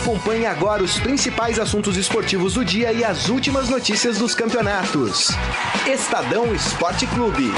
Acompanhe 0.00 0.46
agora 0.46 0.82
os 0.82 0.98
principais 0.98 1.58
assuntos 1.58 1.94
esportivos 1.98 2.54
do 2.54 2.64
dia 2.64 2.90
e 2.90 3.04
as 3.04 3.28
últimas 3.28 3.68
notícias 3.68 4.16
dos 4.16 4.34
campeonatos. 4.34 5.28
Estadão 5.86 6.54
Esporte 6.54 7.06
Clube. 7.08 7.52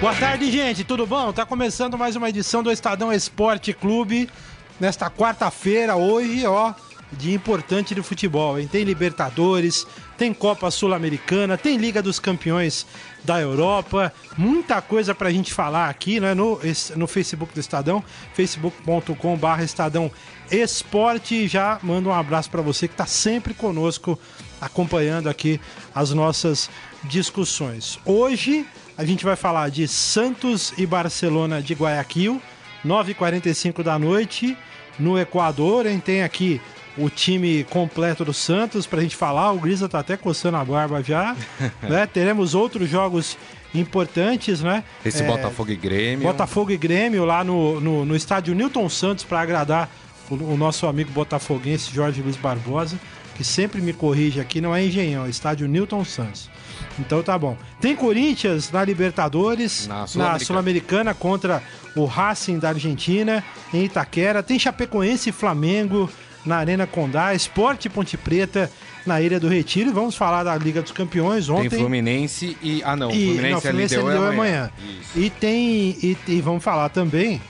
Boa 0.00 0.14
tarde, 0.14 0.52
gente. 0.52 0.84
Tudo 0.84 1.04
bom? 1.04 1.32
Tá 1.32 1.44
começando 1.44 1.98
mais 1.98 2.14
uma 2.14 2.28
edição 2.28 2.62
do 2.62 2.70
Estadão 2.70 3.12
Esporte 3.12 3.72
Clube. 3.72 4.30
Nesta 4.78 5.10
quarta-feira, 5.10 5.96
hoje, 5.96 6.46
ó, 6.46 6.74
dia 7.12 7.34
importante 7.34 7.94
do 7.94 8.02
futebol, 8.02 8.58
hein? 8.58 8.66
Tem 8.66 8.84
Libertadores, 8.84 9.86
tem 10.18 10.34
Copa 10.34 10.70
Sul-Americana, 10.70 11.56
tem 11.56 11.76
Liga 11.76 12.02
dos 12.02 12.18
Campeões 12.18 12.86
da 13.24 13.40
Europa, 13.40 14.12
muita 14.36 14.80
coisa 14.80 15.14
pra 15.14 15.30
gente 15.30 15.52
falar 15.52 15.88
aqui, 15.88 16.18
né? 16.20 16.34
No, 16.34 16.60
no 16.96 17.06
Facebook 17.06 17.54
do 17.54 17.60
Estadão, 17.60 18.02
facebook.com.br 18.34 19.62
Estadão 19.62 20.10
Esporte. 20.50 21.46
Já 21.46 21.78
mando 21.82 22.08
um 22.08 22.12
abraço 22.12 22.50
para 22.50 22.62
você 22.62 22.88
que 22.88 22.94
tá 22.94 23.06
sempre 23.06 23.54
conosco, 23.54 24.18
acompanhando 24.60 25.28
aqui 25.28 25.60
as 25.94 26.10
nossas 26.10 26.70
discussões. 27.04 27.98
Hoje 28.04 28.66
a 28.98 29.04
gente 29.04 29.24
vai 29.24 29.36
falar 29.36 29.70
de 29.70 29.86
Santos 29.86 30.72
e 30.78 30.86
Barcelona 30.86 31.60
de 31.60 31.74
Guayaquil, 31.74 32.40
9h45 32.84 33.82
da 33.82 33.98
noite, 33.98 34.56
no 34.98 35.18
Equador, 35.18 35.86
hein? 35.86 36.00
Tem 36.00 36.22
aqui 36.22 36.60
o 36.98 37.10
time 37.10 37.64
completo 37.64 38.24
do 38.24 38.32
Santos 38.32 38.86
para 38.86 39.00
a 39.00 39.02
gente 39.02 39.16
falar. 39.16 39.52
O 39.52 39.58
Grisa 39.58 39.88
tá 39.88 39.98
até 39.98 40.16
coçando 40.16 40.56
a 40.56 40.64
barba 40.64 41.02
já. 41.02 41.36
né? 41.82 42.06
Teremos 42.06 42.54
outros 42.54 42.88
jogos 42.88 43.36
importantes, 43.74 44.62
né? 44.62 44.84
Esse 45.04 45.22
é, 45.22 45.26
Botafogo 45.26 45.70
e 45.70 45.76
Grêmio. 45.76 46.26
Botafogo 46.26 46.70
e 46.70 46.76
Grêmio 46.76 47.24
lá 47.24 47.44
no, 47.44 47.80
no, 47.80 48.04
no 48.04 48.16
estádio 48.16 48.54
Newton 48.54 48.88
Santos 48.88 49.24
para 49.24 49.40
agradar 49.40 49.90
o, 50.30 50.34
o, 50.34 50.56
nosso 50.56 50.86
amigo 50.86 51.10
botafoguense 51.12 51.92
Jorge 51.92 52.22
Luiz 52.22 52.36
Barbosa, 52.36 52.98
que 53.34 53.44
sempre 53.44 53.80
me 53.80 53.92
corrige 53.92 54.40
aqui, 54.40 54.60
não 54.60 54.74
é 54.74 54.84
Engenhão, 54.84 55.26
é 55.26 55.28
estádio 55.28 55.68
Newton 55.68 56.04
Santos. 56.04 56.50
Então 56.98 57.22
tá 57.22 57.38
bom. 57.38 57.56
Tem 57.80 57.94
Corinthians 57.94 58.70
na 58.70 58.82
Libertadores, 58.82 59.86
na 59.86 60.38
Sul-Americana 60.38 61.12
Sul 61.12 61.20
contra 61.20 61.62
o 61.94 62.06
Racing 62.06 62.58
da 62.58 62.70
Argentina, 62.70 63.44
em 63.72 63.84
Itaquera. 63.84 64.42
Tem 64.42 64.58
Chapecoense 64.58 65.28
e 65.28 65.32
Flamengo 65.32 66.10
na 66.46 66.56
Arena 66.56 66.86
Condá, 66.86 67.34
Esporte 67.34 67.88
Ponte 67.88 68.16
Preta 68.16 68.70
na 69.04 69.20
Ilha 69.20 69.38
do 69.38 69.48
Retiro. 69.48 69.92
Vamos 69.92 70.16
falar 70.16 70.44
da 70.44 70.56
Liga 70.56 70.80
dos 70.80 70.92
Campeões 70.92 71.48
ontem. 71.48 71.68
Tem 71.70 71.78
Fluminense 71.80 72.56
e. 72.62 72.82
Ah, 72.84 72.96
não. 72.96 73.10
E, 73.10 73.24
Fluminense, 73.26 73.52
não, 73.52 73.60
Fluminense 73.60 73.96
LDU, 73.96 74.06
LDU 74.06 74.12
é 74.12 74.28
amanhã. 74.28 74.32
amanhã. 74.32 74.70
E 75.14 75.30
tem. 75.30 75.96
E, 76.02 76.16
e, 76.28 76.40
vamos 76.40 76.62
falar 76.62 76.88
também 76.88 77.40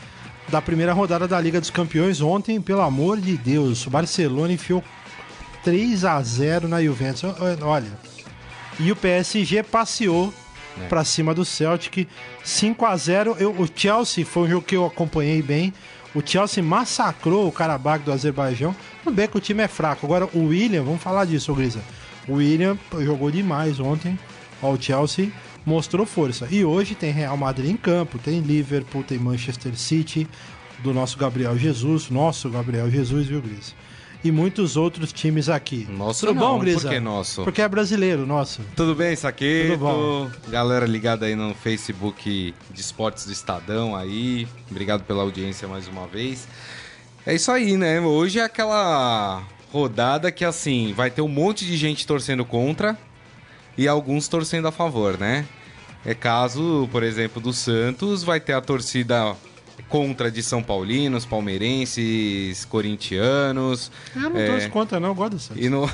da 0.48 0.62
primeira 0.62 0.92
rodada 0.92 1.28
da 1.28 1.40
Liga 1.40 1.60
dos 1.60 1.70
Campeões 1.70 2.20
ontem, 2.20 2.60
pelo 2.60 2.80
amor 2.80 3.20
de 3.20 3.36
Deus. 3.36 3.86
O 3.86 3.90
Barcelona 3.90 4.52
enfiou 4.52 4.82
3 5.62 6.04
a 6.04 6.22
0 6.22 6.68
na 6.68 6.82
Juventus. 6.82 7.24
Olha. 7.62 8.06
E 8.78 8.92
o 8.92 8.96
PSG 8.96 9.62
passeou 9.62 10.32
é. 10.80 10.86
para 10.86 11.04
cima 11.04 11.34
do 11.34 11.44
Celtic 11.44 12.06
5 12.44 12.84
a 12.84 12.96
0 12.96 13.36
eu, 13.38 13.50
O 13.50 13.68
Chelsea 13.74 14.24
foi 14.24 14.44
um 14.44 14.50
jogo 14.50 14.66
que 14.66 14.76
eu 14.76 14.86
acompanhei 14.86 15.42
bem. 15.42 15.72
O 16.16 16.22
Chelsea 16.24 16.64
massacrou 16.64 17.46
o 17.46 17.52
Karabakh 17.52 18.02
do 18.02 18.10
Azerbaijão. 18.10 18.74
Tudo 19.04 19.14
bem 19.14 19.28
que 19.28 19.36
o 19.36 19.40
time 19.40 19.62
é 19.62 19.68
fraco. 19.68 20.06
Agora, 20.06 20.26
o 20.32 20.46
William, 20.46 20.82
vamos 20.82 21.02
falar 21.02 21.26
disso, 21.26 21.54
Grisa. 21.54 21.82
O 22.26 22.36
William 22.36 22.78
jogou 23.00 23.30
demais 23.30 23.78
ontem. 23.78 24.18
Ó, 24.62 24.72
o 24.72 24.80
Chelsea 24.80 25.30
mostrou 25.66 26.06
força. 26.06 26.48
E 26.50 26.64
hoje 26.64 26.94
tem 26.94 27.12
Real 27.12 27.36
Madrid 27.36 27.70
em 27.70 27.76
campo, 27.76 28.18
tem 28.18 28.40
Liverpool, 28.40 29.02
tem 29.02 29.18
Manchester 29.18 29.76
City, 29.76 30.26
do 30.78 30.94
nosso 30.94 31.18
Gabriel 31.18 31.58
Jesus, 31.58 32.08
nosso 32.08 32.48
Gabriel 32.48 32.90
Jesus, 32.90 33.26
viu, 33.26 33.42
Grisa? 33.42 33.74
E 34.26 34.32
muitos 34.32 34.76
outros 34.76 35.12
times 35.12 35.48
aqui. 35.48 35.86
Nosso 35.88 36.26
Tudo 36.26 36.34
não, 36.34 36.54
bom, 36.54 36.58
Grisa? 36.58 36.80
Por 36.80 36.90
que 36.90 37.00
nosso? 37.00 37.44
Porque 37.44 37.62
é 37.62 37.68
brasileiro, 37.68 38.26
nosso. 38.26 38.62
Tudo 38.74 38.94
bem, 38.94 39.14
Saqueto? 39.14 39.72
Tudo 39.72 39.78
bom. 39.78 40.30
Galera 40.48 40.84
ligada 40.84 41.26
aí 41.26 41.36
no 41.36 41.54
Facebook 41.54 42.52
de 42.70 42.80
Esportes 42.80 43.26
do 43.26 43.32
Estadão 43.32 43.94
aí. 43.94 44.48
Obrigado 44.70 45.04
pela 45.04 45.22
audiência 45.22 45.68
mais 45.68 45.86
uma 45.86 46.06
vez. 46.06 46.48
É 47.24 47.34
isso 47.34 47.50
aí, 47.52 47.76
né? 47.76 48.00
Hoje 48.00 48.38
é 48.40 48.42
aquela 48.42 49.42
rodada 49.72 50.32
que, 50.32 50.44
assim, 50.44 50.92
vai 50.92 51.10
ter 51.10 51.22
um 51.22 51.28
monte 51.28 51.64
de 51.64 51.76
gente 51.76 52.06
torcendo 52.06 52.44
contra 52.44 52.98
e 53.78 53.86
alguns 53.86 54.26
torcendo 54.26 54.66
a 54.66 54.72
favor, 54.72 55.18
né? 55.18 55.46
É 56.04 56.14
caso, 56.14 56.88
por 56.90 57.02
exemplo, 57.02 57.40
do 57.40 57.52
Santos, 57.52 58.22
vai 58.22 58.40
ter 58.40 58.52
a 58.52 58.60
torcida 58.60 59.34
contra 59.88 60.30
de 60.30 60.42
São 60.42 60.62
Paulinos, 60.62 61.24
palmeirenses, 61.24 62.64
corintianos. 62.64 63.90
Eu 64.14 64.30
não 64.30 64.36
é... 64.36 64.46
torço 64.46 64.70
contra, 64.70 65.00
não, 65.00 65.08
eu 65.10 65.14
gosto 65.14 65.32
do 65.32 65.38
Santos. 65.38 65.64
E 65.64 65.68
no... 65.68 65.84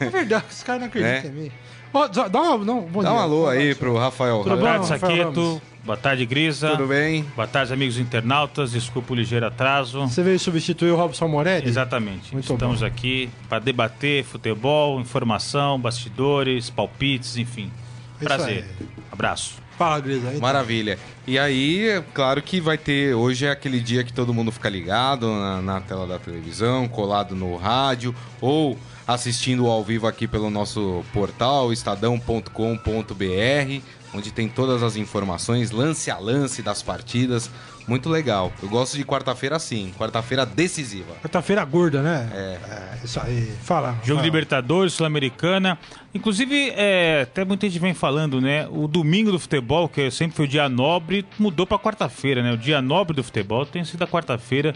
é 0.00 0.08
verdade, 0.08 0.44
os 0.50 0.62
caras 0.62 0.82
não 0.82 0.88
acreditam 0.88 1.30
é. 1.30 1.32
em 1.32 1.42
mim. 1.44 1.52
Oh, 1.94 2.08
dá, 2.08 2.40
uma, 2.40 2.64
não, 2.64 2.80
bom 2.80 3.02
dá 3.02 3.10
dia. 3.10 3.18
um 3.18 3.20
alô 3.20 3.46
aí 3.46 3.74
pro 3.74 3.94
Rafael 3.98 4.38
Tudo 4.42 4.56
Boa 4.56 4.62
tarde, 4.62 4.86
Saqueto. 4.86 5.62
Boa 5.84 5.96
tarde, 5.96 6.24
Grisa. 6.24 6.70
Tudo 6.70 6.86
bem? 6.86 7.22
Boa 7.36 7.46
tarde, 7.46 7.72
amigos 7.72 7.98
internautas. 7.98 8.72
Desculpa 8.72 9.12
o 9.12 9.16
ligeiro 9.16 9.44
atraso. 9.46 10.00
Você 10.00 10.22
veio 10.22 10.38
substituir 10.38 10.90
o 10.90 10.96
Robson 10.96 11.28
Morelli? 11.28 11.68
Exatamente. 11.68 12.32
Muito 12.32 12.50
Estamos 12.50 12.80
bom. 12.80 12.86
aqui 12.86 13.28
para 13.48 13.58
debater 13.58 14.24
futebol, 14.24 15.00
informação, 15.00 15.78
bastidores, 15.78 16.70
palpites, 16.70 17.36
enfim. 17.36 17.70
Prazer. 18.20 18.64
Abraço. 19.10 19.56
Aí, 20.28 20.40
Maravilha. 20.40 20.98
E 21.26 21.38
aí, 21.38 21.88
é 21.88 22.04
claro 22.14 22.40
que 22.42 22.60
vai 22.60 22.78
ter. 22.78 23.14
Hoje 23.14 23.46
é 23.46 23.50
aquele 23.50 23.80
dia 23.80 24.04
que 24.04 24.12
todo 24.12 24.32
mundo 24.32 24.52
fica 24.52 24.68
ligado 24.68 25.28
na, 25.28 25.62
na 25.62 25.80
tela 25.80 26.06
da 26.06 26.18
televisão, 26.18 26.88
colado 26.88 27.34
no 27.34 27.56
rádio 27.56 28.14
ou 28.40 28.78
assistindo 29.06 29.66
ao 29.66 29.82
vivo 29.82 30.06
aqui 30.06 30.28
pelo 30.28 30.50
nosso 30.50 31.04
portal 31.12 31.72
estadão.com.br, 31.72 33.82
onde 34.14 34.30
tem 34.30 34.48
todas 34.48 34.82
as 34.82 34.96
informações, 34.96 35.70
lance 35.70 36.10
a 36.10 36.18
lance 36.18 36.62
das 36.62 36.82
partidas. 36.82 37.50
Muito 37.86 38.08
legal. 38.08 38.52
Eu 38.62 38.68
gosto 38.68 38.96
de 38.96 39.04
quarta-feira 39.04 39.56
assim, 39.56 39.92
quarta-feira 39.98 40.46
decisiva. 40.46 41.14
Quarta-feira 41.20 41.64
gorda, 41.64 42.00
né? 42.00 42.30
É. 42.32 42.38
é. 42.38 43.04
Isso 43.04 43.18
aí. 43.20 43.52
Fala. 43.62 43.92
Jogo 44.04 44.18
fala. 44.18 44.22
Libertadores, 44.22 44.92
Sul-Americana. 44.92 45.76
Inclusive, 46.14 46.70
é, 46.76 47.22
até 47.22 47.44
muita 47.44 47.68
gente 47.68 47.80
vem 47.80 47.94
falando, 47.94 48.40
né? 48.40 48.68
O 48.70 48.86
domingo 48.86 49.32
do 49.32 49.38
futebol, 49.38 49.88
que 49.88 50.10
sempre 50.10 50.36
foi 50.36 50.44
o 50.44 50.48
dia 50.48 50.68
nobre, 50.68 51.26
mudou 51.38 51.66
para 51.66 51.78
quarta-feira, 51.78 52.42
né? 52.42 52.52
O 52.52 52.58
dia 52.58 52.80
nobre 52.80 53.16
do 53.16 53.24
futebol 53.24 53.66
tem 53.66 53.84
sido 53.84 54.02
a 54.02 54.06
quarta-feira 54.06 54.74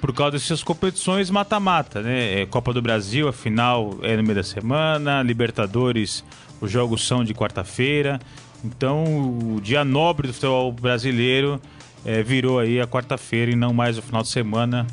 por 0.00 0.12
causa 0.12 0.32
dessas 0.32 0.62
competições 0.62 1.30
mata-mata, 1.30 2.02
né? 2.02 2.42
É, 2.42 2.46
Copa 2.46 2.72
do 2.72 2.82
Brasil, 2.82 3.26
a 3.26 3.32
final 3.32 3.98
é 4.02 4.16
no 4.16 4.22
meio 4.22 4.34
da 4.34 4.42
semana, 4.42 5.22
Libertadores, 5.22 6.22
os 6.60 6.70
jogos 6.70 7.06
são 7.06 7.24
de 7.24 7.34
quarta-feira. 7.34 8.20
Então, 8.64 9.04
o 9.04 9.60
dia 9.60 9.84
nobre 9.84 10.26
do 10.26 10.32
futebol 10.32 10.72
brasileiro 10.72 11.60
é, 12.04 12.22
virou 12.22 12.58
aí 12.58 12.80
a 12.80 12.86
quarta-feira 12.86 13.50
e 13.50 13.56
não 13.56 13.72
mais 13.74 13.98
o 13.98 14.02
final 14.02 14.22
de 14.22 14.28
semana. 14.28 14.86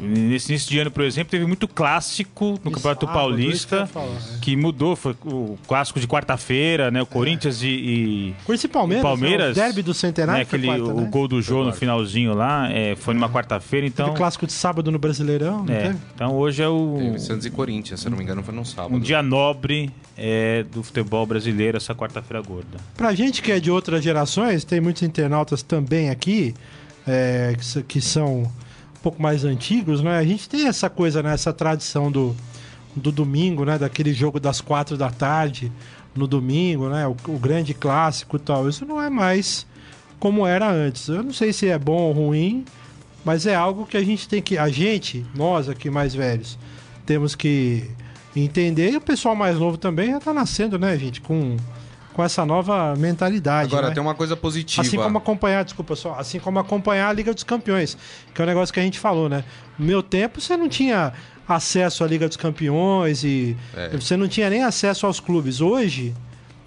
Nesse 0.00 0.52
início 0.52 0.70
de 0.70 0.78
ano, 0.78 0.90
por 0.90 1.02
exemplo, 1.02 1.30
teve 1.30 1.46
muito 1.46 1.66
clássico 1.66 2.58
no 2.64 2.70
Campeonato 2.70 3.06
sábado, 3.06 3.12
Paulista 3.12 3.86
que, 3.86 3.92
falar, 3.92 4.06
né? 4.06 4.38
que, 4.40 4.56
mudou. 4.56 4.94
Foi 4.94 5.16
o 5.24 5.58
clássico 5.66 5.98
de 5.98 6.06
quarta-feira, 6.06 6.90
né? 6.90 7.02
O 7.02 7.06
Corinthians 7.06 7.62
é. 7.62 7.66
e, 7.66 8.34
e. 8.48 8.54
E 8.58 8.68
Palmeiras. 8.68 9.02
Palmeiras 9.02 9.56
né? 9.56 9.62
o 9.62 9.66
derby 9.66 9.82
do 9.82 9.94
Centenário. 9.94 10.38
Né? 10.38 10.42
Aquele, 10.42 10.66
quarta, 10.66 10.84
o 10.84 11.00
né? 11.00 11.08
gol 11.10 11.28
do 11.28 11.42
Jô 11.42 11.64
no 11.64 11.72
finalzinho 11.72 12.34
lá 12.34 12.70
é, 12.70 12.94
foi 12.96 13.14
numa 13.14 13.28
quarta-feira. 13.28 13.86
Então... 13.86 14.06
Teve 14.06 14.18
clássico 14.18 14.46
de 14.46 14.52
sábado 14.52 14.90
no 14.90 14.98
Brasileirão. 14.98 15.64
É, 15.68 15.94
então 16.14 16.34
hoje 16.34 16.62
é 16.62 16.68
o. 16.68 16.96
Teve 16.98 17.18
Santos 17.18 17.46
e 17.46 17.50
Corinthians, 17.50 18.00
se 18.00 18.08
não 18.08 18.16
me 18.16 18.22
engano, 18.22 18.42
foi 18.42 18.54
no 18.54 18.64
sábado. 18.64 18.94
Um 18.94 19.00
dia 19.00 19.22
nobre 19.22 19.90
é, 20.16 20.64
do 20.64 20.82
futebol 20.82 21.26
brasileiro, 21.26 21.76
essa 21.76 21.94
quarta-feira 21.94 22.42
gorda. 22.42 22.78
Pra 22.96 23.14
gente 23.14 23.42
que 23.42 23.52
é 23.52 23.60
de 23.60 23.70
outras 23.70 24.02
gerações, 24.02 24.64
tem 24.64 24.80
muitos 24.80 25.02
internautas 25.02 25.62
também 25.62 26.10
aqui 26.10 26.54
é, 27.06 27.56
que, 27.56 27.82
que 27.84 28.00
são 28.00 28.50
pouco 29.02 29.20
mais 29.20 29.44
antigos, 29.44 30.02
né? 30.02 30.18
A 30.18 30.24
gente 30.24 30.48
tem 30.48 30.66
essa 30.66 30.90
coisa, 30.90 31.22
né? 31.22 31.32
Essa 31.32 31.52
tradição 31.52 32.10
do, 32.10 32.34
do 32.94 33.12
domingo, 33.12 33.64
né? 33.64 33.78
Daquele 33.78 34.12
jogo 34.12 34.38
das 34.40 34.60
quatro 34.60 34.96
da 34.96 35.10
tarde 35.10 35.72
no 36.14 36.26
domingo, 36.26 36.88
né? 36.88 37.06
O, 37.06 37.16
o, 37.28 37.38
grande 37.38 37.74
clássico 37.74 38.36
e 38.36 38.40
tal. 38.40 38.68
Isso 38.68 38.84
não 38.84 39.00
é 39.00 39.08
mais 39.08 39.66
como 40.18 40.46
era 40.46 40.70
antes. 40.70 41.08
Eu 41.08 41.22
não 41.22 41.32
sei 41.32 41.52
se 41.52 41.68
é 41.68 41.78
bom 41.78 42.02
ou 42.02 42.12
ruim, 42.12 42.64
mas 43.24 43.46
é 43.46 43.54
algo 43.54 43.86
que 43.86 43.96
a 43.96 44.04
gente 44.04 44.28
tem 44.28 44.42
que. 44.42 44.58
A 44.58 44.68
gente, 44.68 45.24
nós 45.34 45.68
aqui 45.68 45.90
mais 45.90 46.14
velhos, 46.14 46.58
temos 47.06 47.34
que 47.34 47.88
entender. 48.34 48.92
E 48.92 48.96
o 48.96 49.00
pessoal 49.00 49.34
mais 49.34 49.58
novo 49.58 49.76
também 49.76 50.10
já 50.10 50.20
tá 50.20 50.34
nascendo, 50.34 50.78
né, 50.78 50.98
gente? 50.98 51.20
Com 51.20 51.56
com 52.18 52.24
essa 52.24 52.44
nova 52.44 52.96
mentalidade. 52.96 53.68
Agora, 53.72 53.90
né? 53.90 53.94
tem 53.94 54.02
uma 54.02 54.12
coisa 54.12 54.36
positiva. 54.36 54.82
Assim 54.82 54.96
como 54.96 55.18
acompanhar, 55.18 55.62
desculpa 55.62 55.94
só, 55.94 56.16
assim 56.18 56.40
como 56.40 56.58
acompanhar 56.58 57.10
a 57.10 57.12
Liga 57.12 57.32
dos 57.32 57.44
Campeões, 57.44 57.96
que 58.34 58.42
é 58.42 58.44
um 58.44 58.48
negócio 58.48 58.74
que 58.74 58.80
a 58.80 58.82
gente 58.82 58.98
falou, 58.98 59.28
né? 59.28 59.44
No 59.78 59.86
meu 59.86 60.02
tempo, 60.02 60.40
você 60.40 60.56
não 60.56 60.68
tinha 60.68 61.12
acesso 61.48 62.02
à 62.02 62.08
Liga 62.08 62.26
dos 62.26 62.36
Campeões 62.36 63.22
e 63.22 63.56
é. 63.72 63.96
você 63.96 64.16
não 64.16 64.26
tinha 64.26 64.50
nem 64.50 64.64
acesso 64.64 65.06
aos 65.06 65.20
clubes. 65.20 65.60
Hoje, 65.60 66.12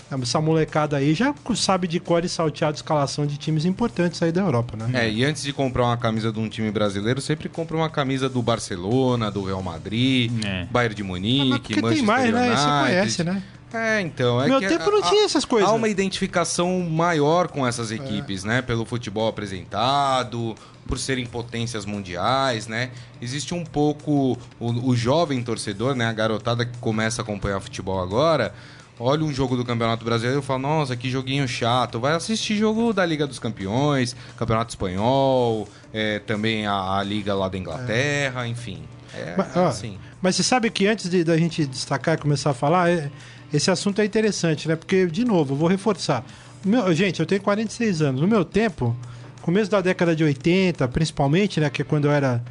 essa 0.09 0.39
molecada 0.39 0.95
aí 0.95 1.13
já 1.13 1.35
sabe 1.53 1.85
de 1.85 1.99
cor 1.99 2.23
e 2.23 2.29
salteado 2.29 2.77
escalação 2.77 3.25
de 3.25 3.35
times 3.35 3.65
importantes 3.65 4.23
aí 4.23 4.31
da 4.31 4.39
Europa, 4.39 4.77
né? 4.77 5.05
É, 5.05 5.11
e 5.11 5.25
antes 5.25 5.43
de 5.43 5.51
comprar 5.51 5.83
uma 5.83 5.97
camisa 5.97 6.31
de 6.31 6.39
um 6.39 6.47
time 6.47 6.71
brasileiro, 6.71 7.19
sempre 7.19 7.49
compra 7.49 7.75
uma 7.75 7.89
camisa 7.89 8.29
do 8.29 8.41
Barcelona, 8.41 9.29
do 9.29 9.43
Real 9.43 9.61
Madrid, 9.61 10.31
É. 10.45 10.65
Bayern 10.71 10.95
de 10.95 11.01
Ah, 11.01 11.05
Munique, 11.05 11.49
porque 11.59 11.81
Manchester 11.81 11.97
tem 11.97 12.05
mais, 12.05 12.33
né? 12.33 12.55
Você 12.55 12.63
United. 12.63 12.85
conhece, 12.85 13.23
né? 13.25 13.43
É, 13.73 14.01
então. 14.01 14.41
É 14.41 14.47
Meu 14.47 14.59
que 14.59 14.67
tempo 14.67 14.89
não 14.91 14.99
há- 14.99 15.09
tinha 15.09 15.23
essas 15.25 15.45
coisas. 15.45 15.69
Há 15.69 15.73
uma 15.73 15.87
identificação 15.87 16.79
maior 16.81 17.47
com 17.47 17.65
essas 17.65 17.91
equipes, 17.91 18.43
né? 18.43 18.61
Pelo 18.61 18.85
futebol 18.85 19.27
apresentado, 19.27 20.55
por 20.87 20.99
serem 20.99 21.25
potências 21.25 21.85
mundiais, 21.85 22.67
né? 22.67 22.91
Existe 23.21 23.53
um 23.53 23.63
pouco 23.63 24.37
o, 24.59 24.89
o 24.89 24.95
jovem 24.95 25.41
torcedor, 25.43 25.95
né? 25.95 26.05
A 26.07 26.13
garotada 26.13 26.65
que 26.65 26.77
começa 26.79 27.21
a 27.21 27.23
acompanhar 27.23 27.59
futebol 27.59 28.01
agora. 28.01 28.53
Olha 28.99 29.23
um 29.23 29.33
jogo 29.33 29.55
do 29.55 29.65
Campeonato 29.65 30.05
Brasileiro 30.05 30.41
e 30.41 30.43
fala, 30.43 30.59
nossa, 30.59 30.95
que 30.95 31.09
joguinho 31.09 31.47
chato. 31.47 31.99
Vai 31.99 32.13
assistir 32.13 32.55
jogo 32.55 32.93
da 32.93 33.03
Liga 33.03 33.25
dos 33.25 33.39
Campeões, 33.39 34.15
Campeonato 34.37 34.69
Espanhol, 34.69 35.67
é, 35.91 36.19
também 36.19 36.67
a, 36.67 36.97
a 36.99 37.03
Liga 37.03 37.33
lá 37.33 37.49
da 37.49 37.57
Inglaterra, 37.57 38.45
enfim. 38.47 38.83
É 39.15 39.33
Mas, 39.35 39.57
ó, 39.57 39.65
assim. 39.67 39.97
Mas 40.21 40.35
você 40.35 40.43
sabe 40.43 40.69
que 40.69 40.85
antes 40.85 41.09
da 41.25 41.35
gente 41.35 41.65
destacar 41.65 42.13
e 42.15 42.17
começar 42.19 42.51
a 42.51 42.53
falar, 42.53 42.91
é- 42.91 43.09
esse 43.53 43.69
assunto 43.71 44.01
é 44.01 44.05
interessante, 44.05 44.67
né? 44.67 44.75
Porque, 44.75 45.05
de 45.07 45.25
novo, 45.25 45.53
eu 45.53 45.57
vou 45.57 45.67
reforçar. 45.67 46.23
Meu- 46.63 46.93
gente, 46.93 47.19
eu 47.19 47.25
tenho 47.25 47.41
46 47.41 48.01
anos. 48.01 48.21
No 48.21 48.27
meu 48.27 48.45
tempo, 48.45 48.95
começo 49.41 49.69
da 49.71 49.81
década 49.81 50.15
de 50.15 50.23
80, 50.23 50.87
principalmente, 50.87 51.59
né? 51.59 51.69
Que 51.69 51.81
é 51.81 51.85
quando 51.85 52.05
eu 52.05 52.11
era 52.11 52.43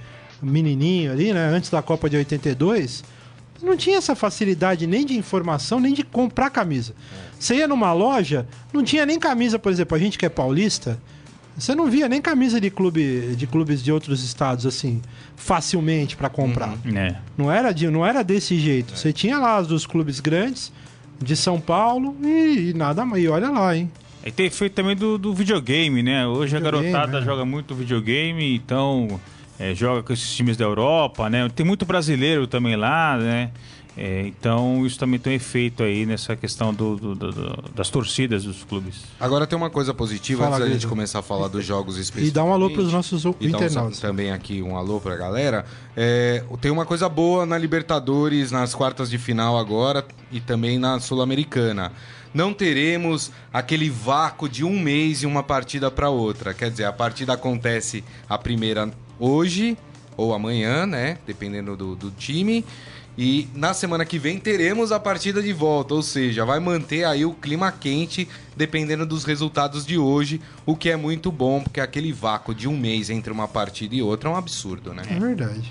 menininho 0.42 1.12
ali, 1.12 1.32
né? 1.32 1.46
Antes 1.48 1.70
da 1.70 1.82
Copa 1.82 2.08
de 2.10 2.16
82, 2.16 3.04
não 3.62 3.76
tinha 3.76 3.98
essa 3.98 4.14
facilidade 4.14 4.86
nem 4.86 5.04
de 5.04 5.16
informação, 5.16 5.78
nem 5.78 5.92
de 5.92 6.02
comprar 6.02 6.50
camisa. 6.50 6.94
Você 7.38 7.56
ia 7.56 7.68
numa 7.68 7.92
loja, 7.92 8.46
não 8.72 8.82
tinha 8.82 9.04
nem 9.06 9.18
camisa, 9.18 9.58
por 9.58 9.70
exemplo, 9.70 9.96
a 9.96 10.00
gente 10.00 10.18
que 10.18 10.24
é 10.24 10.28
paulista, 10.30 10.98
você 11.58 11.74
não 11.74 11.90
via 11.90 12.08
nem 12.08 12.22
camisa 12.22 12.58
de 12.60 12.70
clube 12.70 13.34
de 13.36 13.46
clubes 13.46 13.82
de 13.82 13.92
outros 13.92 14.24
estados 14.24 14.64
assim 14.64 15.02
facilmente 15.36 16.16
para 16.16 16.28
comprar. 16.30 16.74
É. 16.94 17.16
Não 17.36 17.50
era, 17.52 17.72
de, 17.72 17.88
não 17.90 18.04
era 18.04 18.22
desse 18.22 18.58
jeito. 18.58 18.96
Você 18.96 19.12
tinha 19.12 19.38
lá 19.38 19.56
as 19.56 19.66
dos 19.66 19.84
clubes 19.86 20.20
grandes, 20.20 20.72
de 21.22 21.36
São 21.36 21.60
Paulo, 21.60 22.16
e, 22.22 22.70
e 22.70 22.74
nada 22.74 23.04
mais. 23.04 23.22
E 23.22 23.28
olha 23.28 23.50
lá, 23.50 23.76
hein? 23.76 23.90
E 24.24 24.30
tem 24.30 24.46
efeito 24.46 24.74
também 24.74 24.96
do, 24.96 25.16
do 25.16 25.34
videogame, 25.34 26.02
né? 26.02 26.26
Hoje 26.26 26.56
Videogame, 26.56 26.88
a 26.88 26.92
garotada 26.92 27.20
né? 27.20 27.26
joga 27.26 27.44
muito 27.44 27.74
videogame, 27.74 28.54
então 28.54 29.20
é, 29.58 29.74
joga 29.74 30.02
com 30.02 30.12
esses 30.12 30.34
times 30.34 30.56
da 30.56 30.64
Europa, 30.64 31.28
né? 31.30 31.48
Tem 31.54 31.64
muito 31.64 31.84
brasileiro 31.84 32.46
também 32.46 32.76
lá, 32.76 33.16
né? 33.16 33.50
É, 33.96 34.22
então 34.26 34.86
isso 34.86 34.98
também 34.98 35.18
tem 35.18 35.32
um 35.32 35.36
efeito 35.36 35.82
aí 35.82 36.06
nessa 36.06 36.36
questão 36.36 36.72
do, 36.72 36.96
do- 36.96 37.14
do- 37.14 37.32
do- 37.32 37.64
das 37.74 37.90
torcidas 37.90 38.44
dos 38.44 38.62
clubes. 38.62 39.02
Agora 39.18 39.46
tem 39.46 39.56
uma 39.56 39.68
coisa 39.68 39.92
positiva, 39.92 40.44
Fala, 40.44 40.56
antes 40.56 40.68
da 40.68 40.72
gente 40.74 40.86
começar 40.86 41.18
a 41.18 41.22
falar 41.22 41.48
dos 41.48 41.64
jogos 41.64 41.96
específicos. 41.98 42.28
E 42.28 42.32
dá 42.32 42.44
um 42.44 42.52
alô 42.52 42.70
pros 42.70 42.92
nossos 42.92 43.24
o- 43.24 43.34
E 43.40 43.48
dá 43.48 43.58
um 43.58 43.60
internautas. 43.62 43.98
sa- 43.98 44.06
também 44.06 44.30
aqui 44.30 44.62
um 44.62 44.76
alô 44.76 45.00
pra 45.00 45.16
galera. 45.16 45.66
É, 45.96 46.42
tem 46.60 46.70
uma 46.70 46.86
coisa 46.86 47.08
boa 47.08 47.44
na 47.44 47.58
Libertadores, 47.58 48.50
nas 48.52 48.74
quartas 48.74 49.10
de 49.10 49.18
final 49.18 49.58
agora 49.58 50.04
e 50.30 50.40
também 50.40 50.78
na 50.78 51.00
Sul-Americana. 51.00 51.92
Não 52.32 52.54
teremos 52.54 53.32
aquele 53.52 53.90
vácuo 53.90 54.48
de 54.48 54.64
um 54.64 54.78
mês 54.78 55.24
e 55.24 55.26
uma 55.26 55.42
partida 55.42 55.90
para 55.90 56.08
outra. 56.08 56.54
Quer 56.54 56.70
dizer, 56.70 56.84
a 56.84 56.92
partida 56.92 57.32
acontece 57.32 58.04
a 58.28 58.38
primeira 58.38 58.88
hoje 59.18 59.76
ou 60.16 60.32
amanhã, 60.32 60.86
né? 60.86 61.18
Dependendo 61.26 61.76
do, 61.76 61.96
do 61.96 62.10
time. 62.12 62.64
E 63.18 63.48
na 63.54 63.74
semana 63.74 64.04
que 64.04 64.18
vem 64.18 64.38
teremos 64.38 64.92
a 64.92 65.00
partida 65.00 65.42
de 65.42 65.52
volta, 65.52 65.94
ou 65.94 66.02
seja, 66.02 66.44
vai 66.44 66.58
manter 66.60 67.04
aí 67.04 67.24
o 67.24 67.32
clima 67.32 67.70
quente 67.70 68.26
dependendo 68.56 69.04
dos 69.04 69.24
resultados 69.24 69.84
de 69.84 69.98
hoje, 69.98 70.40
o 70.64 70.74
que 70.76 70.88
é 70.90 70.96
muito 70.96 71.30
bom, 71.30 71.62
porque 71.62 71.80
aquele 71.80 72.12
vácuo 72.12 72.54
de 72.54 72.68
um 72.68 72.76
mês 72.76 73.10
entre 73.10 73.32
uma 73.32 73.48
partida 73.48 73.94
e 73.94 74.02
outra 74.02 74.28
é 74.28 74.32
um 74.32 74.36
absurdo, 74.36 74.94
né? 74.94 75.02
É 75.10 75.18
verdade. 75.18 75.70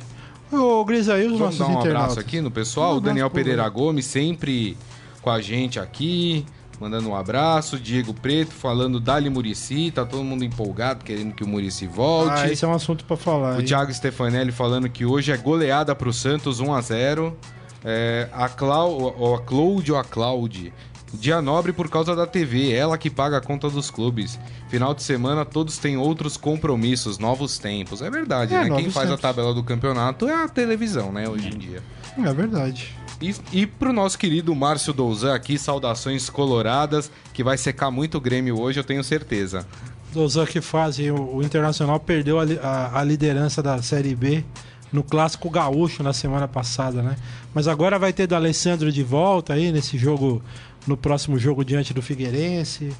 Ô, 0.52 0.84
Grisa, 0.84 1.14
aí 1.14 1.26
os 1.26 1.38
Vamos 1.38 1.42
nossos 1.42 1.60
dar 1.60 1.68
um 1.68 1.72
internautas. 1.72 2.02
abraço 2.12 2.20
aqui 2.20 2.42
no 2.42 2.52
pessoal. 2.52 2.96
Um 2.96 2.98
o 2.98 3.02
Daniel 3.02 3.30
Pereira 3.30 3.68
Gomes 3.70 4.06
sempre 4.06 4.76
com 5.22 5.30
a 5.30 5.42
gente 5.42 5.80
aqui, 5.80 6.46
mandando 6.80 7.10
um 7.10 7.16
abraço. 7.16 7.80
Diego 7.80 8.14
Preto 8.14 8.52
falando 8.54 9.00
Dali 9.00 9.30
Murici, 9.30 9.92
tá 9.92 10.06
todo 10.06 10.24
mundo 10.24 10.44
empolgado, 10.46 11.04
querendo 11.04 11.34
que 11.34 11.44
o 11.44 11.48
Murici 11.48 11.86
volte. 11.88 12.42
Ah, 12.42 12.52
esse 12.52 12.64
é 12.64 12.68
um 12.68 12.74
assunto 12.74 13.04
pra 13.06 13.18
falar. 13.18 13.58
O 13.58 13.60
hein? 13.60 13.66
Thiago 13.66 13.94
Stefanelli 13.94 14.52
falando 14.52 14.90
que 14.90 15.06
hoje 15.06 15.32
é 15.32 15.38
goleada 15.38 15.94
pro 15.96 16.14
Santos 16.14 16.60
1 16.60 16.74
a 16.74 16.82
0 16.82 17.38
é, 17.84 18.28
a, 18.34 18.50
Clau, 18.50 19.36
a 19.36 19.40
Cláudio, 19.42 19.98
a 19.98 20.04
Cláudia. 20.04 20.72
Dia 21.12 21.42
nobre 21.42 21.74
por 21.74 21.90
causa 21.90 22.16
da 22.16 22.28
TV, 22.28 22.72
ela 22.72 22.96
que 22.96 23.10
paga 23.10 23.38
a 23.38 23.42
conta 23.42 23.68
dos 23.68 23.90
clubes. 23.90 24.40
Final 24.70 24.94
de 24.94 25.02
semana 25.02 25.44
todos 25.44 25.80
têm 25.80 25.98
outros 25.98 26.38
compromissos, 26.38 27.18
novos 27.18 27.58
tempos. 27.58 28.02
É 28.04 28.12
verdade, 28.12 28.54
É, 28.54 28.66
né? 28.66 28.76
Quem 28.76 28.92
faz 28.92 29.08
tempos. 29.08 29.14
a 29.26 29.28
tabela 29.28 29.52
do 29.54 29.64
campeonato 29.64 30.28
é 30.30 30.44
a 30.44 30.48
televisão, 30.48 31.12
né, 31.12 31.28
hoje 31.28 31.48
em 31.48 31.58
dia. 31.58 31.82
É 32.24 32.32
verdade. 32.34 32.96
E, 33.22 33.36
e 33.52 33.66
pro 33.68 33.92
nosso 33.92 34.18
querido 34.18 34.56
Márcio 34.56 34.94
Douzan 34.94 35.34
aqui, 35.36 35.58
saudações 35.60 36.30
coloradas, 36.30 37.12
que 37.34 37.44
vai 37.44 37.58
secar 37.58 37.92
muito 37.92 38.18
o 38.18 38.22
Grêmio 38.22 38.60
hoje, 38.60 38.80
eu 38.80 38.84
tenho 38.84 39.04
certeza. 39.04 39.68
Dozan 40.14 40.46
que 40.46 40.62
fazem, 40.62 41.12
o, 41.12 41.36
o 41.38 41.44
Internacional 41.44 42.00
perdeu 42.00 42.40
a, 42.40 42.44
a- 42.64 43.00
a 43.02 43.04
liderança 43.04 43.62
da 43.62 43.82
Série 43.82 44.16
B 44.16 44.44
no 44.92 45.04
Clássico 45.04 45.50
Gaúcho 45.50 46.02
na 46.02 46.14
semana 46.14 46.48
passada, 46.48 47.02
né? 47.04 47.16
Mas 47.54 47.68
agora 47.68 48.00
vai 48.00 48.12
ter 48.14 48.26
do 48.26 48.36
Alessandro 48.36 48.92
de 48.92 49.04
volta 49.04 49.54
aí 49.54 49.72
nesse 49.72 49.98
jogo, 49.98 50.42
no 50.88 50.98
próximo 50.98 51.38
jogo 51.38 51.64
diante 51.64 51.94
do 51.94 52.02
Figueirense. 52.02 52.92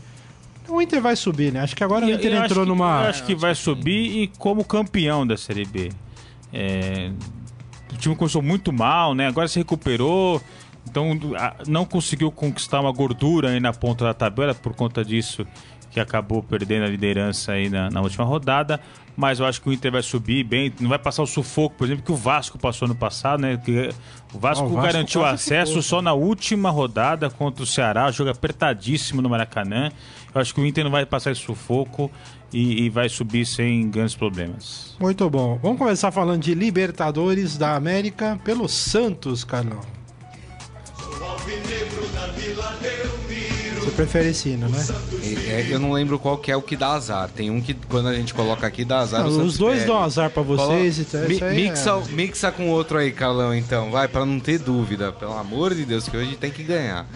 O 0.68 0.80
Inter 0.82 1.02
vai 1.02 1.16
subir, 1.16 1.52
né? 1.52 1.62
Acho 1.62 1.76
que 1.76 1.84
agora 1.84 2.06
o 2.06 2.10
E- 2.10 2.14
Inter 2.14 2.32
eu 2.34 2.44
entrou 2.44 2.64
que- 2.64 2.70
numa. 2.70 3.04
eu 3.06 3.10
acho 3.10 3.24
que 3.24 3.34
vai 3.34 3.56
subir 3.56 4.22
e 4.22 4.28
como 4.38 4.64
campeão 4.64 5.26
da 5.26 5.36
Série 5.36 5.66
B. 5.66 5.90
É, 6.54 7.10
o 7.92 7.98
time 7.98 8.16
começou 8.16 8.42
muito 8.42 8.72
mal, 8.72 9.14
né? 9.14 9.28
Agora 9.28 9.48
se 9.48 9.60
recuperou. 9.60 10.42
Então 10.90 11.20
não 11.68 11.86
conseguiu 11.86 12.32
conquistar 12.32 12.80
uma 12.80 12.92
gordura 12.92 13.50
aí 13.50 13.60
na 13.60 13.72
ponta 13.72 14.06
da 14.06 14.14
tabela 14.14 14.56
por 14.56 14.74
conta 14.74 15.06
disso 15.06 15.46
que 16.00 16.02
acabou 16.02 16.42
perdendo 16.42 16.86
a 16.86 16.88
liderança 16.88 17.54
aí 17.54 17.70
na, 17.70 17.90
na 17.90 18.02
última 18.02 18.24
rodada. 18.24 18.80
Mas 19.16 19.40
eu 19.40 19.46
acho 19.46 19.62
que 19.62 19.68
o 19.68 19.74
Inter 19.74 19.92
vai 19.92 20.02
subir 20.02 20.46
bem, 20.46 20.72
não 20.80 20.88
vai 20.88 20.98
passar 20.98 21.22
o 21.22 21.28
sufoco, 21.28 21.76
por 21.76 21.86
exemplo, 21.86 22.06
que 22.06 22.12
o 22.12 22.16
Vasco 22.16 22.58
passou 22.58 22.88
no 22.88 22.96
passado, 22.96 23.42
né? 23.42 23.58
Que 23.58 23.90
o 24.34 24.40
Vasco, 24.40 24.64
Ah, 24.64 24.68
o 24.68 24.72
Vasco 24.72 24.88
garantiu 24.88 25.26
acesso 25.26 25.72
ficou, 25.74 25.84
só 25.84 26.02
na 26.02 26.14
última 26.14 26.70
rodada 26.70 27.30
contra 27.30 27.62
o 27.62 27.66
Ceará, 27.66 28.10
jogo 28.12 28.30
apertadíssimo 28.30 29.22
no 29.22 29.30
Maracanã. 29.30 29.92
Eu 30.34 30.40
acho 30.40 30.54
que 30.54 30.62
o 30.62 30.66
Inter 30.66 30.86
não 30.86 30.92
vai 30.92 31.06
passar 31.06 31.32
esse 31.32 31.42
sufoco 31.42 32.10
e, 32.54 32.84
e 32.84 32.90
vai 32.90 33.10
subir 33.10 33.46
sem 33.46 33.90
grandes 33.90 34.16
problemas. 34.16 34.96
Muito 35.00 35.30
bom. 35.30 35.60
Vamos 35.62 35.80
começar 35.80 36.12
falando 36.12 36.42
de 36.42 36.54
Libertadores 36.54 37.58
da 37.58 37.76
América 37.76 38.40
pelo 38.46 38.70
Santos, 38.70 39.44
Carlão. 39.44 39.82
Você 43.90 43.96
prefere 43.96 44.30
esse 44.30 44.50
hino, 44.50 44.70
né? 44.70 44.86
E- 45.24 45.36
é, 45.50 45.68
eu 45.70 45.80
não 45.80 45.92
lembro 45.92 46.20
qual 46.20 46.38
que 46.38 46.52
é 46.52 46.56
o 46.56 46.62
que 46.62 46.76
dá 46.76 46.90
azar. 46.94 47.28
Tem 47.30 47.50
um 47.50 47.60
que 47.60 47.74
quando 47.74 48.08
a 48.08 48.14
gente 48.14 48.34
coloca 48.34 48.68
aqui 48.68 48.86
dá 48.86 49.00
azar. 49.00 49.24
Não, 49.24 49.46
os 49.46 49.58
dois 49.58 49.84
dão 49.86 49.98
azar 50.04 50.30
pra 50.30 50.44
vocês 50.44 50.96
Colo- 50.98 51.02
e 51.02 51.06
tal, 51.06 51.28
Mi- 51.28 51.44
aí 51.44 51.70
mixa, 51.70 51.90
é- 51.90 52.12
mixa 52.14 52.52
com 52.52 52.70
outro 52.70 52.98
aí, 53.00 53.12
Carlão, 53.12 53.54
então. 53.56 53.90
Vai, 53.90 54.08
pra 54.08 54.26
não 54.26 54.40
ter 54.40 54.60
dúvida. 54.60 55.12
Pelo 55.12 55.36
amor 55.38 55.74
de 55.74 55.86
Deus, 55.86 56.08
que 56.08 56.16
hoje 56.16 56.36
tem 56.36 56.52
que 56.52 56.62
ganhar. 56.64 57.08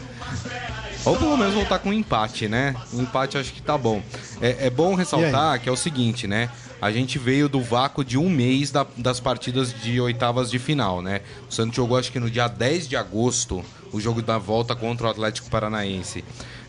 Ou 1.05 1.15
pelo 1.17 1.37
menos 1.37 1.53
voltar 1.53 1.79
com 1.79 1.89
um 1.89 1.93
empate, 1.93 2.47
né? 2.47 2.75
Um 2.93 3.01
empate 3.01 3.37
acho 3.37 3.53
que 3.53 3.61
tá 3.61 3.77
bom. 3.77 4.01
É, 4.41 4.67
é 4.67 4.69
bom 4.69 4.95
ressaltar 4.95 5.59
que 5.59 5.67
é 5.69 5.71
o 5.71 5.75
seguinte, 5.75 6.27
né? 6.27 6.49
A 6.81 6.91
gente 6.91 7.17
veio 7.19 7.47
do 7.47 7.61
vácuo 7.61 8.03
de 8.03 8.17
um 8.17 8.29
mês 8.29 8.71
da- 8.71 8.85
das 8.97 9.19
partidas 9.19 9.73
de 9.73 9.99
oitavas 10.01 10.49
de 10.49 10.59
final, 10.59 11.01
né? 11.01 11.21
O 11.49 11.53
Santos 11.53 11.75
jogou 11.75 11.97
acho 11.97 12.11
que 12.11 12.19
no 12.19 12.29
dia 12.29 12.47
10 12.47 12.87
de 12.87 12.95
agosto 12.95 13.63
o 13.91 13.99
jogo 14.01 14.21
da 14.21 14.37
volta 14.37 14.75
contra 14.75 15.07
o 15.07 15.09
Atlético 15.09 15.49
Paranaense. 15.49 16.23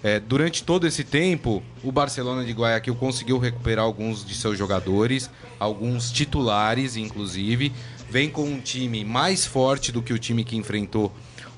É, 0.05 0.21
durante 0.21 0.63
todo 0.63 0.87
esse 0.87 1.03
tempo, 1.03 1.63
o 1.83 1.91
Barcelona 1.91 2.45
de 2.45 2.53
Guayaquil 2.53 2.95
conseguiu 2.95 3.39
recuperar 3.39 3.87
alguns 3.87 4.23
de 4.23 4.35
seus 4.35 4.59
jogadores, 4.59 5.31
alguns 5.59 6.13
titulares, 6.13 6.95
inclusive. 6.95 7.73
Vem 8.11 8.29
com 8.29 8.45
um 8.45 8.61
time 8.61 9.03
mais 9.03 9.47
forte 9.47 9.91
do 9.91 10.03
que 10.03 10.13
o 10.13 10.19
time 10.19 10.45
que 10.45 10.59
enfrentou 10.59 11.11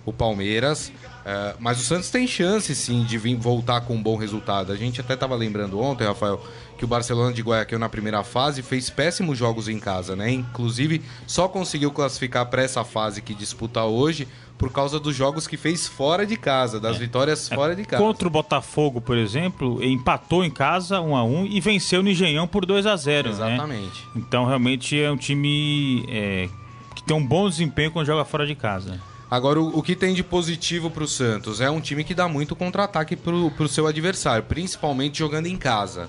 o 0.04 0.12
Palmeiras. 0.12 0.92
É, 1.24 1.56
mas 1.58 1.80
o 1.80 1.82
Santos 1.82 2.08
tem 2.08 2.24
chance, 2.24 2.72
sim, 2.72 3.02
de 3.02 3.18
vir 3.18 3.34
voltar 3.34 3.80
com 3.80 3.96
um 3.96 4.02
bom 4.02 4.16
resultado. 4.16 4.70
A 4.70 4.76
gente 4.76 5.00
até 5.00 5.14
estava 5.14 5.34
lembrando 5.34 5.80
ontem, 5.80 6.06
Rafael, 6.06 6.40
que 6.78 6.84
o 6.84 6.88
Barcelona 6.88 7.32
de 7.32 7.42
Guayaquil 7.42 7.80
na 7.80 7.88
primeira 7.88 8.22
fase 8.22 8.62
fez 8.62 8.88
péssimos 8.88 9.36
jogos 9.36 9.68
em 9.68 9.80
casa, 9.80 10.14
né? 10.14 10.30
Inclusive, 10.30 11.02
só 11.26 11.48
conseguiu 11.48 11.90
classificar 11.90 12.46
para 12.46 12.62
essa 12.62 12.84
fase 12.84 13.20
que 13.20 13.34
disputa 13.34 13.82
hoje 13.82 14.28
por 14.58 14.72
causa 14.72 14.98
dos 14.98 15.14
jogos 15.14 15.46
que 15.46 15.56
fez 15.56 15.86
fora 15.86 16.26
de 16.26 16.36
casa, 16.36 16.80
das 16.80 16.96
vitórias 16.96 17.48
fora 17.48 17.76
de 17.76 17.84
casa. 17.84 18.02
Contra 18.02 18.26
o 18.26 18.30
Botafogo, 18.30 19.00
por 19.00 19.16
exemplo, 19.16 19.82
empatou 19.84 20.44
em 20.44 20.50
casa 20.50 21.00
1 21.00 21.16
a 21.16 21.24
1 21.24 21.46
e 21.46 21.60
venceu 21.60 22.02
no 22.02 22.08
Engenhão 22.08 22.46
por 22.46 22.64
2 22.64 22.86
a 22.86 22.96
0 22.96 23.28
né? 23.28 23.34
Exatamente. 23.34 24.08
Então 24.14 24.44
realmente 24.46 24.98
é 25.00 25.10
um 25.10 25.16
time 25.16 26.04
é, 26.08 26.48
que 26.94 27.02
tem 27.02 27.16
um 27.16 27.24
bom 27.24 27.48
desempenho 27.48 27.90
quando 27.90 28.06
joga 28.06 28.24
fora 28.24 28.46
de 28.46 28.54
casa. 28.54 29.00
Agora, 29.30 29.60
o, 29.60 29.78
o 29.78 29.82
que 29.82 29.96
tem 29.96 30.14
de 30.14 30.22
positivo 30.22 30.88
pro 30.90 31.06
Santos? 31.06 31.60
É 31.60 31.68
um 31.68 31.80
time 31.80 32.04
que 32.04 32.14
dá 32.14 32.28
muito 32.28 32.54
contra-ataque 32.54 33.16
pro, 33.16 33.50
pro 33.50 33.68
seu 33.68 33.86
adversário, 33.86 34.44
principalmente 34.44 35.18
jogando 35.18 35.46
em 35.46 35.56
casa. 35.56 36.08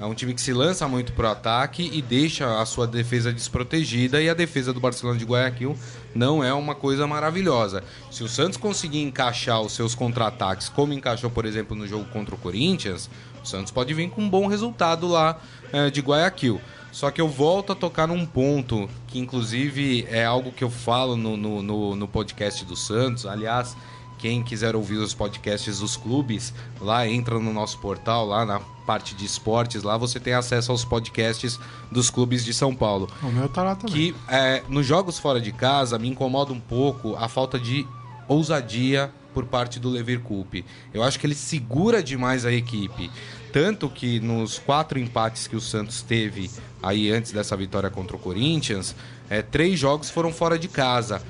É 0.00 0.06
um 0.06 0.14
time 0.14 0.32
que 0.32 0.40
se 0.40 0.54
lança 0.54 0.88
muito 0.88 1.12
pro 1.12 1.28
ataque 1.28 1.90
e 1.92 2.00
deixa 2.00 2.58
a 2.58 2.64
sua 2.64 2.86
defesa 2.86 3.30
desprotegida 3.30 4.22
e 4.22 4.30
a 4.30 4.34
defesa 4.34 4.72
do 4.72 4.80
Barcelona 4.80 5.18
de 5.18 5.26
Guayaquil 5.26 5.76
não 6.14 6.42
é 6.42 6.54
uma 6.54 6.74
coisa 6.74 7.06
maravilhosa. 7.06 7.84
Se 8.10 8.24
o 8.24 8.28
Santos 8.28 8.56
conseguir 8.56 9.02
encaixar 9.02 9.60
os 9.60 9.74
seus 9.74 9.94
contra-ataques, 9.94 10.70
como 10.70 10.94
encaixou, 10.94 11.28
por 11.28 11.44
exemplo, 11.44 11.76
no 11.76 11.86
jogo 11.86 12.06
contra 12.06 12.34
o 12.34 12.38
Corinthians, 12.38 13.10
o 13.44 13.46
Santos 13.46 13.70
pode 13.70 13.92
vir 13.92 14.08
com 14.08 14.22
um 14.22 14.30
bom 14.30 14.46
resultado 14.46 15.06
lá 15.06 15.38
é, 15.70 15.90
de 15.90 16.00
Guayaquil. 16.00 16.58
Só 16.90 17.10
que 17.10 17.20
eu 17.20 17.28
volto 17.28 17.72
a 17.72 17.76
tocar 17.76 18.08
num 18.08 18.24
ponto 18.24 18.88
que, 19.06 19.18
inclusive, 19.18 20.06
é 20.10 20.24
algo 20.24 20.50
que 20.50 20.64
eu 20.64 20.70
falo 20.70 21.14
no, 21.14 21.36
no, 21.36 21.62
no, 21.62 21.94
no 21.94 22.08
podcast 22.08 22.64
do 22.64 22.74
Santos. 22.74 23.26
Aliás, 23.26 23.76
quem 24.20 24.42
quiser 24.42 24.76
ouvir 24.76 24.96
os 24.96 25.14
podcasts 25.14 25.78
dos 25.78 25.96
clubes, 25.96 26.52
lá 26.80 27.08
entra 27.08 27.38
no 27.38 27.52
nosso 27.52 27.78
portal, 27.78 28.26
lá 28.26 28.44
na 28.44 28.60
parte 28.86 29.14
de 29.14 29.24
esportes, 29.24 29.82
lá 29.82 29.96
você 29.96 30.20
tem 30.20 30.34
acesso 30.34 30.72
aos 30.72 30.84
podcasts 30.84 31.58
dos 31.90 32.10
clubes 32.10 32.44
de 32.44 32.52
São 32.52 32.74
Paulo. 32.74 33.08
O 33.22 33.28
meu 33.28 33.48
tá 33.48 33.62
lá 33.62 33.74
também. 33.74 34.12
Que 34.12 34.16
é, 34.28 34.62
nos 34.68 34.84
jogos 34.84 35.18
fora 35.18 35.40
de 35.40 35.52
casa 35.52 35.98
me 35.98 36.08
incomoda 36.08 36.52
um 36.52 36.60
pouco 36.60 37.16
a 37.16 37.28
falta 37.28 37.58
de 37.58 37.86
ousadia 38.28 39.10
por 39.32 39.46
parte 39.46 39.80
do 39.80 39.88
Leverkusen. 39.88 40.64
Eu 40.92 41.02
acho 41.02 41.18
que 41.18 41.26
ele 41.26 41.34
segura 41.34 42.02
demais 42.02 42.44
a 42.44 42.52
equipe. 42.52 43.10
Tanto 43.52 43.88
que 43.88 44.20
nos 44.20 44.58
quatro 44.58 44.98
empates 44.98 45.46
que 45.46 45.56
o 45.56 45.60
Santos 45.60 46.02
teve 46.02 46.50
aí 46.82 47.10
antes 47.10 47.32
dessa 47.32 47.56
vitória 47.56 47.90
contra 47.90 48.16
o 48.16 48.18
Corinthians, 48.18 48.94
é, 49.28 49.40
três 49.40 49.78
jogos 49.78 50.10
foram 50.10 50.32
fora 50.32 50.58
de 50.58 50.68
casa. 50.68 51.22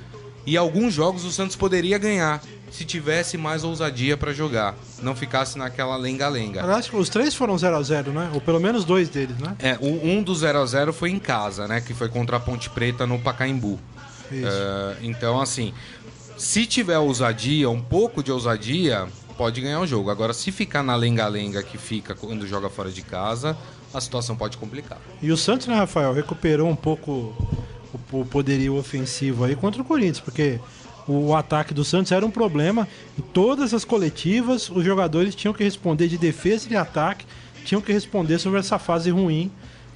E 0.46 0.56
alguns 0.56 0.94
jogos 0.94 1.24
o 1.24 1.30
Santos 1.30 1.54
poderia 1.54 1.98
ganhar 1.98 2.42
se 2.70 2.84
tivesse 2.84 3.36
mais 3.36 3.64
ousadia 3.64 4.16
para 4.16 4.32
jogar, 4.32 4.74
não 5.02 5.14
ficasse 5.14 5.58
naquela 5.58 5.96
lenga-lenga. 5.96 6.60
Eu 6.60 6.72
acho 6.72 6.90
que 6.90 6.96
os 6.96 7.08
três 7.08 7.34
foram 7.34 7.58
0 7.58 7.76
a 7.76 7.82
0 7.82 8.12
né? 8.12 8.30
Ou 8.32 8.40
pelo 8.40 8.60
menos 8.60 8.84
dois 8.84 9.08
deles, 9.08 9.36
né? 9.38 9.56
É, 9.58 9.78
um, 9.80 10.18
um 10.18 10.22
do 10.22 10.34
0 10.34 10.60
a 10.60 10.66
0 10.66 10.92
foi 10.92 11.10
em 11.10 11.18
casa, 11.18 11.66
né? 11.66 11.80
Que 11.80 11.92
foi 11.92 12.08
contra 12.08 12.36
a 12.36 12.40
Ponte 12.40 12.70
Preta 12.70 13.06
no 13.06 13.18
Pacaembu. 13.18 13.78
Isso. 14.30 14.46
É, 14.46 14.96
então, 15.02 15.40
assim, 15.40 15.74
se 16.36 16.64
tiver 16.64 16.98
ousadia, 16.98 17.68
um 17.68 17.82
pouco 17.82 18.22
de 18.22 18.30
ousadia, 18.30 19.08
pode 19.36 19.60
ganhar 19.60 19.80
o 19.80 19.86
jogo. 19.86 20.10
Agora, 20.10 20.32
se 20.32 20.52
ficar 20.52 20.82
na 20.82 20.94
lenga-lenga 20.94 21.62
que 21.62 21.76
fica 21.76 22.14
quando 22.14 22.46
joga 22.46 22.70
fora 22.70 22.90
de 22.90 23.02
casa, 23.02 23.56
a 23.92 24.00
situação 24.00 24.36
pode 24.36 24.56
complicar. 24.56 24.98
E 25.20 25.32
o 25.32 25.36
Santos, 25.36 25.66
né, 25.66 25.74
Rafael, 25.74 26.12
recuperou 26.12 26.68
um 26.68 26.76
pouco 26.76 27.34
o 28.12 28.24
poderio 28.24 28.76
ofensivo 28.76 29.44
aí 29.44 29.56
contra 29.56 29.82
o 29.82 29.84
Corinthians, 29.84 30.20
porque 30.20 30.60
o 31.10 31.34
ataque 31.34 31.74
do 31.74 31.84
Santos 31.84 32.12
era 32.12 32.24
um 32.24 32.30
problema. 32.30 32.86
Em 33.18 33.22
todas 33.22 33.74
as 33.74 33.84
coletivas, 33.84 34.70
os 34.70 34.84
jogadores 34.84 35.34
tinham 35.34 35.52
que 35.52 35.64
responder 35.64 36.06
de 36.08 36.16
defesa 36.16 36.66
e 36.66 36.68
de 36.68 36.76
ataque, 36.76 37.26
tinham 37.64 37.80
que 37.80 37.92
responder 37.92 38.38
sobre 38.38 38.60
essa 38.60 38.78
fase 38.78 39.10
ruim 39.10 39.50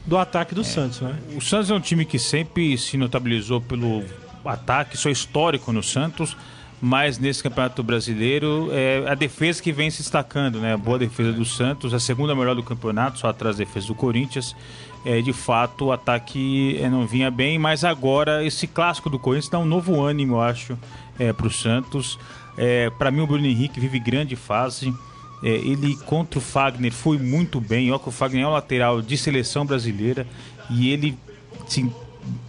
do 0.04 0.18
ataque 0.18 0.54
do 0.54 0.64
Santos, 0.64 1.00
né? 1.00 1.16
O 1.36 1.40
Santos 1.40 1.70
é 1.70 1.74
um 1.74 1.80
time 1.80 2.04
que 2.04 2.18
sempre 2.18 2.76
se 2.76 2.96
notabilizou 2.96 3.60
pelo 3.60 4.02
ataque, 4.44 4.98
é 5.08 5.10
histórico 5.10 5.72
no 5.72 5.82
Santos, 5.82 6.36
mas 6.80 7.18
nesse 7.18 7.42
Campeonato 7.42 7.82
Brasileiro 7.82 8.68
é 8.72 9.04
a 9.08 9.14
defesa 9.14 9.62
que 9.62 9.72
vem 9.72 9.90
se 9.90 10.02
destacando, 10.02 10.60
né? 10.60 10.74
A 10.74 10.76
boa 10.76 10.98
defesa 10.98 11.32
do 11.32 11.44
Santos, 11.44 11.94
a 11.94 12.00
segunda 12.00 12.34
melhor 12.34 12.54
do 12.54 12.62
campeonato, 12.62 13.18
só 13.20 13.28
atrás 13.28 13.56
da 13.56 13.64
defesa 13.64 13.86
do 13.86 13.94
Corinthians. 13.94 14.54
É, 15.04 15.20
de 15.20 15.32
fato, 15.32 15.86
o 15.86 15.92
ataque 15.92 16.78
é, 16.80 16.88
não 16.88 17.06
vinha 17.06 17.30
bem, 17.30 17.58
mas 17.58 17.84
agora 17.84 18.44
esse 18.44 18.66
clássico 18.66 19.10
do 19.10 19.18
Corinthians 19.18 19.50
dá 19.50 19.58
um 19.58 19.66
novo 19.66 20.02
ânimo, 20.02 20.36
eu 20.36 20.40
acho, 20.40 20.78
é, 21.18 21.32
para 21.32 21.46
o 21.46 21.50
Santos. 21.50 22.18
É, 22.56 22.88
para 22.90 23.10
mim, 23.10 23.20
o 23.20 23.26
Bruno 23.26 23.46
Henrique 23.46 23.78
vive 23.78 23.98
grande 23.98 24.34
fase. 24.34 24.94
É, 25.42 25.48
ele 25.48 25.94
contra 26.06 26.38
o 26.38 26.42
Fagner 26.42 26.92
foi 26.92 27.18
muito 27.18 27.60
bem. 27.60 27.90
Olha 27.90 28.00
que 28.00 28.08
o 28.08 28.12
Fagner 28.12 28.44
é 28.44 28.48
um 28.48 28.52
lateral 28.52 29.02
de 29.02 29.16
seleção 29.18 29.66
brasileira 29.66 30.26
e 30.70 30.90
ele 30.90 31.18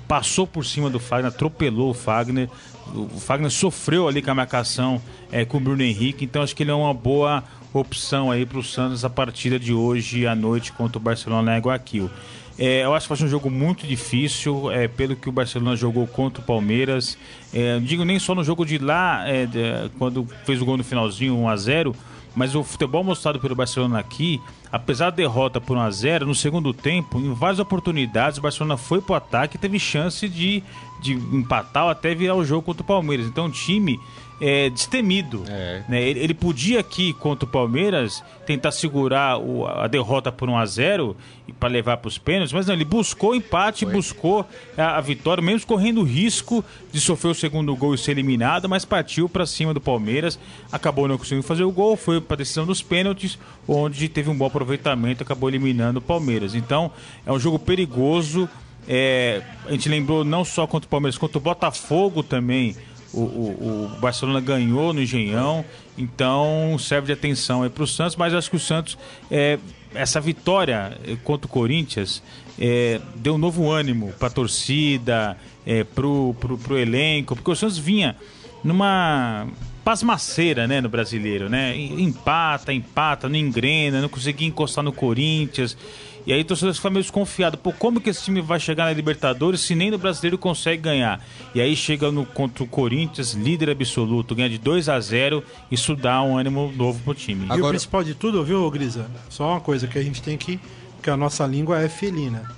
passou 0.07 0.47
por 0.47 0.65
cima 0.65 0.89
do 0.89 0.99
Fagner, 0.99 1.31
atropelou 1.31 1.89
o 1.89 1.93
Fagner. 1.93 2.49
O 2.93 3.19
Fagner 3.19 3.51
sofreu 3.51 4.07
ali 4.07 4.21
com 4.21 4.31
a 4.31 4.35
marcação 4.35 5.01
é, 5.29 5.43
com 5.43 5.57
o 5.57 5.59
Bruno 5.59 5.81
Henrique, 5.81 6.23
então 6.23 6.41
acho 6.41 6.55
que 6.55 6.63
ele 6.63 6.71
é 6.71 6.73
uma 6.73 6.93
boa 6.93 7.43
opção 7.73 8.31
aí 8.31 8.45
para 8.45 8.59
o 8.59 8.63
Santos 8.63 9.03
a 9.03 9.09
partida 9.09 9.59
de 9.59 9.73
hoje 9.73 10.25
à 10.25 10.33
noite 10.33 10.71
contra 10.71 10.97
o 10.97 11.01
Barcelona 11.01 11.57
em 11.57 11.61
Guayaquil. 11.61 12.09
É, 12.57 12.85
eu 12.85 12.93
acho 12.93 13.05
que 13.05 13.09
vai 13.09 13.17
ser 13.17 13.25
um 13.25 13.29
jogo 13.29 13.49
muito 13.49 13.85
difícil, 13.85 14.71
é, 14.71 14.87
pelo 14.87 15.15
que 15.15 15.27
o 15.27 15.31
Barcelona 15.31 15.75
jogou 15.75 16.07
contra 16.07 16.41
o 16.41 16.45
Palmeiras. 16.45 17.17
É, 17.53 17.73
não 17.75 17.81
digo 17.81 18.05
nem 18.05 18.17
só 18.17 18.33
no 18.33 18.43
jogo 18.43 18.65
de 18.65 18.77
lá, 18.77 19.27
é, 19.27 19.45
de, 19.45 19.89
quando 19.97 20.25
fez 20.45 20.61
o 20.61 20.65
gol 20.65 20.77
no 20.77 20.83
finalzinho, 20.83 21.37
1 21.37 21.49
a 21.49 21.55
0 21.55 21.95
mas 22.35 22.53
o 22.53 22.63
futebol 22.63 23.01
mostrado 23.03 23.39
pelo 23.39 23.55
Barcelona 23.55 23.97
aqui, 23.97 24.41
apesar 24.69 25.09
da 25.09 25.15
derrota 25.15 25.61
por 25.61 25.77
1 25.77 25.79
a 25.79 25.89
0 25.89 26.25
no 26.25 26.35
segundo 26.35 26.73
tempo, 26.73 27.17
em 27.17 27.33
várias 27.33 27.59
oportunidades, 27.59 28.37
o 28.37 28.41
Barcelona 28.41 28.75
foi 28.75 28.99
pro 28.99 29.15
ataque 29.15 29.55
e 29.55 29.59
teve 29.59 29.79
chance 29.79 30.27
de, 30.27 30.61
de 31.01 31.13
empatar 31.13 31.85
ou 31.85 31.89
até 31.89 32.13
virar 32.13 32.35
o 32.35 32.43
jogo 32.43 32.61
contra 32.61 32.83
o 32.83 32.85
Palmeiras. 32.85 33.25
Então, 33.25 33.45
o 33.45 33.49
time 33.49 33.97
é, 34.39 34.69
destemido. 34.69 35.43
É. 35.47 35.83
Né? 35.87 36.01
Ele, 36.01 36.19
ele, 36.19 36.33
podia 36.33 36.79
aqui 36.79 37.13
contra 37.13 37.45
o 37.45 37.47
Palmeiras 37.47 38.23
tentar 38.45 38.71
segurar 38.71 39.37
o, 39.39 39.65
a 39.65 39.87
derrota 39.87 40.31
por 40.31 40.49
1 40.49 40.57
a 40.57 40.65
0 40.65 41.17
para 41.59 41.69
levar 41.69 41.97
para 41.97 42.07
os 42.07 42.17
pênaltis, 42.17 42.51
mas 42.51 42.67
não, 42.67 42.73
ele 42.73 42.85
buscou 42.85 43.31
o 43.31 43.35
empate, 43.35 43.85
Foi. 43.85 43.93
buscou 43.93 44.45
a, 44.77 44.97
a, 44.97 45.01
vitória, 45.01 45.41
mesmo 45.43 45.67
correndo 45.67 46.03
risco 46.03 46.65
de 46.91 46.99
sofrer 46.99 47.29
o 47.29 47.35
segundo 47.35 47.75
gol 47.75 47.93
e 47.93 47.97
ser 47.97 48.11
eliminado, 48.11 48.67
mas 48.67 48.83
partiu 48.83 49.29
para 49.29 49.45
cima 49.45 49.73
do 49.73 49.79
Palmeiras, 49.79 50.39
acabou 50.71 51.07
não 51.07 51.17
conseguindo 51.17 51.43
fazer 51.43 51.63
o 51.63 51.71
gol, 51.71 51.95
foi 51.95 52.19
para 52.19 52.35
a 52.35 52.37
decisão 52.37 52.65
dos 52.65 52.81
pênaltis, 52.81 53.37
onde 53.67 54.09
teve 54.09 54.29
um 54.29 54.37
bom 54.37 54.45
aproveitamento, 54.45 55.23
acabou 55.23 55.49
eliminando 55.49 55.99
o 55.99 56.01
Palmeiras. 56.01 56.55
Então 56.55 56.91
é 57.25 57.31
um 57.31 57.39
jogo 57.39 57.59
perigoso. 57.59 58.49
É, 58.87 59.41
a 59.65 59.71
gente 59.71 59.89
lembrou 59.89 60.23
não 60.23 60.45
só 60.45 60.67
contra 60.67 60.85
o 60.85 60.89
Palmeiras, 60.89 61.17
contra 61.17 61.39
o 61.39 61.41
Botafogo 61.41 62.21
também 62.21 62.75
o, 63.15 63.21
o, 63.21 63.91
o, 63.95 63.99
Barcelona 63.99 64.39
ganhou 64.39 64.93
no 64.93 65.01
Engenhão, 65.01 65.63
então 65.97 66.75
serve 66.77 67.07
de 67.07 67.13
atenção 67.13 67.63
aí 67.63 67.69
para 67.69 67.83
o 67.83 67.87
Santos, 67.87 68.15
mas 68.15 68.33
acho 68.33 68.49
que 68.49 68.55
o 68.55 68.59
Santos, 68.59 68.97
é, 69.31 69.57
essa 69.93 70.19
vitória 70.19 70.97
eh, 71.07 71.15
contra 71.23 71.47
o 71.47 71.49
Corinthians, 71.49 72.21
é, 72.59 72.99
deu 73.15 73.35
um 73.35 73.37
novo 73.37 73.71
ânimo 73.71 74.13
para 74.19 74.27
a 74.27 74.31
torcida, 74.31 75.37
é, 75.65 75.83
pro, 75.83 76.35
pro 76.39 76.77
elenco, 76.77 77.35
porque 77.35 77.49
o 77.49 77.55
Santos 77.55 77.77
vinha 77.77 78.15
numa 78.63 79.47
pasmaceira, 79.85 80.67
né, 80.67 80.81
no 80.81 80.89
brasileiro, 80.89 81.47
né? 81.47 81.77
Empata, 81.77 82.73
empata, 82.73 83.29
não 83.29 83.35
engrena, 83.35 84.01
não 84.01 84.09
conseguia 84.09 84.47
encostar 84.47 84.83
no 84.83 84.91
Corinthians. 84.91 85.77
E 86.25 86.33
aí 86.33 86.41
o 86.41 86.43
torcedor 86.45 86.73
fica 86.73 86.89
meio 86.89 87.03
desconfiado. 87.03 87.55
Pô, 87.55 87.71
como 87.71 88.01
que 88.01 88.09
esse 88.09 88.23
time 88.23 88.41
vai 88.41 88.59
chegar 88.59 88.85
na 88.85 88.93
Libertadores 88.93 89.61
se 89.61 89.75
nem 89.75 89.91
no 89.91 89.99
brasileiro 89.99 90.39
consegue 90.39 90.81
ganhar? 90.81 91.23
E 91.53 91.61
aí 91.61 91.75
chega 91.75 92.11
no 92.11 92.25
contra 92.25 92.63
o 92.63 92.67
Corinthians, 92.67 93.33
líder 93.33 93.69
absoluto, 93.69 94.33
ganha 94.33 94.49
de 94.49 94.57
2 94.57 94.89
a 94.89 94.99
0 94.99 95.43
Isso 95.69 95.95
dá 95.95 96.19
um 96.23 96.35
ânimo 96.35 96.73
novo 96.75 96.99
pro 97.03 97.13
time. 97.13 97.45
Agora... 97.45 97.59
E 97.59 97.61
o 97.61 97.69
principal 97.69 98.03
de 98.03 98.15
tudo, 98.15 98.43
viu, 98.43 98.69
Grisa? 98.71 99.05
Só 99.29 99.51
uma 99.51 99.61
coisa 99.61 99.85
que 99.85 99.99
a 99.99 100.01
gente 100.01 100.19
tem 100.19 100.35
que. 100.35 100.59
que 101.03 101.11
a 101.11 101.15
nossa 101.15 101.45
língua 101.45 101.79
é 101.79 101.87
felina 101.87 102.49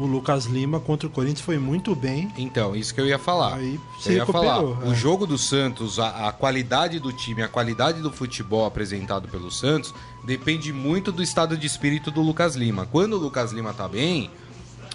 o 0.00 0.06
Lucas 0.06 0.46
Lima 0.46 0.80
contra 0.80 1.06
o 1.06 1.10
Corinthians 1.10 1.42
foi 1.42 1.58
muito 1.58 1.94
bem. 1.94 2.32
Então, 2.38 2.74
isso 2.74 2.94
que 2.94 3.00
eu 3.00 3.06
ia 3.06 3.18
falar. 3.18 3.56
Aí 3.56 3.78
se 4.00 4.12
eu 4.12 4.16
ia 4.16 4.26
falar, 4.26 4.56
é. 4.56 4.88
o 4.88 4.94
jogo 4.94 5.26
do 5.26 5.36
Santos, 5.36 5.98
a, 5.98 6.28
a, 6.28 6.32
qualidade 6.32 6.98
do 6.98 7.12
time, 7.12 7.42
a 7.42 7.48
qualidade 7.48 8.00
do 8.00 8.10
futebol 8.10 8.64
apresentado 8.64 9.28
pelo 9.28 9.50
Santos 9.50 9.92
depende 10.24 10.72
muito 10.72 11.12
do 11.12 11.22
estado 11.22 11.54
de 11.54 11.66
espírito 11.66 12.10
do 12.10 12.22
Lucas 12.22 12.56
Lima. 12.56 12.86
Quando 12.86 13.12
o 13.12 13.18
Lucas 13.18 13.52
Lima 13.52 13.74
tá 13.74 13.86
bem, 13.86 14.30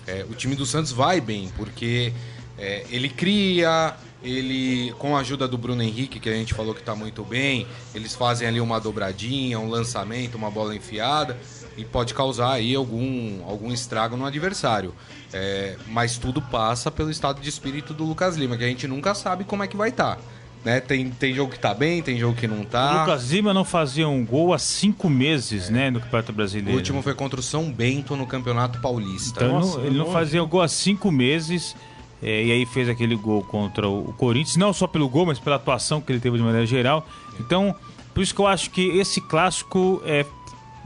é, 0.08 0.26
o 0.28 0.34
time 0.34 0.56
do 0.56 0.66
Santos 0.66 0.92
vai 0.92 1.22
bem, 1.22 1.52
porque 1.56 2.12
é, 2.58 2.84
ele 2.90 3.08
cria, 3.08 3.96
ele 4.24 4.92
com 4.98 5.16
a 5.16 5.20
ajuda 5.20 5.48
do 5.48 5.56
Bruno 5.56 5.84
Henrique, 5.84 6.20
que 6.20 6.30
a 6.30 6.34
gente 6.34 6.56
falou 6.56 6.74
que 6.74 6.82
tá 6.82 6.96
muito 6.96 7.24
bem, 7.24 7.68
eles 7.94 8.16
fazem 8.16 8.48
ali 8.48 8.60
uma 8.60 8.80
dobradinha, 8.80 9.60
um 9.60 9.70
lançamento, 9.70 10.34
uma 10.34 10.50
bola 10.50 10.76
enfiada 10.76 11.38
e 11.78 11.84
pode 11.84 12.14
causar 12.14 12.54
aí 12.54 12.76
algum, 12.76 13.44
algum 13.48 13.72
estrago 13.72 14.16
no 14.16 14.26
adversário. 14.26 14.94
É, 15.34 15.76
mas 15.88 16.18
tudo 16.18 16.42
passa 16.42 16.90
pelo 16.90 17.10
estado 17.10 17.42
de 17.42 17.50
espírito 17.50 17.94
do 17.94 18.06
Lucas 18.06 18.36
Lima, 18.38 18.58
que 18.58 18.64
a 18.64 18.68
gente 18.68 18.88
nunca 18.88 19.14
sabe 19.14 19.44
como 19.44 19.64
é 19.64 19.68
que 19.68 19.76
vai 19.76 19.90
estar. 19.90 20.16
Tá, 20.16 20.22
né? 20.64 20.80
Tem, 20.80 21.10
tem 21.10 21.34
jogo 21.34 21.52
que 21.52 21.60
tá 21.60 21.74
bem, 21.74 22.02
tem 22.02 22.18
jogo 22.18 22.36
que 22.36 22.48
não 22.48 22.64
tá. 22.64 22.96
O 22.96 23.00
Lucas 23.02 23.32
Lima 23.32 23.54
não 23.54 23.64
fazia 23.64 24.08
um 24.08 24.26
gol 24.26 24.54
há 24.54 24.60
cinco 24.60 25.10
meses, 25.10 25.70
é. 25.70 25.72
né, 25.72 25.92
no 25.92 26.00
Campeonato 26.00 26.34
Brasileiro. 26.34 26.74
O 26.74 26.76
último 26.76 27.02
foi 27.02 27.14
contra 27.14 27.40
o 27.40 27.44
São 27.44 27.72
Bento 27.72 28.16
no 28.16 28.26
Campeonato 28.26 28.80
Paulista. 28.80 29.44
Então 29.44 29.60
Nossa, 29.60 29.80
ele 29.82 29.98
não 29.98 30.12
fazia 30.12 30.44
um 30.44 30.48
gol 30.48 30.62
há 30.62 30.68
cinco 30.68 31.12
meses. 31.12 31.76
É, 32.24 32.46
e 32.46 32.52
aí 32.52 32.66
fez 32.66 32.90
aquele 32.90 33.16
gol 33.16 33.44
contra 33.44 33.88
o 33.88 34.14
Corinthians, 34.14 34.56
não 34.56 34.74
só 34.74 34.88
pelo 34.88 35.08
gol, 35.08 35.26
mas 35.28 35.38
pela 35.38 35.58
atuação 35.58 36.02
que 36.02 36.12
ele 36.12 36.20
teve 36.20 36.38
de 36.38 36.44
maneira 36.44 36.66
geral. 36.66 37.06
Então, 37.40 37.76
por 38.14 38.24
isso 38.24 38.34
que 38.34 38.40
eu 38.40 38.48
acho 38.48 38.72
que 38.72 38.98
esse 38.98 39.20
clássico 39.20 40.02
é 40.06 40.26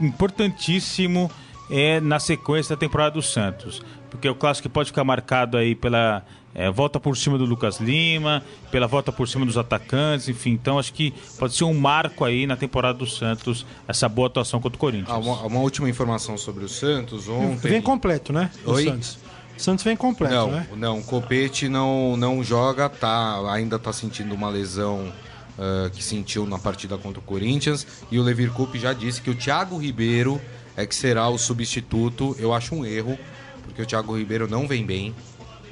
importantíssimo 0.00 1.30
é 1.70 2.00
na 2.00 2.18
sequência 2.18 2.74
da 2.74 2.80
temporada 2.80 3.12
do 3.12 3.22
Santos. 3.22 3.80
Porque 4.10 4.28
o 4.28 4.34
clássico 4.34 4.68
pode 4.68 4.88
ficar 4.88 5.04
marcado 5.04 5.56
aí 5.56 5.74
pela 5.74 6.24
é, 6.54 6.68
volta 6.70 6.98
por 6.98 7.16
cima 7.16 7.38
do 7.38 7.44
Lucas 7.44 7.78
Lima, 7.78 8.42
pela 8.70 8.86
volta 8.88 9.12
por 9.12 9.28
cima 9.28 9.46
dos 9.46 9.56
atacantes, 9.56 10.28
enfim. 10.28 10.50
Então 10.50 10.78
acho 10.78 10.92
que 10.92 11.14
pode 11.38 11.54
ser 11.54 11.64
um 11.64 11.74
marco 11.74 12.24
aí 12.24 12.46
na 12.46 12.56
temporada 12.56 12.98
do 12.98 13.06
Santos, 13.06 13.64
essa 13.86 14.08
boa 14.08 14.26
atuação 14.26 14.60
contra 14.60 14.76
o 14.76 14.80
Corinthians. 14.80 15.10
Ah, 15.10 15.18
uma, 15.18 15.42
uma, 15.42 15.60
última 15.60 15.88
informação 15.88 16.36
sobre 16.36 16.64
o 16.64 16.68
Santos 16.68 17.28
ontem. 17.28 17.70
Vem 17.70 17.82
completo, 17.82 18.32
né? 18.32 18.50
O 18.64 18.72
Oi? 18.72 18.84
Santos. 18.84 19.18
O 19.56 19.62
Santos 19.62 19.84
vem 19.84 19.96
completo, 19.96 20.34
não, 20.34 20.50
né? 20.50 20.66
Não, 20.74 20.98
o 20.98 21.04
Copete 21.04 21.68
não, 21.68 22.16
não 22.16 22.42
joga, 22.42 22.88
tá, 22.88 23.52
ainda 23.52 23.78
tá 23.78 23.92
sentindo 23.92 24.34
uma 24.34 24.48
lesão 24.48 25.12
uh, 25.60 25.90
que 25.90 26.02
sentiu 26.02 26.46
na 26.46 26.58
partida 26.58 26.96
contra 26.96 27.20
o 27.20 27.22
Corinthians. 27.22 27.86
E 28.10 28.18
o 28.18 28.22
Levir 28.22 28.50
Coupe 28.52 28.78
já 28.78 28.92
disse 28.92 29.20
que 29.20 29.30
o 29.30 29.34
Thiago 29.34 29.76
Ribeiro 29.76 30.40
é 30.76 30.86
que 30.86 30.94
será 30.94 31.28
o 31.28 31.36
substituto. 31.36 32.34
Eu 32.38 32.54
acho 32.54 32.74
um 32.74 32.84
erro, 32.84 33.18
porque 33.64 33.82
o 33.82 33.86
Thiago 33.86 34.16
Ribeiro 34.16 34.48
não 34.48 34.66
vem 34.66 34.84
bem 34.84 35.14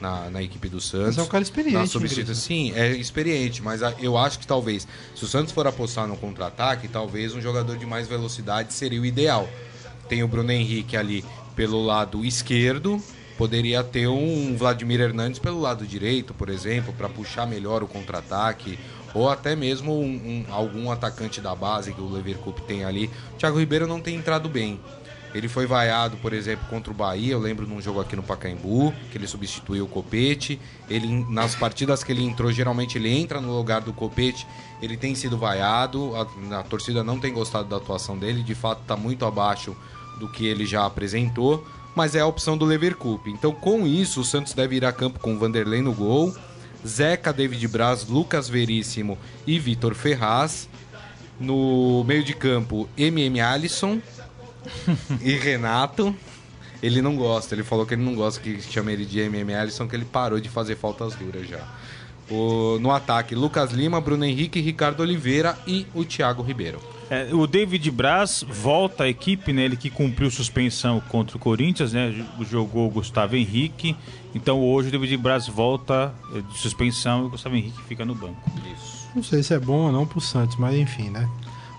na, 0.01 0.31
na 0.31 0.43
equipe 0.43 0.69
do 0.69 0.81
Santos. 0.81 1.17
Mas 1.17 1.19
é 1.19 1.23
um 1.23 1.27
cara 1.27 1.43
experiente. 1.43 1.77
Na 1.77 1.87
substitu... 1.87 2.35
Sim, 2.35 2.73
é 2.75 2.91
experiente, 2.93 3.63
mas 3.63 3.81
eu 4.01 4.17
acho 4.17 4.39
que 4.39 4.47
talvez, 4.47 4.87
se 5.15 5.25
o 5.25 5.27
Santos 5.27 5.53
for 5.53 5.67
apostar 5.67 6.07
no 6.07 6.17
contra-ataque, 6.17 6.89
talvez 6.89 7.35
um 7.35 7.41
jogador 7.41 7.77
de 7.77 7.87
mais 7.87 8.07
velocidade 8.07 8.73
seria 8.73 9.01
o 9.01 9.07
ideal. 9.07 9.49
Tem 10.09 10.23
o 10.23 10.29
Bruno 10.29 10.51
Henrique 10.51 10.97
ali 10.97 11.25
pelo 11.55 11.85
lado 11.85 12.25
esquerdo, 12.25 13.03
poderia 13.37 13.83
ter 13.83 14.07
um 14.07 14.57
Vladimir 14.57 15.01
Hernandes 15.01 15.39
pelo 15.39 15.61
lado 15.61 15.87
direito, 15.87 16.33
por 16.33 16.49
exemplo, 16.49 16.93
para 16.93 17.09
puxar 17.09 17.47
melhor 17.47 17.83
o 17.83 17.89
contra-ataque, 17.89 18.79
ou 19.15 19.29
até 19.29 19.57
mesmo 19.57 19.99
um, 19.99 20.05
um, 20.05 20.45
algum 20.53 20.91
atacante 20.91 21.41
da 21.41 21.55
base 21.55 21.93
que 21.93 22.01
o 22.01 22.11
Leverkusen 22.11 22.65
tem 22.67 22.85
ali. 22.85 23.11
O 23.35 23.37
Thiago 23.39 23.59
Ribeiro 23.59 23.87
não 23.87 24.01
tem 24.01 24.17
entrado 24.17 24.49
bem. 24.49 24.81
Ele 25.35 25.47
foi 25.47 25.67
vaiado, 25.67 26.17
por 26.19 26.33
exemplo, 26.33 26.67
contra 26.71 26.91
o 26.91 26.95
Bahia. 26.95 27.33
Eu 27.33 27.39
lembro 27.39 27.67
num 27.67 27.81
jogo 27.81 28.01
aqui 28.01 28.17
no 28.17 28.23
Pacaembu, 28.23 28.95
que 29.11 29.19
ele 29.19 29.27
substituiu 29.27 29.85
o 29.85 29.89
Copete. 29.89 30.59
Ele, 30.89 31.07
nas 31.29 31.55
partidas 31.55 32.03
que 32.03 32.11
ele 32.11 32.25
entrou, 32.25 32.51
geralmente 32.51 32.97
ele 32.97 33.11
entra 33.11 33.41
no 33.41 33.55
lugar 33.55 33.83
do 33.83 33.93
Copete. 33.93 34.47
Ele 34.81 34.97
tem 34.97 35.15
sido 35.15 35.37
vaiado. 35.37 36.13
A, 36.17 36.61
a 36.61 36.63
torcida 36.63 37.05
não 37.05 37.21
tem 37.21 37.33
gostado 37.33 37.69
da 37.69 37.77
atuação 37.77 38.17
dele. 38.17 38.43
De 38.43 38.55
fato, 38.55 38.81
está 38.81 38.97
muito 38.97 39.27
abaixo 39.27 39.77
do 40.19 40.31
que 40.31 40.47
ele 40.47 40.67
já 40.67 40.85
apresentou 40.85 41.65
mas 41.95 42.15
é 42.15 42.21
a 42.21 42.27
opção 42.27 42.57
do 42.57 42.65
Leverkusen. 42.65 43.33
Então, 43.33 43.51
com 43.51 43.85
isso, 43.85 44.21
o 44.21 44.25
Santos 44.25 44.53
deve 44.53 44.77
ir 44.77 44.85
a 44.85 44.93
campo 44.93 45.19
com 45.19 45.37
Vanderlei 45.37 45.83
no 45.83 45.93
gol, 45.93 46.33
Zeca, 46.87 47.33
David 47.33 47.67
Braz, 47.69 48.07
Lucas 48.07 48.49
Veríssimo 48.49 49.19
e 49.47 49.59
Vitor 49.59 49.95
Ferraz. 49.95 50.69
No 51.39 52.03
meio 52.05 52.25
de 52.25 52.35
campo, 52.35 52.89
MM 52.97 53.41
Alisson 53.41 54.01
e 55.23 55.33
Renato. 55.35 56.15
Ele 56.83 57.03
não 57.03 57.17
gosta, 57.17 57.55
ele 57.55 57.65
falou 57.65 57.85
que 57.85 57.95
ele 57.95 58.03
não 58.03 58.15
gosta 58.15 58.41
que 58.41 58.61
chame 58.63 58.93
ele 58.93 59.05
de 59.05 59.19
MM 59.21 59.53
Alisson, 59.55 59.89
que 59.89 59.97
ele 59.97 60.05
parou 60.05 60.41
de 60.41 60.49
fazer 60.49 60.77
faltas 60.77 61.15
duras 61.15 61.49
já. 61.49 61.67
O, 62.31 62.79
no 62.81 62.93
ataque, 62.93 63.35
Lucas 63.35 63.73
Lima, 63.73 64.01
Bruno 64.01 64.25
Henrique, 64.25 64.61
Ricardo 64.61 65.01
Oliveira 65.01 65.59
e 65.67 65.87
o 65.95 66.05
Thiago 66.05 66.43
Ribeiro. 66.43 66.81
É, 67.11 67.35
o 67.35 67.47
David 67.47 67.91
Braz 67.91 68.45
volta 68.47 69.05
à 69.05 69.09
equipe, 69.09 69.53
né? 69.53 69.65
Ele 69.65 69.77
que 69.77 69.89
cumpriu 69.89 70.31
suspensão 70.31 71.01
contra 71.09 71.37
o 71.37 71.41
Corinthians, 71.41 71.93
né? 71.93 72.15
Jogou 72.43 72.87
o 72.87 72.91
Gustavo 72.91 73.35
Henrique. 73.35 73.97
Então 74.35 74.61
hoje 74.61 74.89
o 74.89 74.93
David 74.93 75.17
Braz 75.17 75.47
volta 75.47 76.15
é, 76.35 76.41
de 76.41 76.59
suspensão 76.59 77.23
e 77.23 77.27
o 77.27 77.31
Gustavo 77.31 77.57
Henrique 77.57 77.81
fica 77.89 78.05
no 78.05 78.15
banco. 78.15 78.37
Isso. 78.75 79.09
Não 79.15 79.23
sei 79.23 79.43
se 79.43 79.55
é 79.55 79.59
bom 79.59 79.87
ou 79.87 79.93
não 79.93 80.07
pro 80.07 80.21
Santos, 80.21 80.57
mas 80.57 80.77
enfim, 80.77 81.09
né? 81.09 81.29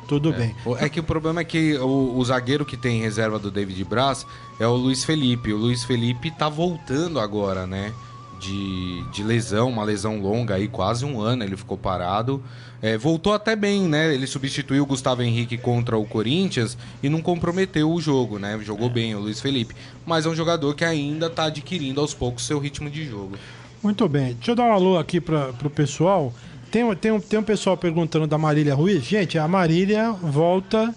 Tudo 0.08 0.34
é. 0.34 0.38
bem. 0.38 0.56
É 0.80 0.90
que 0.90 1.00
o 1.00 1.04
problema 1.04 1.42
é 1.42 1.44
que 1.44 1.78
o, 1.78 2.18
o, 2.18 2.26
zagueiro 2.26 2.66
que 2.66 2.76
tem 2.76 3.00
reserva 3.00 3.38
do 3.38 3.52
David 3.52 3.84
Braz 3.84 4.26
é 4.60 4.66
o 4.66 4.76
Luiz 4.76 5.06
Felipe. 5.06 5.54
O 5.54 5.58
Luiz 5.58 5.84
Felipe 5.84 6.32
tá 6.32 6.50
voltando 6.50 7.20
agora, 7.20 7.68
né? 7.68 7.94
De, 8.40 9.04
de 9.12 9.22
lesão, 9.22 9.68
uma 9.68 9.84
lesão 9.84 10.22
longa 10.22 10.56
aí, 10.56 10.70
quase 10.70 11.04
um 11.04 11.20
ano 11.20 11.44
ele 11.44 11.58
ficou 11.58 11.78
parado. 11.78 12.42
É, 12.82 12.98
voltou 12.98 13.34
até 13.34 13.54
bem, 13.56 13.82
né? 13.82 14.14
Ele 14.14 14.26
substituiu 14.26 14.84
o 14.84 14.86
Gustavo 14.86 15.22
Henrique 15.22 15.58
contra 15.58 15.98
o 15.98 16.06
Corinthians 16.06 16.78
e 17.04 17.10
não 17.10 17.22
comprometeu 17.22 17.92
o 17.92 18.00
jogo, 18.00 18.40
né? 18.40 18.58
Jogou 18.64 18.88
é. 18.88 18.92
bem 18.92 19.16
o 19.16 19.20
Luiz 19.20 19.42
Felipe. 19.42 19.76
Mas 20.06 20.26
é 20.26 20.30
um 20.30 20.36
jogador 20.36 20.74
que 20.74 20.86
ainda 20.86 21.28
está 21.28 21.46
adquirindo 21.46 22.00
aos 22.00 22.14
poucos 22.14 22.46
seu 22.46 22.60
ritmo 22.60 22.90
de 22.90 23.06
jogo. 23.06 23.36
Muito 23.84 24.08
bem. 24.08 24.34
Deixa 24.36 24.52
eu 24.52 24.56
dar 24.56 24.64
um 24.64 24.74
alô 24.74 24.98
aqui 24.98 25.20
para 25.20 25.50
o 25.64 25.70
pessoal. 25.70 26.34
Tem, 26.72 26.96
tem, 26.96 27.12
um, 27.12 27.20
tem 27.20 27.40
um 27.40 27.44
pessoal 27.44 27.76
perguntando 27.76 28.28
da 28.28 28.38
Marília 28.38 28.76
Ruiz. 28.76 29.04
Gente, 29.04 29.38
a 29.38 29.48
Marília 29.48 30.12
volta 30.12 30.94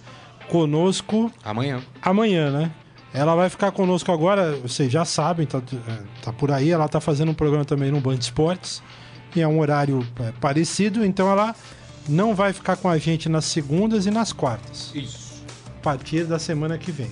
conosco 0.48 1.33
amanhã. 1.44 1.81
Amanhã, 2.00 2.50
né? 2.50 2.70
Ela 3.14 3.35
vai 3.35 3.51
ficar 3.51 3.70
conosco 3.72 4.11
agora, 4.11 4.57
vocês 4.57 4.90
já 4.90 5.05
sabem, 5.05 5.46
tá, 5.46 5.61
tá 6.22 6.33
por 6.33 6.51
aí. 6.51 6.70
Ela 6.70 6.88
tá 6.88 7.01
fazendo 7.01 7.31
um 7.31 7.35
programa 7.35 7.64
também 7.64 7.90
no 7.90 8.01
Band 8.01 8.14
Esportes 8.14 8.83
e 9.37 9.40
é 9.40 9.48
um 9.48 9.59
horário 9.61 10.07
é, 10.20 10.33
parecido, 10.40 11.05
então 11.05 11.31
ela 11.31 11.55
não 12.09 12.35
vai 12.35 12.53
ficar 12.53 12.77
com 12.77 12.88
a 12.88 12.98
gente 12.98 13.29
nas 13.29 13.44
segundas 13.44 14.07
e 14.07 14.11
nas 14.11 14.33
quartas. 14.33 14.90
Isso. 14.94 15.42
A 15.66 15.83
partir 15.83 16.25
da 16.25 16.38
semana 16.38 16.79
que 16.79 16.90
vem. 16.90 17.11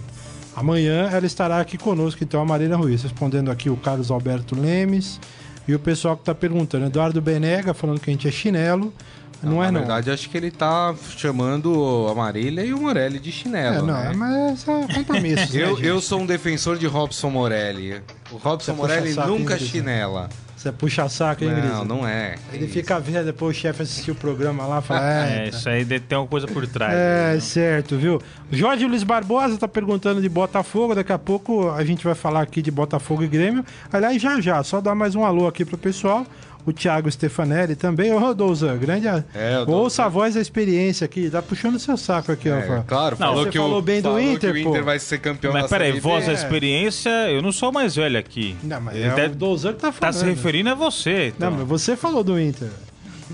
Amanhã 0.54 1.08
ela 1.10 1.26
estará 1.26 1.60
aqui 1.60 1.78
conosco, 1.78 2.22
então, 2.24 2.40
a 2.40 2.44
Marina 2.44 2.76
Ruiz, 2.76 3.02
respondendo 3.02 3.50
aqui 3.50 3.70
o 3.70 3.76
Carlos 3.76 4.10
Alberto 4.10 4.58
Lemes 4.58 5.20
e 5.66 5.74
o 5.74 5.78
pessoal 5.78 6.16
que 6.16 6.22
está 6.22 6.34
perguntando. 6.34 6.86
Eduardo 6.86 7.20
Benega 7.20 7.72
falando 7.72 8.00
que 8.00 8.10
a 8.10 8.12
gente 8.12 8.26
é 8.26 8.30
chinelo. 8.30 8.92
Não, 9.42 9.52
não 9.52 9.64
é, 9.64 9.66
na 9.66 9.72
não. 9.72 9.80
Na 9.80 9.86
verdade, 9.86 10.10
acho 10.10 10.28
que 10.28 10.36
ele 10.36 10.50
tá 10.50 10.94
chamando 11.16 12.06
a 12.10 12.14
Marília 12.14 12.64
e 12.64 12.72
o 12.72 12.80
Morelli 12.80 13.18
de 13.18 13.32
chinelo. 13.32 13.76
É, 13.76 13.78
não, 13.78 13.86
né? 13.86 14.12
mas 14.14 14.68
é 14.68 14.94
compromisso. 14.94 15.56
eu, 15.56 15.78
né, 15.78 15.88
eu 15.88 16.00
sou 16.00 16.20
um 16.20 16.26
defensor 16.26 16.76
de 16.76 16.86
Robson 16.86 17.30
Morelli. 17.30 18.02
O 18.30 18.36
Robson 18.36 18.74
Morelli 18.74 19.14
nunca 19.14 19.58
chinela. 19.58 20.28
Você 20.60 20.70
puxa 20.70 21.08
saco, 21.08 21.42
hein, 21.42 21.52
Não, 21.52 21.86
não 21.86 22.06
é. 22.06 22.34
Ele 22.52 22.66
isso. 22.66 22.74
fica 22.74 23.00
vendo, 23.00 23.24
depois 23.24 23.56
o 23.56 23.58
chefe 23.58 23.82
assistiu 23.82 24.12
o 24.12 24.16
programa 24.16 24.66
lá 24.66 24.80
e 24.80 24.82
fala. 24.82 25.24
É, 25.24 25.48
isso 25.48 25.66
aí 25.66 25.86
tem 25.86 26.16
alguma 26.18 26.28
coisa 26.28 26.46
por 26.46 26.66
trás. 26.66 26.92
É, 26.92 27.30
aí, 27.32 27.40
certo, 27.40 27.96
viu? 27.96 28.20
Jorge 28.52 28.84
Luiz 28.84 29.02
Barbosa 29.02 29.56
tá 29.56 29.66
perguntando 29.66 30.20
de 30.20 30.28
Botafogo. 30.28 30.94
Daqui 30.94 31.14
a 31.14 31.18
pouco 31.18 31.70
a 31.70 31.82
gente 31.82 32.04
vai 32.04 32.14
falar 32.14 32.42
aqui 32.42 32.60
de 32.60 32.70
Botafogo 32.70 33.22
e 33.22 33.26
Grêmio. 33.26 33.64
Aliás, 33.90 34.20
já 34.20 34.38
já, 34.38 34.62
só 34.62 34.82
dar 34.82 34.94
mais 34.94 35.14
um 35.14 35.24
alô 35.24 35.46
aqui 35.48 35.64
pro 35.64 35.78
pessoal 35.78 36.26
o 36.66 36.72
Thiago 36.72 37.10
Stefanelli 37.10 37.74
também. 37.74 38.12
Ô, 38.12 38.34
Douzan, 38.34 38.76
grande. 38.76 39.06
É, 39.08 39.64
Ouça 39.66 40.04
a 40.04 40.08
voz 40.08 40.34
da 40.34 40.40
experiência 40.40 41.04
aqui, 41.04 41.30
tá 41.30 41.40
puxando 41.40 41.78
seu 41.78 41.96
saco 41.96 42.32
aqui, 42.32 42.48
é, 42.48 42.78
ó. 42.78 42.82
Claro, 42.82 43.16
falou 43.16 43.44
Você 43.44 43.50
que 43.50 43.58
falou 43.58 43.78
o, 43.78 43.82
bem 43.82 44.00
do 44.00 44.18
Inter, 44.20 44.52
que 44.52 44.58
o 44.64 44.70
Inter 44.70 44.84
vai 44.84 44.98
ser 44.98 45.18
campeão 45.18 45.52
Mas 45.52 45.68
peraí, 45.68 45.98
voz 45.98 46.26
da 46.26 46.32
experiência, 46.32 47.10
eu 47.30 47.42
não 47.42 47.52
sou 47.52 47.72
mais 47.72 47.96
velho 47.96 48.18
aqui. 48.18 48.56
Não, 48.62 48.80
mas 48.80 48.96
é 48.96 49.26
o 49.26 49.34
Douzan 49.34 49.72
que 49.72 49.80
tá 49.80 49.92
falando. 49.92 50.14
Tá 50.14 50.18
se 50.18 50.24
referindo 50.24 50.70
a 50.70 50.74
você. 50.74 51.28
Então. 51.28 51.50
Não, 51.50 51.58
mas 51.58 51.68
você 51.68 51.96
falou 51.96 52.22
do 52.22 52.38
Inter. 52.38 52.68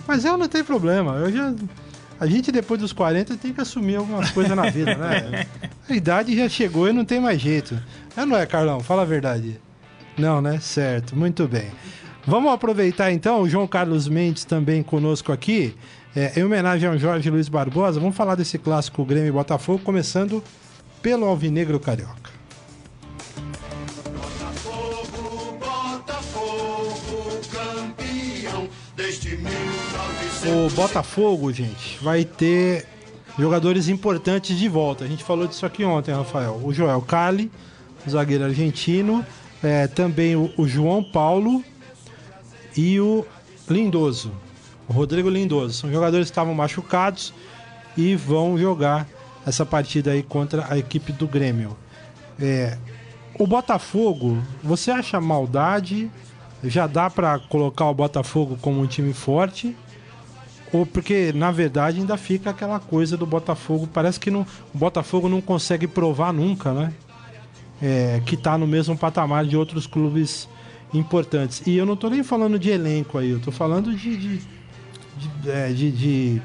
Mas 0.06 0.24
eu 0.24 0.36
não 0.36 0.48
tenho 0.48 0.64
problema, 0.64 1.16
eu 1.16 1.32
já... 1.32 1.54
A 2.18 2.26
gente, 2.26 2.50
depois 2.50 2.80
dos 2.80 2.94
40, 2.94 3.36
tem 3.36 3.52
que 3.52 3.60
assumir 3.60 3.96
algumas 3.96 4.30
coisas 4.30 4.56
na 4.56 4.70
vida, 4.70 4.94
né? 4.94 5.46
A 5.88 5.94
idade 5.94 6.34
já 6.34 6.48
chegou 6.48 6.88
e 6.88 6.92
não 6.92 7.04
tem 7.04 7.20
mais 7.20 7.38
jeito. 7.38 7.78
É, 8.16 8.24
não 8.24 8.36
é, 8.36 8.46
Carlão? 8.46 8.80
Fala 8.80 9.02
a 9.02 9.04
verdade. 9.04 9.60
Não, 10.16 10.40
né? 10.40 10.58
Certo, 10.58 11.14
muito 11.14 11.46
bem. 11.46 11.70
Vamos 12.26 12.52
aproveitar 12.52 13.12
então, 13.12 13.42
o 13.42 13.48
João 13.48 13.68
Carlos 13.68 14.08
Mendes 14.08 14.44
também 14.44 14.82
conosco 14.82 15.30
aqui. 15.30 15.76
É, 16.14 16.32
em 16.36 16.42
homenagem 16.42 16.88
ao 16.88 16.98
Jorge 16.98 17.30
Luiz 17.30 17.48
Barbosa, 17.48 18.00
vamos 18.00 18.16
falar 18.16 18.34
desse 18.34 18.58
clássico 18.58 19.04
Grêmio 19.04 19.28
e 19.28 19.32
Botafogo, 19.32 19.78
começando 19.84 20.42
pelo 21.00 21.24
Alvinegro 21.24 21.78
Carioca. 21.78 22.32
Botafogo, 24.12 25.58
Botafogo, 25.60 27.40
campeão 27.52 28.68
desde 28.96 29.36
1900. 29.36 30.46
O 30.48 30.74
Botafogo, 30.74 31.52
gente, 31.52 32.02
vai 32.02 32.24
ter 32.24 32.86
jogadores 33.38 33.88
importantes 33.88 34.58
de 34.58 34.68
volta. 34.68 35.04
A 35.04 35.06
gente 35.06 35.22
falou 35.22 35.46
disso 35.46 35.64
aqui 35.64 35.84
ontem, 35.84 36.12
Rafael. 36.12 36.60
O 36.64 36.74
Joel 36.74 37.02
Cali, 37.02 37.52
zagueiro 38.08 38.42
argentino, 38.42 39.24
é, 39.62 39.86
também 39.86 40.34
o, 40.34 40.50
o 40.56 40.66
João 40.66 41.04
Paulo 41.04 41.62
e 42.76 43.00
o 43.00 43.24
Lindoso, 43.68 44.32
o 44.88 44.92
Rodrigo 44.92 45.28
Lindoso. 45.28 45.74
São 45.74 45.90
jogadores 45.90 46.26
que 46.26 46.32
estavam 46.32 46.54
machucados 46.54 47.32
e 47.96 48.14
vão 48.14 48.58
jogar 48.58 49.08
essa 49.46 49.64
partida 49.64 50.10
aí 50.10 50.22
contra 50.22 50.66
a 50.68 50.76
equipe 50.76 51.12
do 51.12 51.26
Grêmio. 51.26 51.76
É, 52.38 52.76
o 53.38 53.46
Botafogo, 53.46 54.38
você 54.62 54.90
acha 54.90 55.20
maldade? 55.20 56.10
Já 56.64 56.86
dá 56.86 57.08
para 57.08 57.38
colocar 57.38 57.88
o 57.88 57.94
Botafogo 57.94 58.58
como 58.60 58.80
um 58.80 58.86
time 58.86 59.12
forte? 59.12 59.76
Ou 60.72 60.84
porque 60.84 61.32
na 61.34 61.50
verdade 61.50 62.00
ainda 62.00 62.16
fica 62.16 62.50
aquela 62.50 62.80
coisa 62.80 63.16
do 63.16 63.24
Botafogo, 63.24 63.88
parece 63.92 64.18
que 64.18 64.30
não, 64.30 64.46
o 64.74 64.78
Botafogo 64.78 65.28
não 65.28 65.40
consegue 65.40 65.86
provar 65.86 66.32
nunca, 66.32 66.72
né? 66.72 66.92
É, 67.80 68.20
que 68.24 68.34
está 68.34 68.56
no 68.56 68.66
mesmo 68.66 68.96
patamar 68.96 69.44
de 69.44 69.56
outros 69.56 69.86
clubes 69.86 70.48
importantes. 70.92 71.62
E 71.66 71.76
eu 71.76 71.86
não 71.86 71.94
estou 71.94 72.10
nem 72.10 72.22
falando 72.22 72.58
de 72.58 72.70
elenco 72.70 73.18
aí, 73.18 73.30
eu 73.30 73.38
estou 73.38 73.52
falando 73.52 73.94
de 73.94 74.16
de, 74.16 74.40
de, 75.16 75.50
é, 75.50 75.68
de, 75.68 75.90
de, 75.90 76.42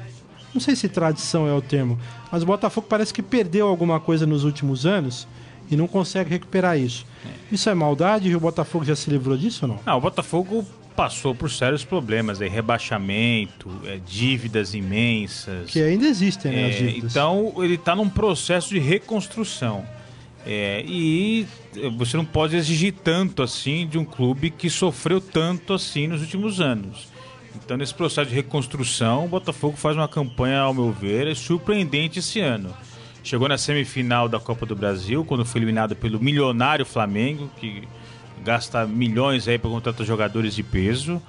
Não 0.52 0.60
sei 0.60 0.74
se 0.74 0.88
tradição 0.88 1.46
é 1.46 1.52
o 1.52 1.60
termo, 1.60 1.98
mas 2.30 2.42
o 2.42 2.46
Botafogo 2.46 2.86
parece 2.88 3.12
que 3.12 3.22
perdeu 3.22 3.68
alguma 3.68 4.00
coisa 4.00 4.26
nos 4.26 4.44
últimos 4.44 4.86
anos 4.86 5.26
e 5.70 5.76
não 5.76 5.86
consegue 5.86 6.30
recuperar 6.30 6.78
isso. 6.78 7.06
Isso 7.50 7.68
é 7.70 7.74
maldade 7.74 8.28
e 8.28 8.36
o 8.36 8.40
Botafogo 8.40 8.84
já 8.84 8.96
se 8.96 9.08
livrou 9.10 9.36
disso 9.36 9.64
ou 9.64 9.72
não? 9.72 9.80
Não, 9.86 9.98
o 9.98 10.00
Botafogo 10.00 10.66
passou 10.94 11.34
por 11.34 11.50
sérios 11.50 11.84
problemas, 11.84 12.40
aí, 12.40 12.48
rebaixamento, 12.48 13.70
é, 13.84 13.98
dívidas 14.06 14.74
imensas. 14.74 15.70
Que 15.70 15.82
ainda 15.82 16.06
existem, 16.06 16.52
né, 16.52 16.70
É, 16.70 16.90
então 16.98 17.54
ele 17.58 17.74
está 17.74 17.96
num 17.96 18.08
processo 18.08 18.68
de 18.68 18.78
reconstrução. 18.78 19.84
É, 20.44 20.82
e 20.86 21.46
você 21.96 22.16
não 22.16 22.24
pode 22.24 22.56
exigir 22.56 22.92
tanto 22.92 23.42
assim 23.42 23.86
de 23.86 23.96
um 23.96 24.04
clube 24.04 24.50
que 24.50 24.68
sofreu 24.68 25.20
tanto 25.20 25.72
assim 25.72 26.08
nos 26.08 26.20
últimos 26.20 26.60
anos. 26.60 27.08
Então, 27.54 27.76
nesse 27.76 27.94
processo 27.94 28.30
de 28.30 28.34
reconstrução, 28.34 29.24
o 29.24 29.28
Botafogo 29.28 29.76
faz 29.76 29.96
uma 29.96 30.08
campanha, 30.08 30.60
ao 30.60 30.74
meu 30.74 30.90
ver, 30.90 31.34
surpreendente 31.36 32.18
esse 32.18 32.40
ano. 32.40 32.74
Chegou 33.22 33.48
na 33.48 33.56
semifinal 33.56 34.28
da 34.28 34.40
Copa 34.40 34.66
do 34.66 34.74
Brasil, 34.74 35.24
quando 35.24 35.44
foi 35.44 35.60
eliminado 35.60 35.94
pelo 35.94 36.18
milionário 36.18 36.84
Flamengo, 36.84 37.48
que 37.58 37.86
gasta 38.42 38.84
milhões 38.86 39.46
aí 39.46 39.58
para 39.58 39.70
contratar 39.70 40.04
jogadores 40.04 40.54
de 40.54 40.62
peso. 40.62 41.22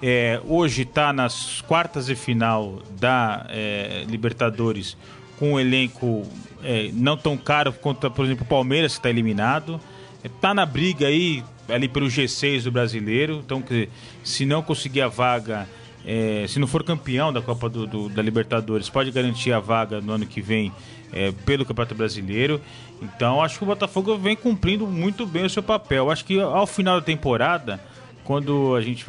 É, 0.00 0.40
hoje 0.46 0.82
está 0.82 1.12
nas 1.12 1.60
quartas 1.62 2.06
de 2.06 2.14
final 2.14 2.82
da 2.98 3.46
é, 3.50 4.04
Libertadores 4.08 4.96
com 5.38 5.54
um 5.54 5.60
elenco 5.60 6.22
é, 6.62 6.90
não 6.92 7.16
tão 7.16 7.36
caro 7.36 7.72
quanto, 7.72 8.10
por 8.10 8.24
exemplo, 8.24 8.44
o 8.44 8.48
Palmeiras, 8.48 8.92
que 8.92 8.98
está 9.00 9.10
eliminado. 9.10 9.80
Está 10.22 10.54
na 10.54 10.64
briga 10.64 11.06
aí, 11.06 11.42
ali 11.68 11.88
pelo 11.88 12.06
G6 12.06 12.62
do 12.64 12.72
brasileiro. 12.72 13.42
Então, 13.44 13.60
que, 13.60 13.88
se 14.22 14.46
não 14.46 14.62
conseguir 14.62 15.02
a 15.02 15.08
vaga, 15.08 15.68
é, 16.06 16.46
se 16.48 16.58
não 16.58 16.66
for 16.66 16.82
campeão 16.82 17.32
da 17.32 17.42
Copa 17.42 17.68
do, 17.68 17.86
do- 17.86 18.08
da 18.08 18.22
Libertadores, 18.22 18.88
pode 18.88 19.10
garantir 19.10 19.52
a 19.52 19.60
vaga 19.60 20.00
no 20.00 20.12
ano 20.12 20.24
que 20.26 20.40
vem 20.40 20.72
é, 21.12 21.30
pelo 21.44 21.64
Campeonato 21.64 21.94
Brasileiro. 21.94 22.60
Então, 23.02 23.42
acho 23.42 23.58
que 23.58 23.64
o 23.64 23.66
Botafogo 23.66 24.16
vem 24.16 24.34
cumprindo 24.34 24.86
muito 24.86 25.26
bem 25.26 25.44
o 25.44 25.50
seu 25.50 25.62
papel. 25.62 26.10
Acho 26.10 26.24
que 26.24 26.40
ao 26.40 26.66
final 26.66 26.98
da 27.00 27.04
temporada, 27.04 27.78
quando 28.24 28.74
a 28.74 28.80
gente 28.80 29.04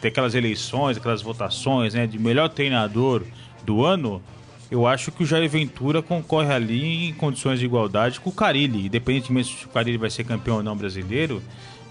tem 0.00 0.08
aquelas 0.08 0.34
eleições, 0.34 0.96
aquelas 0.96 1.20
votações 1.20 1.94
né, 1.94 2.06
de 2.06 2.18
melhor 2.18 2.48
treinador 2.48 3.22
do 3.64 3.84
ano, 3.84 4.22
eu 4.70 4.86
acho 4.86 5.10
que 5.10 5.22
o 5.22 5.26
Jair 5.26 5.48
Ventura 5.50 6.00
concorre 6.00 6.52
ali 6.52 7.08
em 7.08 7.12
condições 7.12 7.58
de 7.58 7.64
igualdade 7.64 8.20
com 8.20 8.30
o 8.30 8.32
Carilli, 8.32 8.86
independentemente 8.86 9.56
se 9.58 9.64
o 9.64 9.68
Carilli 9.68 9.98
vai 9.98 10.10
ser 10.10 10.24
campeão 10.24 10.56
ou 10.58 10.62
não 10.62 10.76
brasileiro. 10.76 11.42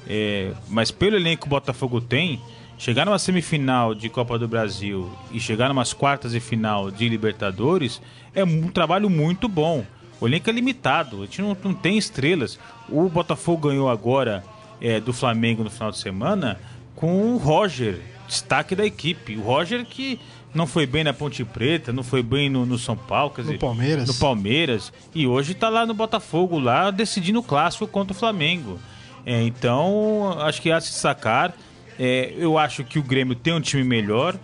é, 0.08 0.54
mas 0.68 0.90
pelo 0.90 1.18
elenco 1.18 1.42
que 1.42 1.48
o 1.48 1.50
Botafogo 1.50 2.00
tem, 2.00 2.42
chegar 2.78 3.06
numa 3.06 3.20
semifinal 3.20 3.94
de 3.94 4.08
Copa 4.10 4.40
do 4.40 4.48
Brasil 4.48 5.12
e 5.32 5.40
chegar 5.40 5.68
numas 5.68 5.92
quartas 5.92 6.32
de 6.32 6.40
final 6.40 6.90
de 6.90 7.10
Libertadores 7.10 8.02
é 8.34 8.44
um 8.44 8.70
trabalho 8.70 9.10
muito 9.10 9.50
bom. 9.50 9.86
O 10.22 10.28
elenco 10.28 10.50
é 10.50 10.54
limitado, 10.54 11.18
a 11.18 11.26
gente 11.26 11.42
não, 11.42 11.56
não 11.62 11.74
tem 11.74 11.98
estrelas. 11.98 12.58
O 12.88 13.10
Botafogo 13.10 13.70
ganhou 13.70 13.90
agora 13.90 14.44
é, 14.82 15.00
do 15.00 15.12
Flamengo 15.12 15.64
no 15.64 15.70
final 15.70 15.92
de 15.92 15.98
semana 15.98 16.58
com 16.96 17.34
o 17.34 17.38
Roger, 17.38 18.02
destaque 18.28 18.76
da 18.76 18.86
equipe. 18.86 19.38
O 19.38 19.42
Roger 19.42 19.86
que 19.86 20.20
não 20.54 20.66
foi 20.66 20.86
bem 20.86 21.04
na 21.04 21.14
Ponte 21.14 21.44
Preta, 21.46 21.92
não 21.94 22.04
foi 22.04 22.24
bem 22.24 22.50
no, 22.50 22.66
no 22.66 22.78
São 22.78 22.96
Paulo, 22.96 23.32
quer 23.32 23.42
No 23.42 23.48
dizer, 23.48 23.60
Palmeiras. 23.60 24.08
no 24.08 24.14
Palmeiras 24.16 24.94
e 25.14 25.28
hoje 25.28 25.54
tá 25.54 25.70
lá 25.70 25.86
no 25.86 25.94
Botafogo, 25.94 26.58
lá 26.60 26.90
decidindo 26.92 27.40
o 27.40 27.44
clássico 27.44 27.88
contra 27.88 28.14
o 28.14 28.16
Flamengo. 28.16 28.80
É, 29.26 29.42
então, 29.44 30.36
acho 30.42 30.62
que 30.62 30.72
há 30.72 30.80
de 30.80 30.86
se 30.86 30.94
sacar. 30.94 31.54
É, 32.00 32.34
eu 32.38 32.58
acho 32.58 32.84
que 32.84 32.98
o 32.98 33.04
Grêmio 33.04 33.36
tem 33.36 33.54
um 33.54 33.60
time 33.62 33.84
melhor, 33.84 34.36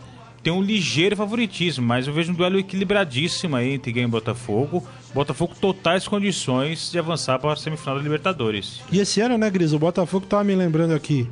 tem 0.43 0.51
um 0.53 0.61
ligeiro 0.61 1.15
favoritismo, 1.15 1.83
mas 1.85 2.05
eu 2.05 2.13
vejo 2.13 2.31
um 2.31 2.35
duelo 2.35 2.59
equilibradíssimo 2.59 3.55
aí 3.55 3.73
entre 3.73 3.91
Grêmio 3.91 4.09
e 4.09 4.11
Botafogo. 4.11 4.85
Botafogo 5.13 5.55
totais 5.59 6.07
condições 6.07 6.91
de 6.91 6.99
avançar 6.99 7.39
para 7.39 7.53
a 7.53 7.55
semifinal 7.55 7.95
da 7.95 8.03
Libertadores. 8.03 8.81
E 8.91 8.99
esse 8.99 9.21
ano, 9.21 9.37
né, 9.37 9.49
Gris, 9.49 9.71
o 9.73 9.79
Botafogo 9.79 10.25
tava 10.27 10.43
me 10.43 10.53
lembrando 10.53 10.93
aqui, 10.93 11.27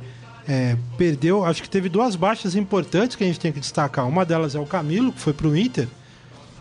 é, 0.48 0.76
perdeu, 0.98 1.44
acho 1.44 1.62
que 1.62 1.68
teve 1.70 1.88
duas 1.88 2.16
baixas 2.16 2.54
importantes 2.54 3.16
que 3.16 3.24
a 3.24 3.26
gente 3.26 3.40
tem 3.40 3.52
que 3.52 3.60
destacar. 3.60 4.06
Uma 4.08 4.24
delas 4.24 4.54
é 4.54 4.58
o 4.60 4.66
Camilo, 4.66 5.12
que 5.12 5.20
foi 5.20 5.32
pro 5.32 5.56
Inter, 5.56 5.88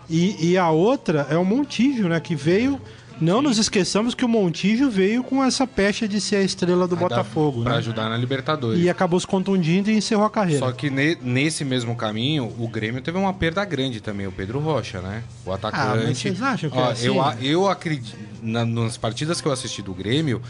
e, 0.10 0.52
e 0.52 0.58
a 0.58 0.70
outra 0.70 1.28
é 1.30 1.38
o 1.38 1.46
Montijo, 1.46 2.08
né, 2.08 2.20
que 2.20 2.36
veio... 2.36 2.80
Não 3.22 3.44
nos 3.44 3.60
esqueçamos 3.60 4.16
que 4.16 4.26
o 4.26 4.28
Montijo 4.28 4.90
veio 4.90 5.24
com 5.24 5.42
essa 5.44 5.68
pecha 5.68 6.08
de 6.08 6.20
ser 6.20 6.38
a 6.38 6.42
estrela 6.42 6.88
do 6.88 6.96
Botafogo, 6.96 7.62
Pra 7.62 7.74
né? 7.74 7.78
ajudar 7.78 8.10
na 8.10 8.18
Libertadores. 8.18 8.82
E 8.84 8.90
acabou 8.90 9.20
se 9.20 9.28
contundindo 9.28 9.90
e 9.92 9.96
encerrou 9.96 10.26
a 10.26 10.32
carreira. 10.32 10.60
Só 10.66 10.72
que 10.72 10.90
ne- 10.90 11.16
nesse 11.22 11.64
mesmo 11.64 11.96
caminho, 11.96 12.52
o 12.58 12.68
Grêmio 12.68 13.02
teve 13.04 13.18
uma 13.20 13.32
perda 13.32 13.64
grande 13.64 14.02
também, 14.02 14.26
o 14.26 14.32
Pedro 14.32 14.60
Rocha, 14.60 15.00
né? 15.00 15.24
O 15.46 15.54
atacante. 15.54 15.86
Ah, 15.88 16.04
mas 16.08 16.18
vocês 16.18 16.42
acham 16.42 16.70
que 16.72 16.78
é 16.78 16.82
Ó, 16.82 16.90
assim? 16.90 17.06
Eu, 17.06 17.22
a- 17.22 17.36
eu 17.40 17.68
acredito. 17.70 18.18
na- 18.42 18.66
nas 18.66 18.98
partidas 18.98 19.40
que 19.40 19.48
eu 19.48 19.52
assisti 19.52 19.84
do 19.84 19.94
Grêmio, 19.94 20.42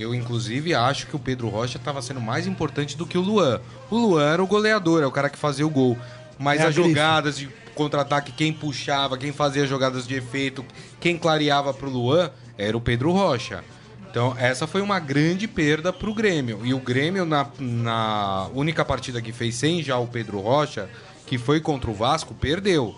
eu 0.00 0.14
inclusive 0.14 0.74
acho 0.74 1.06
que 1.06 1.16
o 1.16 1.18
Pedro 1.18 1.48
Rocha 1.48 1.78
estava 1.78 2.00
sendo 2.02 2.20
mais 2.20 2.46
importante 2.46 2.96
do 2.96 3.06
que 3.06 3.18
o 3.18 3.20
Luan. 3.20 3.60
O 3.90 3.96
Luan 3.96 4.32
era 4.32 4.42
o 4.42 4.46
goleador, 4.46 5.02
é 5.02 5.06
o 5.06 5.12
cara 5.12 5.28
que 5.30 5.38
fazia 5.38 5.66
o 5.66 5.70
gol. 5.70 5.98
Mas 6.38 6.60
É 6.60 6.66
as 6.66 6.74
jogadas 6.74 7.36
de 7.36 7.48
contra-ataque, 7.74 8.32
quem 8.32 8.52
puxava, 8.52 9.16
quem 9.16 9.32
fazia 9.32 9.66
jogadas 9.66 10.06
de 10.06 10.14
efeito, 10.14 10.64
quem 10.98 11.16
clareava 11.16 11.72
pro 11.72 11.90
Luan, 11.90 12.30
era 12.58 12.76
o 12.76 12.80
Pedro 12.80 13.12
Rocha. 13.12 13.64
Então, 14.10 14.34
essa 14.36 14.66
foi 14.66 14.80
uma 14.80 14.98
grande 14.98 15.46
perda 15.46 15.92
pro 15.92 16.12
Grêmio. 16.12 16.60
E 16.64 16.74
o 16.74 16.80
Grêmio, 16.80 17.24
na, 17.24 17.46
na 17.58 18.48
única 18.52 18.84
partida 18.84 19.22
que 19.22 19.32
fez 19.32 19.54
sem 19.54 19.82
já 19.82 19.98
o 19.98 20.06
Pedro 20.06 20.40
Rocha, 20.40 20.90
que 21.26 21.38
foi 21.38 21.60
contra 21.60 21.90
o 21.90 21.94
Vasco, 21.94 22.34
perdeu. 22.34 22.94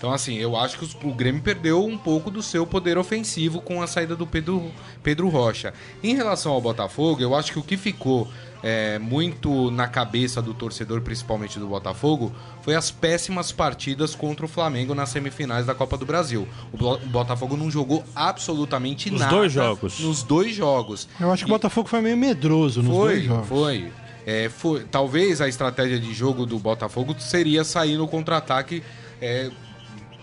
Então, 0.00 0.10
assim, 0.14 0.36
eu 0.38 0.56
acho 0.56 0.78
que 0.78 1.06
o 1.06 1.12
Grêmio 1.12 1.42
perdeu 1.42 1.84
um 1.84 1.98
pouco 1.98 2.30
do 2.30 2.42
seu 2.42 2.66
poder 2.66 2.96
ofensivo 2.96 3.60
com 3.60 3.82
a 3.82 3.86
saída 3.86 4.16
do 4.16 4.26
Pedro, 4.26 4.72
Pedro 5.02 5.28
Rocha. 5.28 5.74
Em 6.02 6.14
relação 6.16 6.52
ao 6.52 6.60
Botafogo, 6.62 7.20
eu 7.20 7.34
acho 7.34 7.52
que 7.52 7.58
o 7.58 7.62
que 7.62 7.76
ficou 7.76 8.26
é, 8.62 8.98
muito 8.98 9.70
na 9.70 9.86
cabeça 9.86 10.40
do 10.40 10.54
torcedor, 10.54 11.02
principalmente 11.02 11.58
do 11.58 11.66
Botafogo, 11.66 12.32
foi 12.62 12.74
as 12.74 12.90
péssimas 12.90 13.52
partidas 13.52 14.14
contra 14.14 14.46
o 14.46 14.48
Flamengo 14.48 14.94
nas 14.94 15.10
semifinais 15.10 15.66
da 15.66 15.74
Copa 15.74 15.98
do 15.98 16.06
Brasil. 16.06 16.48
O, 16.72 16.96
Botafogo 17.08 17.54
não 17.54 17.70
jogou 17.70 18.02
absolutamente 18.16 19.10
Nos 19.10 19.20
nada. 19.20 19.36
dois 19.36 19.52
jogos. 19.52 20.00
Nos 20.00 20.22
dois 20.22 20.54
jogos. 20.54 21.08
Eu 21.20 21.30
acho 21.30 21.44
que 21.44 21.50
E- 21.50 21.52
o 21.52 21.54
Botafogo 21.56 21.90
foi 21.90 22.00
meio 22.00 22.16
medroso 22.16 22.82
nos 22.82 22.96
foi, 22.96 23.12
dois 23.16 23.24
jogos. 23.24 23.48
foi. 23.48 23.92
É, 24.26 24.48
foi. 24.48 24.80
Talvez 24.84 25.42
a 25.42 25.48
estratégia 25.48 25.98
de 26.00 26.14
jogo 26.14 26.46
do 26.46 26.58
Botafogo 26.58 27.14
seria 27.18 27.64
sair 27.64 27.98
no 27.98 28.08
contra-ataque, 28.08 28.82
é, 29.20 29.50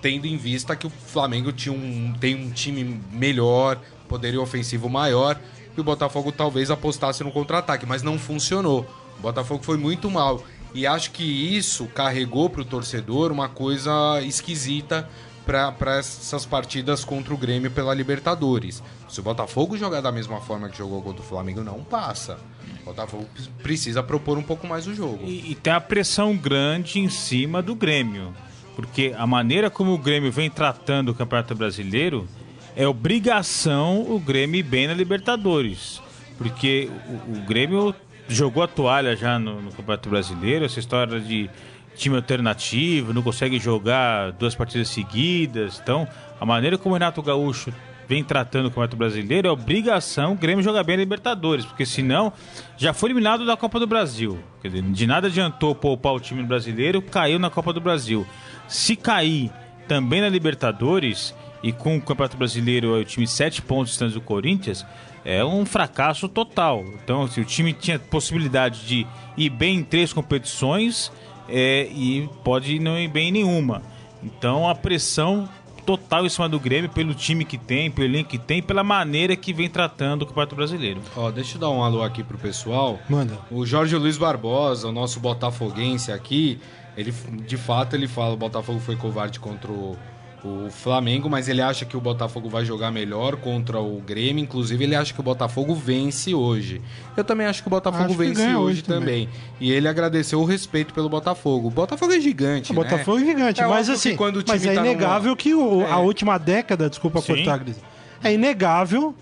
tendo 0.02 0.26
em 0.26 0.38
vista 0.38 0.76
que 0.76 0.88
o 0.88 0.90
Flamengo 0.90 1.52
tinha 1.52 1.74
um, 1.74 2.14
tem 2.20 2.36
um 2.36 2.50
time 2.52 3.02
melhor, 3.12 3.80
poderio 4.08 4.42
ofensivo 4.42 4.90
maior, 4.90 5.40
e 5.76 5.82
o 5.82 5.84
Botafogo 5.84 6.32
talvez 6.32 6.72
apostasse 6.72 7.24
no 7.24 7.32
contra-ataque, 7.32 7.86
mas 7.86 8.02
não 8.02 8.18
funcionou. 8.18 8.86
O 9.20 9.22
Botafogo 9.22 9.64
foi 9.64 9.78
muito 9.78 10.10
mal. 10.10 10.44
E 10.74 10.86
acho 10.86 11.12
que 11.12 11.24
isso 11.24 11.86
carregou 11.88 12.50
para 12.50 12.62
o 12.62 12.66
torcedor 12.66 13.32
uma 13.32 13.50
coisa 13.50 14.22
esquisita 14.22 15.10
para 15.46 15.98
essas 15.98 16.46
partidas 16.46 17.06
contra 17.06 17.34
o 17.34 17.38
Grêmio 17.38 17.72
pela 17.72 17.94
Libertadores. 17.94 18.84
Se 19.08 19.22
o 19.22 19.24
Botafogo 19.24 19.78
jogar 19.78 20.02
da 20.02 20.12
mesma 20.12 20.42
forma 20.42 20.68
que 20.68 20.78
jogou 20.78 21.02
contra 21.02 21.22
o 21.22 21.26
Flamengo, 21.26 21.64
não 21.64 21.84
passa. 21.84 22.38
O 22.82 22.86
Botafogo 22.86 23.26
precisa 23.64 24.04
propor 24.04 24.38
um 24.38 24.44
pouco 24.44 24.68
mais 24.68 24.86
o 24.88 24.94
jogo. 24.94 25.24
E, 25.24 25.52
e 25.52 25.56
tem 25.56 25.72
a 25.72 25.80
pressão 25.80 26.36
grande 26.36 27.00
em 27.00 27.10
cima 27.10 27.62
do 27.62 27.74
Grêmio. 27.74 28.34
Porque 28.78 29.12
a 29.18 29.26
maneira 29.26 29.72
como 29.72 29.92
o 29.92 29.98
Grêmio 29.98 30.32
vem 30.32 30.52
tratando 30.52 31.10
o 31.10 31.16
Campeonato 31.16 31.56
Brasileiro 31.56 32.28
é 32.76 32.88
obrigação 32.88 34.06
o 34.08 34.20
Grêmio 34.20 34.60
ir 34.60 34.64
bem 34.64 34.86
na 34.86 34.94
Libertadores. 34.94 36.00
Porque 36.38 36.88
o, 37.08 37.40
o 37.40 37.42
Grêmio 37.42 37.96
jogou 38.30 38.62
a 38.62 38.68
toalha 38.68 39.16
já 39.16 39.40
no, 39.40 39.64
no 39.64 39.72
Campeonato 39.72 40.08
Brasileiro, 40.10 40.64
essa 40.64 40.80
história 40.80 41.20
de 41.20 41.50
time 41.96 42.18
alternativo, 42.18 43.14
não 43.14 43.24
consegue 43.24 43.58
jogar 43.58 44.32
duas 44.34 44.54
partidas 44.54 44.90
seguidas. 44.90 45.80
Então, 45.82 46.08
a 46.40 46.46
maneira 46.46 46.78
como 46.78 46.94
o 46.94 46.98
Renato 47.00 47.20
Gaúcho 47.24 47.74
vem 48.08 48.24
tratando 48.24 48.68
o 48.68 48.70
Campeonato 48.70 48.96
Brasileiro 48.96 49.48
é 49.48 49.52
obrigação 49.52 50.34
o 50.34 50.36
Grêmio 50.36 50.64
jogar 50.64 50.84
bem 50.84 50.96
a 50.96 51.00
Libertadores, 51.00 51.66
porque 51.66 51.86
senão 51.86 52.32
já 52.78 52.94
foi 52.94 53.10
eliminado 53.10 53.46
da 53.46 53.58
Copa 53.58 53.80
do 53.80 53.88
Brasil. 53.88 54.40
Dizer, 54.64 54.82
de 54.82 55.08
nada 55.08 55.28
adiantou 55.28 55.76
poupar 55.76 56.14
o 56.14 56.20
time 56.20 56.44
brasileiro, 56.44 57.02
caiu 57.02 57.38
na 57.38 57.50
Copa 57.50 57.74
do 57.74 57.82
Brasil. 57.82 58.26
Se 58.68 58.96
cair 58.96 59.52
também 59.88 60.22
na 60.22 60.30
Libertadores 60.30 61.36
e 61.62 61.72
com 61.72 61.98
o 61.98 62.02
Campeonato 62.02 62.38
Brasileiro 62.38 62.94
o 62.94 63.04
time 63.04 63.28
sete 63.28 63.62
pontos 63.62 63.90
distantes 63.90 64.14
do 64.14 64.22
Corinthians, 64.22 64.86
é 65.26 65.44
um 65.44 65.66
fracasso 65.66 66.30
total. 66.30 66.86
Então, 67.04 67.28
se 67.28 67.42
o 67.42 67.46
time 67.46 67.74
tinha 67.74 68.00
possibilidade 68.00 68.86
de 68.86 69.06
ir 69.36 69.50
bem 69.50 69.80
em 69.80 69.84
três 69.84 70.14
competições 70.14 71.12
é, 71.50 71.88
e 71.92 72.30
pode 72.44 72.80
não 72.80 72.98
ir 72.98 73.10
bem 73.10 73.30
em 73.30 73.32
nenhuma. 73.32 73.82
Então, 74.24 74.70
a 74.70 74.74
pressão 74.74 75.48
total 75.88 76.26
em 76.26 76.30
cima 76.30 76.50
do 76.50 76.60
Grêmio 76.60 76.90
pelo 76.90 77.14
time 77.14 77.46
que 77.46 77.58
tem, 77.58 77.90
pelo 77.90 78.06
elenco 78.06 78.30
que 78.30 78.38
tem, 78.38 78.62
pela 78.62 78.84
maneira 78.84 79.38
que 79.38 79.54
vem 79.54 79.70
tratando 79.70 80.24
o 80.24 80.26
Campeonato 80.26 80.54
Brasileiro. 80.54 81.00
Ó, 81.16 81.32
deixa 81.32 81.56
eu 81.56 81.62
dar 81.62 81.70
um 81.70 81.82
alô 81.82 82.04
aqui 82.04 82.26
pro 82.26 82.38
pessoal. 82.38 83.00
Manda. 83.10 83.40
O 83.50 83.66
Jorge 83.66 83.96
Luiz 83.96 84.18
Barbosa, 84.18 84.90
o 84.90 84.92
nosso 84.92 85.22
botafoguense 85.22 86.12
aqui, 86.12 86.60
ele 86.98 87.14
de 87.46 87.56
fato 87.56 87.96
ele 87.96 88.06
fala 88.06 88.34
o 88.34 88.38
Botafogo 88.38 88.82
foi 88.82 88.98
covarde 88.98 89.40
contra 89.40 89.72
o, 89.72 89.98
o 90.44 90.70
Flamengo, 90.70 91.30
mas 91.30 91.50
ele 91.50 91.62
acha 91.62 91.84
que 91.84 91.98
o 91.98 92.00
Botafogo 92.00 92.48
vai 92.48 92.64
jogar 92.64 92.92
melhor 92.92 93.38
contra 93.38 93.80
o 93.80 94.00
Grêmio. 94.00 94.44
Inclusive, 94.44 94.84
ele 94.84 94.96
acha 94.96 95.14
que 95.14 95.20
o 95.20 95.24
Botafogo 95.24 95.74
vence 95.74 96.34
hoje. 96.34 96.80
Eu 97.18 97.24
também 97.24 97.48
acho 97.48 97.62
que 97.64 97.68
o 97.68 97.72
Botafogo 97.72 98.06
Acho 98.06 98.14
vence 98.14 98.42
hoje 98.44 98.56
hoje 98.56 98.82
também. 98.84 99.26
também. 99.26 99.30
E 99.60 99.72
ele 99.72 99.88
agradeceu 99.88 100.40
o 100.40 100.46
respeito 100.46 100.94
pelo 100.94 101.10
Botafogo. 101.10 101.68
O 101.68 101.72
Botafogo 101.72 102.14
é 102.14 102.20
gigante, 102.22 102.72
O 102.72 102.76
né? 102.76 102.84
Botafogo 102.84 103.18
é 103.20 103.26
gigante, 103.26 103.62
É 103.62 103.68
mas 103.68 103.90
assim, 103.90 104.16
quando 104.16 104.38
o 104.38 104.44
mas 104.48 104.62
time 104.62 104.74
é 104.74 104.76
tá 104.76 104.82
inegável 104.86 105.30
numa- 105.30 105.36
que 105.38 105.54
o- 105.56 105.82
É. 105.82 105.92
a 105.92 105.98
última 105.98 106.38
década, 106.38 106.88
desculpa 106.90 107.20
Sim. 107.20 107.36
cortar, 107.36 107.58
Gris, 107.58 107.78
é 108.24 108.32
inegável 108.34 109.16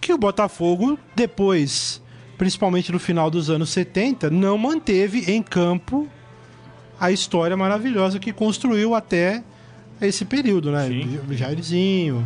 que 0.00 0.12
o 0.12 0.18
Botafogo, 0.18 0.98
depois, 1.16 2.02
principalmente 2.36 2.92
no 2.92 2.98
final 2.98 3.30
dos 3.30 3.48
anos 3.48 3.70
70, 3.70 4.28
não 4.28 4.58
manteve 4.58 5.30
em 5.32 5.42
campo 5.42 6.06
a 7.00 7.10
história 7.10 7.56
maravilhosa 7.56 8.18
que 8.18 8.32
construiu 8.32 8.94
até 8.94 9.42
esse 10.06 10.24
período, 10.24 10.70
né? 10.72 10.86
Sim. 10.88 11.18
Jairzinho, 11.34 12.24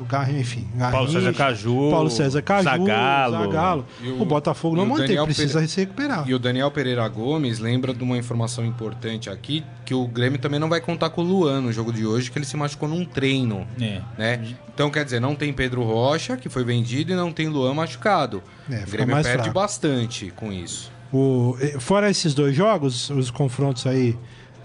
o 0.00 0.04
Gar- 0.04 0.32
enfim, 0.32 0.66
Paulo 0.78 0.92
Garrincha, 1.06 1.12
César 1.20 1.32
Caju, 1.34 1.88
Paulo 1.90 2.10
César 2.10 2.42
Caju, 2.42 2.64
Zagallo. 2.64 3.38
Zagallo. 3.46 3.86
E 4.02 4.08
O, 4.10 4.22
o- 4.22 4.24
Botafogo 4.24 4.76
não 4.76 4.84
manteve, 4.86 5.08
Daniel 5.08 5.24
precisa 5.24 5.54
Pere- 5.58 5.68
se 5.68 5.80
recuperar. 5.80 6.28
E 6.28 6.34
o 6.34 6.38
Daniel 6.38 6.70
Pereira 6.70 7.06
Gomes 7.08 7.58
lembra 7.58 7.92
de 7.94 8.02
uma 8.02 8.16
informação 8.16 8.64
importante 8.64 9.28
aqui, 9.30 9.64
que 9.84 9.94
o 9.94 10.06
Grêmio 10.06 10.38
também 10.38 10.60
não 10.60 10.68
vai 10.68 10.80
contar 10.80 11.10
com 11.10 11.22
o 11.22 11.24
Luan 11.24 11.60
no 11.62 11.72
jogo 11.72 11.92
de 11.92 12.06
hoje, 12.06 12.30
que 12.30 12.38
ele 12.38 12.46
se 12.46 12.56
machucou 12.56 12.88
num 12.88 13.04
treino. 13.04 13.66
É. 13.80 14.00
Né? 14.16 14.54
Então, 14.72 14.90
quer 14.90 15.04
dizer, 15.04 15.20
não 15.20 15.34
tem 15.34 15.52
Pedro 15.52 15.82
Rocha, 15.82 16.36
que 16.36 16.48
foi 16.48 16.62
vendido, 16.64 17.12
e 17.12 17.16
não 17.16 17.32
tem 17.32 17.48
Luan 17.48 17.74
machucado. 17.74 18.42
É, 18.70 18.84
o 18.86 18.90
Grêmio 18.90 19.14
mais 19.14 19.26
perde 19.26 19.42
fraco. 19.44 19.58
bastante 19.58 20.30
com 20.36 20.52
isso. 20.52 20.92
O, 21.12 21.56
eh, 21.60 21.76
fora 21.80 22.10
esses 22.10 22.34
dois 22.34 22.54
jogos, 22.54 23.08
os 23.10 23.30
confrontos 23.30 23.86
aí 23.86 24.14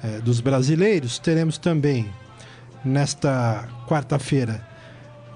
eh, 0.03 0.19
dos 0.19 0.41
brasileiros, 0.41 1.17
teremos 1.17 1.57
também 1.57 2.05
nesta 2.83 3.67
quarta-feira 3.87 4.73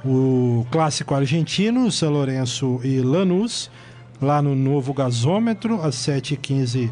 o 0.06 0.66
clássico 0.72 1.14
argentino, 1.14 1.92
São 1.92 2.12
Lourenço 2.12 2.80
e 2.84 3.02
Lanús, 3.02 3.70
lá 4.22 4.42
no 4.42 4.56
novo 4.56 4.94
gasômetro, 4.94 5.82
às 5.82 5.96
7h15 5.96 6.92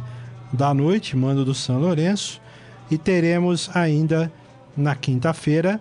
da 0.51 0.73
noite, 0.73 1.15
mando 1.15 1.45
do 1.45 1.53
São 1.53 1.79
Lourenço. 1.79 2.41
E 2.89 2.97
teremos 2.97 3.69
ainda 3.73 4.31
na 4.75 4.95
quinta-feira 4.95 5.79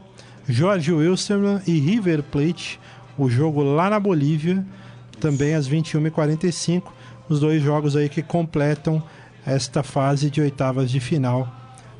Jorge 0.48 0.92
Wilstermann 0.92 1.60
e 1.66 1.78
River 1.78 2.22
Plate, 2.22 2.78
o 3.18 3.28
jogo 3.28 3.62
lá 3.62 3.90
na 3.90 3.98
Bolívia, 3.98 4.64
também 5.20 5.54
às 5.54 5.68
21h45. 5.68 6.82
Os 7.28 7.40
dois 7.40 7.62
jogos 7.62 7.96
aí 7.96 8.08
que 8.08 8.22
completam 8.22 9.02
esta 9.46 9.82
fase 9.82 10.30
de 10.30 10.40
oitavas 10.40 10.90
de 10.90 11.00
final, 11.00 11.50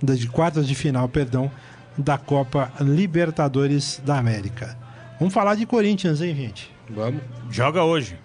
de 0.02 0.28
quartas 0.28 0.68
de 0.68 0.74
final, 0.74 1.08
perdão, 1.08 1.50
da 1.96 2.18
Copa 2.18 2.72
Libertadores 2.80 4.00
da 4.04 4.18
América. 4.18 4.76
Vamos 5.18 5.32
falar 5.32 5.54
de 5.54 5.64
Corinthians, 5.64 6.20
hein, 6.20 6.34
gente? 6.34 6.70
Vamos? 6.90 7.22
Joga 7.50 7.84
hoje. 7.84 8.18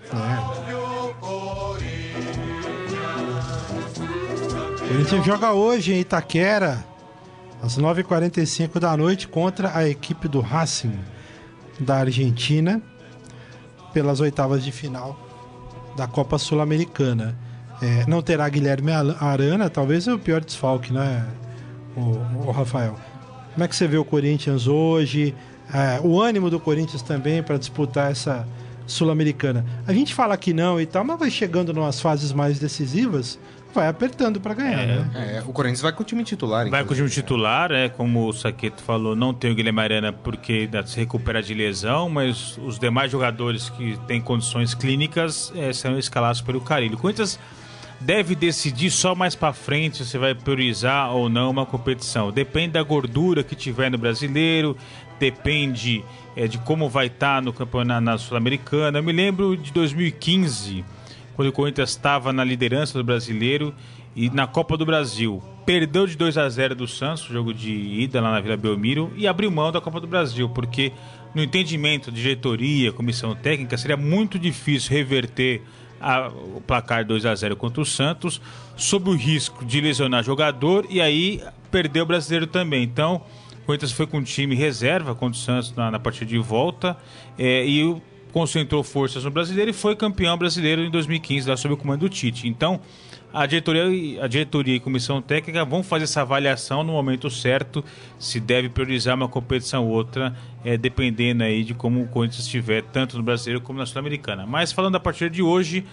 O 1.21 1.77
Corinthians 4.87 5.25
joga 5.25 5.53
hoje 5.53 5.93
em 5.93 5.99
Itaquera, 5.99 6.83
às 7.61 7.77
9h45 7.77 8.79
da 8.79 8.97
noite, 8.97 9.27
contra 9.27 9.77
a 9.77 9.87
equipe 9.87 10.27
do 10.27 10.41
Racing 10.41 10.97
da 11.79 11.97
Argentina, 11.97 12.81
pelas 13.93 14.19
oitavas 14.19 14.63
de 14.63 14.71
final 14.71 15.17
da 15.95 16.07
Copa 16.07 16.37
Sul-Americana. 16.37 17.37
É, 17.81 18.05
não 18.07 18.21
terá 18.21 18.49
Guilherme 18.49 18.91
Arana, 18.91 19.69
talvez 19.69 20.07
é 20.07 20.13
o 20.13 20.19
pior 20.19 20.43
desfalque, 20.43 20.91
né, 20.91 21.25
o, 21.95 22.47
o 22.47 22.51
Rafael? 22.51 22.95
Como 23.59 23.65
é 23.65 23.67
que 23.67 23.75
você 23.75 23.89
vê 23.89 23.97
o 23.97 24.05
Corinthians 24.05 24.67
hoje? 24.67 25.35
É, 25.73 25.99
o 26.01 26.21
ânimo 26.21 26.49
do 26.49 26.61
Corinthians 26.61 27.01
também 27.01 27.43
para 27.43 27.57
disputar 27.57 28.09
essa 28.09 28.47
Sul-Americana. 28.87 29.65
A 29.85 29.91
gente 29.91 30.15
fala 30.15 30.37
que 30.37 30.53
não 30.53 30.79
e 30.79 30.85
tal, 30.85 31.03
mas 31.03 31.19
vai 31.19 31.29
chegando 31.29 31.73
nas 31.73 31.99
fases 31.99 32.31
mais 32.31 32.57
decisivas, 32.57 33.37
vai 33.73 33.89
apertando 33.89 34.39
para 34.39 34.53
ganhar, 34.53 34.79
É. 34.79 34.85
né? 34.85 35.09
É, 35.13 35.43
o 35.45 35.51
Corinthians 35.51 35.81
vai 35.81 35.91
com 35.91 36.03
o 36.03 36.05
time 36.05 36.23
titular, 36.23 36.69
Vai 36.69 36.85
com 36.85 36.93
o 36.93 36.95
time 36.95 37.09
titular, 37.09 37.69
é, 37.73 37.89
como 37.89 38.29
o 38.29 38.31
Saqueto 38.31 38.81
falou, 38.81 39.13
não 39.13 39.33
tem 39.33 39.51
o 39.51 39.55
Guilherme 39.55 39.81
Arana 39.81 40.13
porque 40.13 40.53
ainda 40.53 40.87
se 40.87 40.95
recupera 40.95 41.43
de 41.43 41.53
lesão, 41.53 42.09
mas 42.09 42.57
os 42.65 42.79
demais 42.79 43.11
jogadores 43.11 43.69
que 43.69 43.99
têm 44.07 44.21
condições 44.21 44.73
clínicas 44.73 45.51
é, 45.53 45.73
serão 45.73 45.99
escalados 45.99 46.39
pelo 46.39 46.61
Carilho. 46.61 46.95
O 46.95 46.97
Corinthians 46.97 47.37
deve 47.99 48.35
decidir 48.35 48.89
só 48.89 49.13
mais 49.13 49.35
pra 49.35 49.51
frente 49.51 50.05
se 50.05 50.17
vai 50.17 50.33
priorizar 50.33 51.11
ou 51.13 51.29
não 51.29 51.49
uma 51.49 51.65
competição. 51.65 52.31
Depende 52.31 52.73
da 52.73 52.83
gordura 52.83 53.43
que 53.43 53.55
tiver 53.55 53.91
no 53.91 53.97
brasileiro, 53.97 54.77
depende 55.19 56.03
é, 56.35 56.47
de 56.47 56.57
como 56.59 56.89
vai 56.89 57.07
estar 57.07 57.41
no 57.41 57.51
campeonato 57.51 58.01
na 58.01 58.17
Sul-Americana. 58.17 58.99
Eu 58.99 59.03
me 59.03 59.11
lembro 59.11 59.57
de 59.57 59.71
2015, 59.73 60.85
quando 61.35 61.49
o 61.49 61.51
Corinthians 61.51 61.89
estava 61.89 62.31
na 62.31 62.43
liderança 62.43 62.97
do 62.97 63.03
brasileiro 63.03 63.73
e 64.15 64.29
na 64.29 64.47
Copa 64.47 64.77
do 64.77 64.85
Brasil. 64.85 65.43
Perdeu 65.65 66.07
de 66.07 66.17
2 66.17 66.37
a 66.37 66.49
0 66.49 66.75
do 66.75 66.87
Santos, 66.87 67.25
jogo 67.25 67.53
de 67.53 67.71
ida 67.71 68.19
lá 68.19 68.31
na 68.31 68.39
Vila 68.39 68.57
Belmiro, 68.57 69.11
e 69.15 69.27
abriu 69.27 69.51
mão 69.51 69.71
da 69.71 69.79
Copa 69.79 69.99
do 69.99 70.07
Brasil, 70.07 70.49
porque 70.49 70.91
no 71.35 71.43
entendimento 71.43 72.11
de 72.11 72.21
diretoria, 72.21 72.91
comissão 72.91 73.35
técnica, 73.35 73.77
seria 73.77 73.97
muito 73.97 74.39
difícil 74.39 74.91
reverter 74.91 75.61
a- 75.99 76.27
o 76.29 76.61
placar 76.65 77.05
2 77.05 77.25
a 77.25 77.33
0 77.35 77.55
contra 77.55 77.81
o 77.81 77.85
Santos, 77.85 78.41
sob 78.75 79.09
o 79.09 79.15
risco 79.15 79.65
de 79.65 79.81
lesionar 79.81 80.23
jogador 80.23 80.85
e 80.89 80.99
aí 81.01 81.41
perder 81.71 82.01
o 82.01 82.05
brasileiro 82.05 82.47
também. 82.47 82.83
Então, 82.83 83.21
o 83.61 83.65
Corinthians 83.65 83.91
foi 83.91 84.07
com 84.07 84.17
um 84.17 84.23
time 84.23 84.55
reserva 84.55 85.13
contra 85.13 85.37
o 85.39 85.41
Santos 85.41 85.73
na, 85.75 85.91
na 85.91 85.99
partida 85.99 86.25
de 86.25 86.37
volta 86.39 86.97
é, 87.37 87.65
e 87.67 87.83
o- 87.83 88.01
concentrou 88.31 88.83
forças 88.83 89.23
no 89.23 89.31
brasileiro 89.31 89.71
e 89.71 89.73
foi 89.73 89.95
campeão 89.95 90.37
brasileiro 90.37 90.83
em 90.83 90.89
2015, 90.91 91.49
lá 91.49 91.57
sob 91.57 91.73
o 91.73 91.77
comando 91.77 92.01
do 92.01 92.09
Tite. 92.09 92.47
Então, 92.47 92.79
a 93.33 93.45
diretoria, 93.45 93.85
e- 93.85 94.19
a 94.19 94.27
diretoria 94.27 94.75
e 94.75 94.79
comissão 94.79 95.21
técnica 95.21 95.63
vão 95.63 95.83
fazer 95.83 96.05
essa 96.05 96.21
avaliação 96.21 96.83
no 96.83 96.93
momento 96.93 97.29
certo, 97.29 97.83
se 98.17 98.39
deve 98.39 98.69
priorizar 98.69 99.15
uma 99.15 99.27
competição 99.27 99.85
ou 99.85 99.91
outra, 99.91 100.35
é, 100.63 100.77
dependendo 100.77 101.43
aí 101.43 101.63
de 101.63 101.73
como 101.73 102.01
o 102.01 102.07
Corinthians 102.07 102.45
estiver, 102.45 102.83
tanto 102.83 103.17
no 103.17 103.23
brasileiro 103.23 103.61
como 103.61 103.79
na 103.79 103.85
Sul-Americana. 103.85 104.45
Mas 104.45 104.71
falando 104.71 104.93
da 104.93 104.99
partida 104.99 105.29
de 105.29 105.41
hoje, 105.41 105.85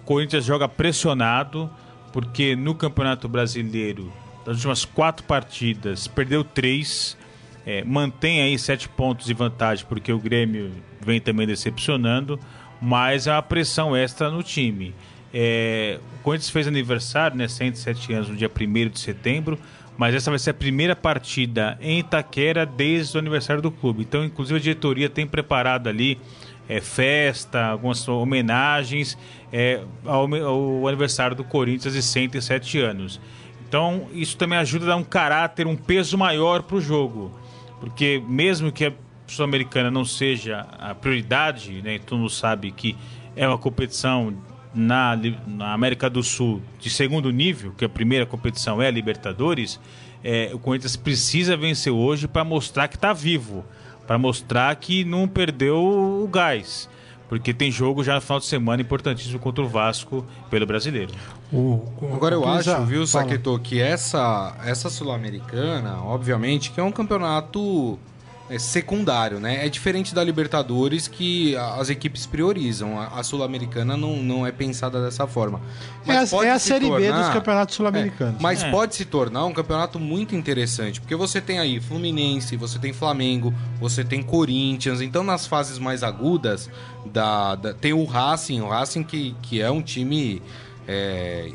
o 0.00 0.04
Corinthians 0.04 0.44
joga 0.44 0.68
pressionado, 0.68 1.70
porque 2.12 2.56
no 2.56 2.74
Campeonato 2.74 3.28
Brasileiro, 3.28 4.12
das 4.44 4.56
últimas 4.56 4.84
quatro 4.84 5.24
partidas, 5.24 6.06
perdeu 6.06 6.44
três, 6.44 7.16
é, 7.64 7.82
mantém 7.84 8.42
aí 8.42 8.58
sete 8.58 8.88
pontos 8.88 9.26
de 9.26 9.34
vantagem, 9.34 9.86
porque 9.88 10.12
o 10.12 10.18
Grêmio 10.18 10.72
vem 11.00 11.20
também 11.20 11.46
decepcionando, 11.46 12.38
mas 12.80 13.26
há 13.26 13.40
pressão 13.40 13.96
extra 13.96 14.30
no 14.30 14.42
time. 14.42 14.94
É, 15.36 15.98
o 16.20 16.22
Corinthians 16.22 16.50
fez 16.50 16.68
aniversário, 16.68 17.36
né, 17.36 17.48
107 17.48 18.12
anos, 18.12 18.28
no 18.28 18.36
dia 18.36 18.48
1 18.48 18.88
de 18.88 19.00
setembro, 19.00 19.58
mas 19.98 20.14
essa 20.14 20.30
vai 20.30 20.38
ser 20.38 20.50
a 20.50 20.54
primeira 20.54 20.94
partida 20.94 21.76
em 21.80 21.98
Itaquera 21.98 22.64
desde 22.64 23.16
o 23.16 23.20
aniversário 23.20 23.60
do 23.60 23.70
clube. 23.70 24.02
Então, 24.02 24.24
inclusive, 24.24 24.60
a 24.60 24.62
diretoria 24.62 25.10
tem 25.10 25.26
preparado 25.26 25.88
ali 25.88 26.20
é, 26.68 26.80
festa, 26.80 27.66
algumas 27.66 28.06
homenagens 28.06 29.18
é, 29.52 29.82
ao, 30.04 30.32
ao 30.34 30.86
aniversário 30.86 31.36
do 31.36 31.42
Corinthians 31.42 31.94
de 31.94 32.02
107 32.02 32.78
anos. 32.78 33.20
Então, 33.68 34.06
isso 34.12 34.36
também 34.36 34.56
ajuda 34.56 34.84
a 34.84 34.88
dar 34.90 34.96
um 34.96 35.02
caráter, 35.04 35.66
um 35.66 35.76
peso 35.76 36.16
maior 36.16 36.62
para 36.62 36.76
o 36.76 36.80
jogo. 36.80 37.36
Porque 37.80 38.22
mesmo 38.28 38.70
que 38.70 38.84
a 38.86 38.92
Sul-Americana 39.26 39.90
não 39.90 40.04
seja 40.04 40.60
a 40.78 40.94
prioridade, 40.94 41.82
né, 41.82 41.98
todo 41.98 42.18
mundo 42.18 42.30
sabe 42.30 42.70
que 42.70 42.96
é 43.34 43.48
uma 43.48 43.58
competição 43.58 44.32
na, 44.74 45.18
na 45.46 45.72
América 45.72 46.10
do 46.10 46.22
Sul 46.22 46.60
de 46.80 46.90
segundo 46.90 47.30
nível, 47.30 47.72
que 47.76 47.84
a 47.84 47.88
primeira 47.88 48.26
competição 48.26 48.80
é 48.82 48.88
a 48.88 48.90
Libertadores, 48.90 49.78
é, 50.22 50.50
o 50.52 50.58
Corinthians 50.58 50.96
precisa 50.96 51.56
vencer 51.56 51.92
hoje 51.92 52.26
para 52.26 52.42
mostrar 52.44 52.88
que 52.88 52.96
está 52.96 53.12
vivo, 53.12 53.64
para 54.06 54.18
mostrar 54.18 54.74
que 54.76 55.04
não 55.04 55.28
perdeu 55.28 55.76
o 55.78 56.28
gás. 56.28 56.88
Porque 57.28 57.54
tem 57.54 57.70
jogo 57.70 58.04
já 58.04 58.14
no 58.14 58.20
final 58.20 58.38
de 58.38 58.44
semana 58.44 58.82
importantíssimo 58.82 59.38
contra 59.38 59.64
o 59.64 59.68
Vasco 59.68 60.24
pelo 60.50 60.66
brasileiro. 60.66 61.12
O- 61.50 61.56
o- 62.00 62.10
Agora 62.14 62.34
eu 62.34 62.46
acho, 62.46 62.70
ah, 62.70 62.80
viu, 62.80 63.06
fala. 63.06 63.24
Saqueto, 63.24 63.58
que 63.60 63.80
essa, 63.80 64.54
essa 64.64 64.90
Sul-Americana, 64.90 66.02
obviamente, 66.02 66.70
que 66.70 66.78
é 66.78 66.82
um 66.82 66.92
campeonato 66.92 67.98
secundário, 68.58 69.40
né? 69.40 69.64
É 69.64 69.68
diferente 69.70 70.14
da 70.14 70.22
Libertadores 70.22 71.08
que 71.08 71.56
a- 71.56 71.76
as 71.76 71.88
equipes 71.88 72.26
priorizam. 72.26 72.98
A, 73.00 73.06
a 73.18 73.22
Sul-Americana 73.22 73.96
não, 73.96 74.16
não 74.16 74.46
é 74.46 74.52
pensada 74.52 75.02
dessa 75.02 75.26
forma. 75.26 75.60
É 76.06 76.18
a, 76.18 76.26
pode 76.26 76.48
é 76.48 76.52
a 76.52 76.58
se 76.58 76.68
Série 76.68 76.84
B 76.90 76.98
dos 76.98 77.06
tornar- 77.08 77.32
campeonatos 77.32 77.74
é, 77.74 77.76
sul-americanos. 77.76 78.42
mas 78.42 78.62
É. 78.62 78.70
pode 78.70 78.94
se 78.94 79.04
tornar 79.06 79.46
um 79.46 79.52
campeonato 79.54 79.98
muito 79.98 80.36
interessante, 80.36 81.00
porque 81.00 81.16
você 81.16 81.40
tem 81.40 81.58
aí 81.58 81.80
Fluminense, 81.80 82.54
você 82.56 82.78
tem 82.78 82.92
Flamengo, 82.92 83.52
você 83.80 84.04
tem 84.04 84.22
Corinthians, 84.22 85.00
então 85.00 85.24
nas 85.24 85.46
fases 85.46 85.78
mais 85.78 86.02
agudas 86.02 86.68
da, 87.06 87.54
da- 87.54 87.72
tem 87.72 87.94
o 87.94 88.04
Racing, 88.04 88.60
o 88.60 88.68
Racing 88.68 89.04
que, 89.04 89.34
que 89.40 89.62
é 89.62 89.70
um 89.70 89.80
time 89.80 90.42
é, 90.86 91.50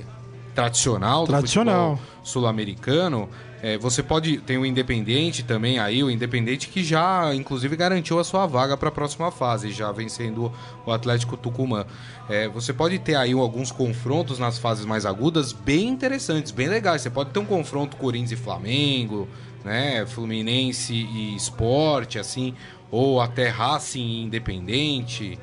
tradicional 0.56 1.26
Tradicional. 1.28 2.00
sul-americano. 2.24 3.30
É, 3.62 3.78
você 3.78 4.02
pode 4.02 4.38
tem 4.38 4.58
o 4.58 4.66
Independente 4.66 5.44
também 5.44 5.80
aí, 5.80 6.02
o 6.02 6.10
Independente 6.10 6.70
que 6.70 6.84
já 6.84 7.34
inclusive 7.36 7.76
garantiu 7.76 8.18
a 8.18 8.24
sua 8.24 8.46
vaga 8.46 8.78
para 8.78 8.88
a 8.88 8.92
próxima 8.92 9.32
fase, 9.32 9.72
já 9.72 9.92
vencendo 9.92 10.52
o 10.86 10.92
Atlético 10.92 11.36
Tucumã. 11.36 11.86
É, 12.30 12.48
você 12.48 12.72
pode 12.72 12.98
ter 13.00 13.16
aí 13.16 13.34
alguns 13.34 13.72
confrontos 13.72 14.40
nas 14.40 14.58
fases 14.58 14.86
mais 14.86 15.06
agudas 15.06 15.52
bem 15.52 15.90
interessantes, 15.90 16.52
bem 16.52 16.70
legais. 16.70 17.02
Você 17.02 17.10
pode 17.10 17.32
ter 17.32 17.40
um 17.40 17.46
confronto 17.46 17.98
Corinthians 17.98 18.32
e 18.32 18.36
Flamengo, 18.38 19.28
né, 19.64 20.06
Fluminense 20.06 20.94
e 20.94 21.36
Esporte, 21.36 22.18
assim, 22.18 22.54
ou 22.90 23.20
até 23.20 23.50
Racing 23.50 24.00
e 24.00 24.24
Independente. 24.24 25.38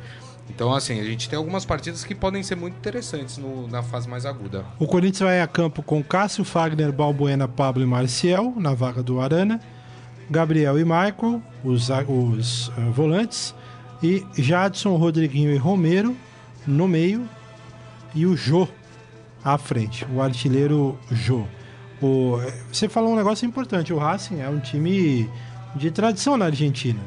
Então, 0.49 0.73
assim, 0.73 1.01
a 1.01 1.05
gente 1.05 1.29
tem 1.29 1.37
algumas 1.37 1.65
partidas 1.65 2.05
que 2.05 2.15
podem 2.15 2.43
ser 2.43 2.55
muito 2.55 2.75
interessantes 2.77 3.37
no- 3.37 3.67
na 3.69 3.83
fase 3.83 4.09
mais 4.09 4.25
aguda. 4.25 4.65
O 4.79 4.87
Corinthians 4.87 5.21
vai 5.29 5.41
a 5.41 5.47
campo 5.47 5.83
com 5.83 6.03
Cássio, 6.03 6.45
Fagner, 6.45 6.93
Balbuena, 6.93 7.49
Pablo 7.49 7.83
e 7.83 7.87
Marcial 7.87 8.53
na 8.57 8.73
vaga 8.73 9.03
do 9.03 9.21
Arana, 9.21 9.61
Gabriel 10.31 10.79
e 10.79 10.85
Michael, 10.85 11.43
os, 11.65 11.89
os 12.09 12.73
eh, 12.77 12.81
volantes, 12.93 13.55
e 14.03 14.25
Jadson, 14.37 14.95
Rodriguinho 14.97 15.51
e 15.53 15.57
Romero 15.57 16.17
no 16.67 16.87
meio, 16.89 17.29
e 18.15 18.25
o 18.27 18.37
Jô 18.37 18.67
à 19.45 19.57
frente, 19.59 20.07
o 20.13 20.21
artilheiro 20.23 20.99
Jô. 21.11 21.45
O, 22.01 22.39
eh, 22.41 22.55
você 22.73 22.89
falou 22.89 23.13
um 23.13 23.17
negócio 23.17 23.47
importante, 23.47 23.93
o 23.93 23.99
Racing 23.99 24.41
é 24.41 24.49
um 24.49 24.59
time 24.61 25.29
de 25.75 25.91
tradição 25.91 26.37
na 26.37 26.47
Argentina. 26.47 27.01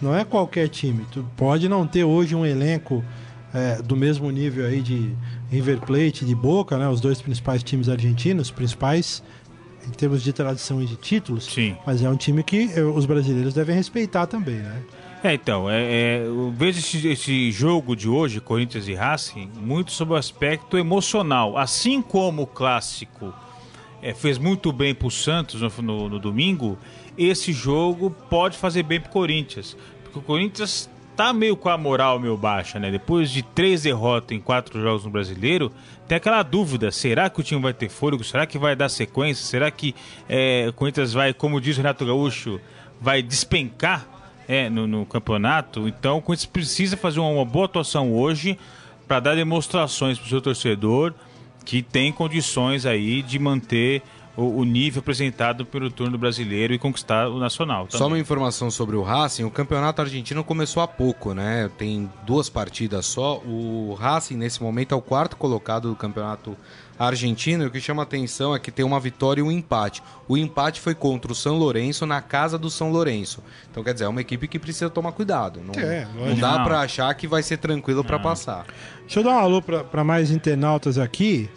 Não 0.00 0.14
é 0.14 0.24
qualquer 0.24 0.68
time. 0.68 1.04
Tu 1.10 1.24
pode 1.36 1.68
não 1.68 1.86
ter 1.86 2.04
hoje 2.04 2.34
um 2.34 2.44
elenco 2.44 3.04
é, 3.54 3.80
do 3.82 3.96
mesmo 3.96 4.30
nível 4.30 4.66
aí 4.66 4.82
de 4.82 5.14
River 5.50 5.80
Plate, 5.80 6.24
de 6.24 6.34
Boca, 6.34 6.76
né? 6.76 6.88
Os 6.88 7.00
dois 7.00 7.20
principais 7.20 7.62
times 7.62 7.88
argentinos, 7.88 8.50
principais 8.50 9.22
em 9.86 9.90
termos 9.90 10.22
de 10.22 10.32
tradição 10.32 10.82
e 10.82 10.86
de 10.86 10.96
títulos. 10.96 11.44
Sim. 11.44 11.76
Mas 11.86 12.02
é 12.02 12.10
um 12.10 12.16
time 12.16 12.42
que 12.42 12.70
eh, 12.74 12.82
os 12.82 13.06
brasileiros 13.06 13.54
devem 13.54 13.74
respeitar 13.74 14.26
também, 14.26 14.56
né? 14.56 14.82
É, 15.24 15.34
então, 15.34 15.68
é, 15.68 15.82
é, 15.82 16.22
eu 16.24 16.52
vejo 16.56 16.78
esse, 16.78 17.08
esse 17.08 17.50
jogo 17.50 17.96
de 17.96 18.08
hoje, 18.08 18.40
Corinthians 18.40 18.86
e 18.86 18.94
Racing, 18.94 19.50
muito 19.56 19.90
sob 19.90 20.12
o 20.12 20.16
aspecto 20.16 20.76
emocional. 20.76 21.56
Assim 21.56 22.02
como 22.02 22.42
o 22.42 22.46
clássico 22.46 23.32
é, 24.02 24.12
fez 24.14 24.38
muito 24.38 24.72
bem 24.72 24.94
pro 24.94 25.10
Santos 25.10 25.60
no, 25.60 25.82
no- 25.82 26.08
no 26.08 26.18
domingo, 26.18 26.78
esse 27.16 27.52
jogo 27.52 28.10
pode 28.28 28.56
fazer 28.56 28.82
bem 28.82 29.00
pro 29.00 29.10
Corinthians. 29.10 29.76
Porque 30.02 30.18
o 30.18 30.22
Corinthians 30.22 30.88
tá 31.16 31.32
meio 31.32 31.56
com 31.56 31.68
a 31.70 31.78
moral 31.78 32.20
meio 32.20 32.36
baixa, 32.36 32.78
né? 32.78 32.90
Depois 32.90 33.30
de 33.30 33.42
três 33.42 33.82
derrotas 33.82 34.36
em 34.36 34.40
quatro 34.40 34.80
jogos 34.80 35.04
no 35.04 35.10
brasileiro, 35.10 35.72
tem 36.06 36.16
aquela 36.16 36.42
dúvida: 36.42 36.90
será 36.90 37.30
que 37.30 37.40
o 37.40 37.42
time 37.42 37.60
vai 37.60 37.72
ter 37.72 37.88
fôlego? 37.88 38.22
Será 38.22 38.46
que 38.46 38.58
vai 38.58 38.76
dar 38.76 38.88
sequência? 38.90 39.44
Será 39.44 39.70
que 39.70 39.94
é, 40.28 40.66
o 40.68 40.72
Corinthians 40.74 41.12
vai, 41.14 41.32
como 41.32 41.60
diz 41.60 41.76
o 41.76 41.78
Renato 41.78 42.04
Gaúcho, 42.04 42.60
vai 43.00 43.22
despencar 43.22 44.06
é, 44.46 44.68
no, 44.68 44.86
no 44.86 45.06
campeonato? 45.06 45.88
Então 45.88 46.18
o 46.18 46.22
Corinthians 46.22 46.46
precisa 46.46 46.96
fazer 46.98 47.18
uma, 47.18 47.30
uma 47.30 47.44
boa 47.46 47.64
atuação 47.64 48.12
hoje 48.12 48.58
para 49.08 49.20
dar 49.20 49.34
demonstrações 49.36 50.18
para 50.18 50.26
o 50.26 50.28
seu 50.28 50.40
torcedor 50.42 51.14
que 51.66 51.82
tem 51.82 52.12
condições 52.12 52.86
aí 52.86 53.20
de 53.20 53.38
manter 53.40 54.02
o, 54.36 54.60
o 54.60 54.64
nível 54.64 55.00
apresentado 55.00 55.66
pelo 55.66 55.90
turno 55.90 56.16
brasileiro 56.16 56.72
e 56.72 56.78
conquistar 56.78 57.28
o 57.28 57.38
nacional. 57.38 57.86
Só 57.90 57.98
também. 57.98 58.14
uma 58.14 58.18
informação 58.20 58.70
sobre 58.70 58.94
o 58.94 59.02
Racing, 59.02 59.44
o 59.44 59.50
campeonato 59.50 60.00
argentino 60.00 60.44
começou 60.44 60.82
há 60.82 60.86
pouco, 60.86 61.34
né? 61.34 61.68
Tem 61.76 62.08
duas 62.24 62.48
partidas 62.48 63.06
só. 63.06 63.38
O 63.38 63.94
Racing, 63.98 64.36
nesse 64.36 64.62
momento, 64.62 64.94
é 64.94 64.96
o 64.96 65.02
quarto 65.02 65.36
colocado 65.36 65.88
do 65.88 65.96
campeonato 65.96 66.50
argentino. 66.50 66.56
E 66.98 67.66
o 67.66 67.70
que 67.70 67.80
chama 67.80 68.02
atenção 68.02 68.54
é 68.54 68.58
que 68.58 68.70
tem 68.70 68.84
uma 68.84 68.98
vitória 68.98 69.40
e 69.40 69.42
um 69.44 69.50
empate. 69.50 70.02
O 70.26 70.36
empate 70.36 70.80
foi 70.80 70.94
contra 70.94 71.30
o 71.30 71.34
São 71.34 71.56
Lourenço, 71.58 72.06
na 72.06 72.20
casa 72.22 72.56
do 72.56 72.70
São 72.70 72.90
Lourenço. 72.90 73.42
Então, 73.70 73.84
quer 73.84 73.92
dizer, 73.92 74.06
é 74.06 74.08
uma 74.08 74.20
equipe 74.20 74.48
que 74.48 74.58
precisa 74.58 74.88
tomar 74.88 75.12
cuidado. 75.12 75.60
Não, 75.60 75.74
É, 75.80 76.06
não 76.14 76.34
dá 76.36 76.58
Não. 76.58 76.64
pra 76.64 76.80
achar 76.80 77.12
que 77.14 77.26
vai 77.28 77.42
ser 77.42 77.58
tranquilo 77.58 78.02
pra 78.02 78.18
passar. 78.18 78.64
Deixa 79.02 79.20
eu 79.20 79.24
dar 79.24 79.30
um 79.32 79.38
alô 79.38 79.60
para 79.62 80.02
mais 80.04 80.30
internautas 80.30 80.98
aqui. 80.98 81.48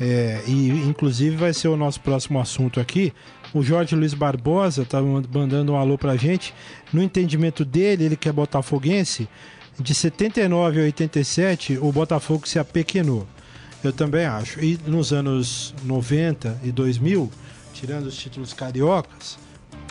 é, 0.00 0.42
e 0.46 0.68
inclusive 0.86 1.34
vai 1.34 1.52
ser 1.52 1.66
o 1.66 1.76
nosso 1.76 2.00
próximo 2.00 2.38
assunto 2.38 2.78
aqui. 2.78 3.12
O 3.52 3.62
Jorge 3.64 3.96
Luiz 3.96 4.14
Barbosa 4.14 4.84
tá 4.84 5.00
mandando 5.02 5.72
um 5.72 5.76
alô 5.76 5.98
pra 5.98 6.14
gente. 6.16 6.54
No 6.92 7.02
entendimento 7.02 7.64
dele, 7.64 8.04
ele 8.04 8.16
que 8.16 8.28
é 8.28 8.32
botafoguense, 8.32 9.26
de 9.80 9.94
79 9.94 10.80
a 10.80 10.84
87, 10.84 11.78
o 11.80 11.90
Botafogo 11.90 12.46
se 12.46 12.58
apequenou. 12.60 13.26
Eu 13.82 13.92
também 13.92 14.24
acho. 14.24 14.62
E 14.62 14.78
nos 14.86 15.12
anos 15.12 15.74
90 15.84 16.60
e 16.64 16.72
2000, 16.72 17.30
tirando 17.72 18.06
os 18.06 18.16
títulos 18.16 18.52
cariocas, 18.52 19.38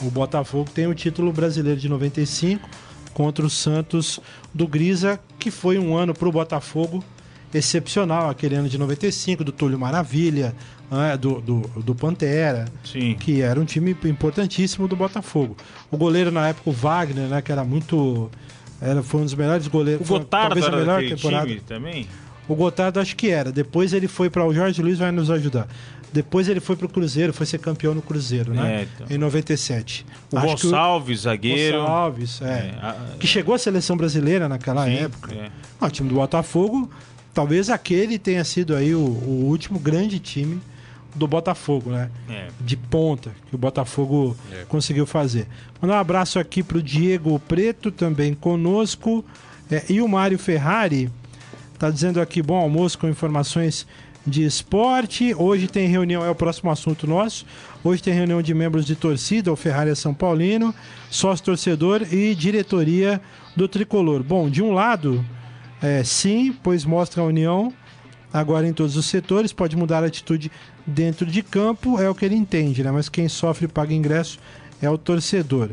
o 0.02 0.12
Botafogo 0.12 0.69
tem 0.73 0.88
o 0.88 0.93
título 0.93 1.32
brasileiro 1.32 1.80
de 1.80 1.88
95 1.88 2.67
contra 3.13 3.45
o 3.45 3.50
Santos 3.50 4.19
do 4.54 4.67
Grisa, 4.67 5.19
que 5.39 5.50
foi 5.50 5.80
um 5.80 5.95
ano 5.95 6.13
para 6.13 6.28
o 6.28 6.32
Botafogo 6.32 7.04
excepcional, 7.54 8.30
aquele 8.30 8.56
ano 8.56 8.67
de 8.67 8.78
95, 8.78 9.43
do 9.43 9.52
Túlio 9.52 9.80
Maravilha, 9.80 10.54
né, 10.91 11.17
do, 11.17 11.41
do, 11.41 11.62
do 11.82 11.95
Pantera, 11.95 12.65
Sim. 12.84 13.15
que 13.19 13.41
era 13.41 13.60
um 13.60 13.65
time 13.65 13.95
importantíssimo 14.06 14.88
do 14.88 14.95
Botafogo. 14.95 15.56
O 15.89 15.97
goleiro 15.97 16.32
na 16.32 16.50
época, 16.50 16.69
o 16.69 16.73
Wagner, 16.73 17.28
né, 17.28 17.41
que 17.41 17.52
era 17.52 17.63
muito. 17.63 18.30
Era, 18.80 19.02
foi 19.02 19.21
um 19.21 19.23
dos 19.23 19.34
melhores 19.34 19.67
goleiros. 19.67 20.02
O 20.02 20.06
foi 20.06 20.19
Gotardo 20.19 20.56
talvez 20.56 20.65
a 20.65 20.78
melhor 20.78 21.02
temporada. 21.02 21.47
time 21.47 21.62
também? 21.62 22.08
O 22.48 22.56
Gotardo 22.56 23.00
acho 23.00 23.16
que 23.16 23.30
era. 23.30 23.52
Depois 23.52 23.94
ele 23.94 24.08
foi 24.08 24.30
para 24.30 24.46
o 24.46 24.54
Jorge 24.54 24.82
Luiz 24.82 24.98
vai 25.00 25.12
nos 25.12 25.30
ajudar. 25.30 25.68
Depois 26.14 26.48
ele 26.48 26.62
foi 26.62 26.76
para 26.78 26.86
o 26.86 26.90
Cruzeiro, 26.90 27.34
foi 27.34 27.46
ser 27.46 27.60
campeão 27.60 27.94
no 27.94 28.02
Cruzeiro, 28.02 28.54
né? 28.54 28.82
É, 28.82 28.84
então. 28.84 29.08
Em 29.10 29.18
97. 29.20 30.06
O 30.32 30.38
Acho 30.38 30.56
que 30.56 30.64
Gonçalves, 30.64 31.20
zagueiro. 31.22 31.80
Gonçalves, 31.80 32.42
é. 32.42 32.46
É, 32.46 32.76
a- 32.82 32.96
Que 33.20 33.28
chegou 33.28 33.54
à 33.54 33.58
seleção 33.60 33.98
brasileira 33.98 34.48
naquela 34.48 34.86
Sim, 34.86 34.96
época. 35.00 35.34
é. 35.36 35.50
Ah, 35.80 35.88
o 35.88 35.92
time 35.92 36.08
do 36.08 36.16
Botafogo, 36.16 36.90
talvez 37.34 37.70
aquele 37.70 38.18
tenha 38.18 38.44
sido 38.46 38.74
aí 38.76 38.96
o, 38.96 39.00
o 39.00 39.46
último 39.50 39.78
grande 39.78 40.18
time 40.18 40.62
do 41.14 41.28
Botafogo, 41.28 41.92
né? 41.92 42.10
É. 42.30 42.48
De 42.62 42.78
ponta 42.78 43.32
que 43.50 43.56
o 43.56 43.58
Botafogo 43.58 44.36
É. 44.52 44.64
conseguiu 44.66 45.06
fazer. 45.06 45.46
Mandar 45.82 45.96
um 45.96 46.00
abraço 46.00 46.40
aqui 46.40 46.64
pro 46.64 46.82
Diego 46.82 47.38
Preto, 47.48 47.92
também 47.92 48.34
conosco. 48.34 49.26
É, 49.70 49.84
e 49.90 50.00
o 50.02 50.08
Mário 50.08 50.40
Ferrari 50.40 51.10
tá 51.78 51.90
dizendo 51.90 52.20
aqui: 52.20 52.42
bom 52.42 52.56
almoço 52.56 52.98
com 52.98 53.08
informações 53.08 53.88
de 54.26 54.44
esporte. 54.44 55.34
Hoje 55.34 55.68
tem 55.68 55.88
reunião, 55.88 56.24
é 56.24 56.30
o 56.30 56.36
próximo 56.36 56.70
assunto 56.70 57.08
nosso. 57.08 57.46
Hoje 57.84 58.04
tem 58.04 58.13
reunião 58.13 58.42
de 58.42 58.54
membros 58.54 58.86
de 58.86 58.96
torcida, 58.96 59.52
o 59.52 59.56
Ferrari 59.56 59.92
é 59.92 59.96
São 59.96 60.13
Paulino, 60.13 60.76
sócio 61.10 61.46
torcedor 61.46 62.02
e 62.12 62.36
diretoria 62.36 63.22
do 63.56 63.68
tricolor. 63.68 64.22
Bom, 64.22 64.50
de 64.50 64.62
um 64.62 64.74
lado, 64.74 65.24
é, 65.82 66.04
sim, 66.04 66.54
pois 66.62 66.84
mostra 66.84 67.22
a 67.22 67.26
união 67.26 67.72
agora 68.34 68.68
em 68.68 68.74
todos 68.74 68.98
os 68.98 69.06
setores, 69.06 69.54
pode 69.54 69.78
mudar 69.78 70.04
a 70.04 70.08
atitude 70.08 70.52
dentro 70.86 71.26
de 71.26 71.42
campo, 71.42 72.00
é 72.00 72.10
o 72.10 72.16
que 72.16 72.26
ele 72.26 72.36
entende, 72.36 72.84
né? 72.84 72.92
Mas 72.92 73.08
quem 73.08 73.30
sofre 73.30 73.66
e 73.66 73.70
paga 73.70 73.94
ingresso 73.94 74.40
é 74.82 74.90
o 74.90 74.98
torcedor. 74.98 75.70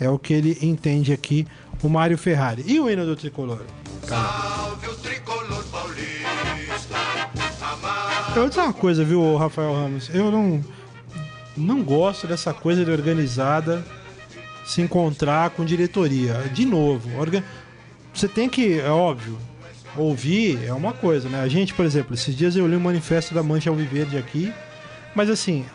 É 0.00 0.08
o 0.08 0.18
que 0.18 0.32
ele 0.32 0.58
entende 0.62 1.12
aqui, 1.12 1.46
o 1.82 1.88
Mário 1.88 2.16
Ferrari. 2.16 2.64
E 2.66 2.78
o 2.78 2.88
hino 2.88 3.04
do 3.04 3.16
tricolor? 3.16 3.62
Salve 4.06 4.86
o 4.88 4.94
tricolor 4.96 5.64
paulista, 5.64 6.96
amado. 7.60 8.28
Eu 8.30 8.42
vou 8.42 8.48
dizer 8.48 8.60
uma 8.60 8.72
coisa, 8.72 9.04
viu, 9.04 9.36
Rafael 9.36 9.74
Ramos? 9.74 10.08
Eu 10.14 10.30
não, 10.30 10.64
não 11.56 11.82
gosto 11.82 12.26
dessa 12.26 12.54
coisa 12.54 12.84
de 12.84 12.90
organizada 12.90 13.84
se 14.64 14.80
encontrar 14.80 15.50
com 15.50 15.64
diretoria. 15.64 16.34
De 16.52 16.64
novo, 16.64 17.18
orga... 17.18 17.44
você 18.14 18.28
tem 18.28 18.48
que, 18.48 18.78
é 18.78 18.88
óbvio, 18.88 19.38
ouvir 19.96 20.64
é 20.64 20.72
uma 20.72 20.92
coisa, 20.92 21.28
né? 21.28 21.40
A 21.40 21.48
gente, 21.48 21.74
por 21.74 21.84
exemplo, 21.84 22.14
esses 22.14 22.34
dias 22.34 22.56
eu 22.56 22.66
li 22.66 22.76
o 22.76 22.80
manifesto 22.80 23.34
da 23.34 23.42
Mancha 23.42 23.70
Alviverde 23.70 24.16
aqui, 24.16 24.52
mas 25.14 25.28
assim, 25.28 25.66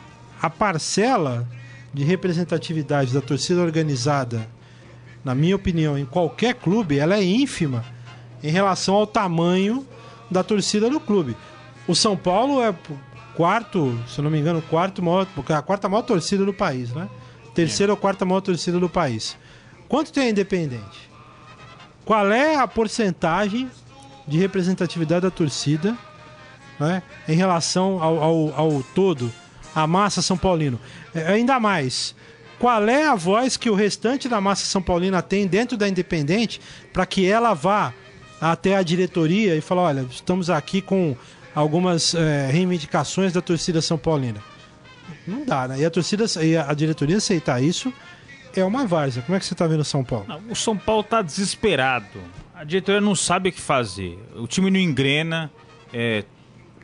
a 0.42 0.50
parcela 0.50 1.48
de 1.94 2.04
representatividade 2.04 3.14
da 3.14 3.22
torcida 3.22 3.62
organizada, 3.62 4.48
na 5.24 5.36
minha 5.36 5.56
opinião, 5.56 5.98
em 5.98 6.06
qualquer 6.06 6.56
clube, 6.56 6.98
ela 6.98 7.16
é 7.16 7.24
ínfima 7.24 7.84
em 8.44 8.50
relação 8.50 8.96
ao 8.96 9.08
tamanho 9.08 9.86
da 10.30 10.44
torcida 10.44 10.90
do 10.90 11.00
clube. 11.00 11.36
O 11.88 11.96
São 11.96 12.16
Paulo 12.16 12.62
é 12.62 12.74
quarto, 13.36 13.98
se 14.08 14.22
não 14.22 14.30
me 14.30 14.40
engano, 14.40 14.62
quarto 14.64 15.04
maior, 15.04 15.28
a 15.50 15.62
quarta 15.62 15.88
maior 15.88 16.02
torcida 16.02 16.44
do 16.44 16.54
país, 16.54 16.92
né? 16.92 17.08
Terceira 17.54 17.94
ou 17.94 17.98
quarta 17.98 18.26
maior 18.26 18.42
torcida 18.42 18.80
do 18.80 18.90
país. 18.90 19.38
Quanto 19.88 20.12
tem 20.12 20.28
a 20.28 20.30
Independente? 20.30 21.10
Qual 22.04 22.32
é 22.32 22.56
a 22.56 22.68
porcentagem 22.68 23.70
de 24.28 24.38
representatividade 24.38 25.22
da 25.22 25.32
torcida 25.32 25.98
né, 26.80 27.04
em 27.28 27.36
relação 27.36 28.02
ao, 28.02 28.22
ao, 28.22 28.54
ao 28.56 28.84
todo, 28.96 29.32
a 29.74 29.86
massa 29.86 30.22
São 30.22 30.38
Paulino? 30.38 30.80
É, 31.14 31.28
ainda 31.28 31.60
mais, 31.60 32.16
qual 32.60 32.88
é 32.88 33.08
a 33.08 33.16
voz 33.16 33.56
que 33.58 33.70
o 33.70 33.76
restante 33.76 34.28
da 34.28 34.42
massa 34.42 34.66
São 34.66 34.82
Paulina 34.82 35.22
tem 35.22 35.46
dentro 35.48 35.78
da 35.78 35.88
Independente 35.88 36.60
para 36.92 37.06
que 37.06 37.30
ela 37.30 37.54
vá 37.54 37.94
até 38.42 38.76
a 38.76 38.84
diretoria 38.84 39.56
e 39.56 39.62
falar: 39.62 39.84
olha, 39.84 40.06
estamos 40.10 40.50
aqui 40.50 40.82
com 40.82 41.16
algumas 41.54 42.14
é, 42.14 42.50
reivindicações 42.52 43.34
da 43.34 43.42
torcida 43.42 43.82
São 43.82 43.98
Paulina. 43.98 44.42
Não 45.26 45.46
dá, 45.46 45.68
né? 45.68 45.80
E 45.80 45.86
a 45.86 45.90
torcida 45.90 46.26
e 46.44 46.56
a 46.56 46.74
diretoria 46.74 47.18
aceitar 47.18 47.62
isso 47.62 47.94
é 48.56 48.64
uma 48.64 48.86
várzea. 48.86 49.22
Como 49.24 49.36
é 49.36 49.40
que 49.40 49.46
você 49.46 49.56
tá 49.56 49.68
vendo 49.68 49.82
o 49.82 49.86
São 49.86 50.04
Paulo? 50.04 50.26
Não, 50.28 50.42
o 50.50 50.56
São 50.56 50.78
Paulo 50.78 51.04
tá 51.04 51.22
desesperado. 51.22 52.20
A 52.56 52.64
diretoria 52.64 53.02
não 53.02 53.16
sabe 53.16 53.50
o 53.50 53.52
que 53.52 53.62
fazer. 53.62 54.18
O 54.36 54.48
time 54.48 54.72
não 54.72 54.80
engrena. 54.80 55.52
É, 55.94 56.24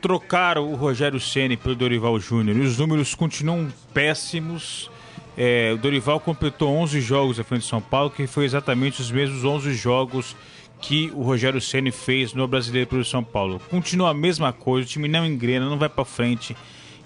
trocaram 0.00 0.70
o 0.70 0.76
Rogério 0.76 1.18
Ceni 1.18 1.56
pelo 1.56 1.74
Dorival 1.74 2.20
Júnior 2.20 2.56
e 2.58 2.60
os 2.60 2.78
números 2.78 3.14
continuam 3.14 3.72
péssimos. 3.92 4.90
É, 5.36 5.72
o 5.72 5.78
Dorival 5.78 6.20
completou 6.20 6.70
11 6.76 7.00
jogos 7.00 7.40
à 7.40 7.44
frente 7.44 7.62
de 7.62 7.68
São 7.68 7.80
Paulo, 7.80 8.10
que 8.10 8.26
foi 8.26 8.44
exatamente 8.44 9.00
os 9.00 9.10
mesmos 9.10 9.44
11 9.44 9.74
jogos 9.74 10.36
que 10.80 11.10
o 11.14 11.22
Rogério 11.22 11.60
Ceni 11.60 11.90
fez 11.90 12.34
no 12.34 12.46
Brasileiro 12.46 12.88
pelo 12.88 13.04
São 13.04 13.24
Paulo. 13.24 13.60
Continua 13.70 14.10
a 14.10 14.14
mesma 14.14 14.52
coisa, 14.52 14.86
o 14.86 14.90
time 14.90 15.08
não 15.08 15.24
engrena, 15.24 15.68
não 15.68 15.78
vai 15.78 15.88
para 15.88 16.04
frente. 16.04 16.56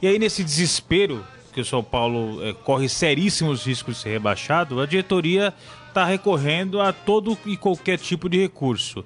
E 0.02 0.06
aí 0.06 0.18
nesse 0.18 0.42
desespero 0.44 1.24
que 1.52 1.60
o 1.60 1.64
São 1.64 1.82
Paulo 1.82 2.44
é, 2.44 2.52
corre 2.52 2.88
seríssimos 2.88 3.64
riscos 3.64 3.96
de 3.96 4.02
ser 4.02 4.10
rebaixado, 4.10 4.80
a 4.80 4.86
diretoria 4.86 5.54
está 5.88 6.04
recorrendo 6.04 6.80
a 6.80 6.92
todo 6.92 7.36
e 7.46 7.56
qualquer 7.56 7.98
tipo 7.98 8.28
de 8.28 8.38
recurso. 8.38 9.04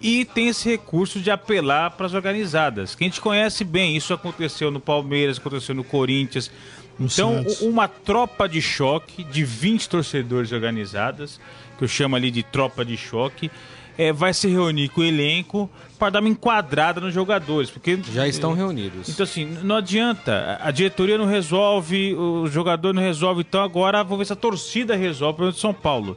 E 0.00 0.24
tem 0.24 0.48
esse 0.48 0.68
recurso 0.68 1.20
de 1.20 1.30
apelar 1.30 1.92
para 1.92 2.04
as 2.04 2.12
organizadas, 2.12 2.94
que 2.94 3.04
a 3.04 3.06
gente 3.06 3.20
conhece 3.20 3.64
bem. 3.64 3.96
Isso 3.96 4.12
aconteceu 4.12 4.70
no 4.70 4.80
Palmeiras, 4.80 5.38
aconteceu 5.38 5.74
no 5.74 5.84
Corinthians. 5.84 6.50
Então, 6.98 7.44
uma 7.60 7.88
tropa 7.88 8.48
de 8.48 8.62
choque 8.62 9.24
de 9.24 9.44
20 9.44 9.88
torcedores 9.88 10.52
organizadas, 10.52 11.40
que 11.76 11.84
eu 11.84 11.88
chamo 11.88 12.14
ali 12.16 12.30
de 12.30 12.42
tropa 12.42 12.84
de 12.84 12.96
choque, 12.96 13.50
é, 13.96 14.12
vai 14.12 14.34
se 14.34 14.48
reunir 14.48 14.88
com 14.88 15.00
o 15.00 15.04
elenco 15.04 15.70
para 15.98 16.10
dar 16.10 16.20
uma 16.20 16.28
enquadrada 16.28 17.00
nos 17.00 17.14
jogadores. 17.14 17.70
Porque 17.70 17.98
Já 18.12 18.26
estão 18.26 18.52
reunidos. 18.52 19.08
então, 19.08 19.24
assim, 19.24 19.44
não 19.62 19.76
adianta. 19.76 20.58
A 20.60 20.68
a 20.68 20.70
diretoria 20.70 21.16
não 21.18 21.26
resolve, 21.26 22.14
o 22.14 22.46
jogador 22.48 22.92
não 22.92 23.02
resolve. 23.02 23.42
Então, 23.42 23.62
agora 23.62 24.02
vou 24.02 24.18
ver 24.18 24.24
se 24.24 24.32
a 24.32 24.36
torcida 24.36 24.96
resolve 24.96 25.36
para 25.36 25.46
o 25.46 25.52
São 25.52 25.72
Paulo. 25.72 26.16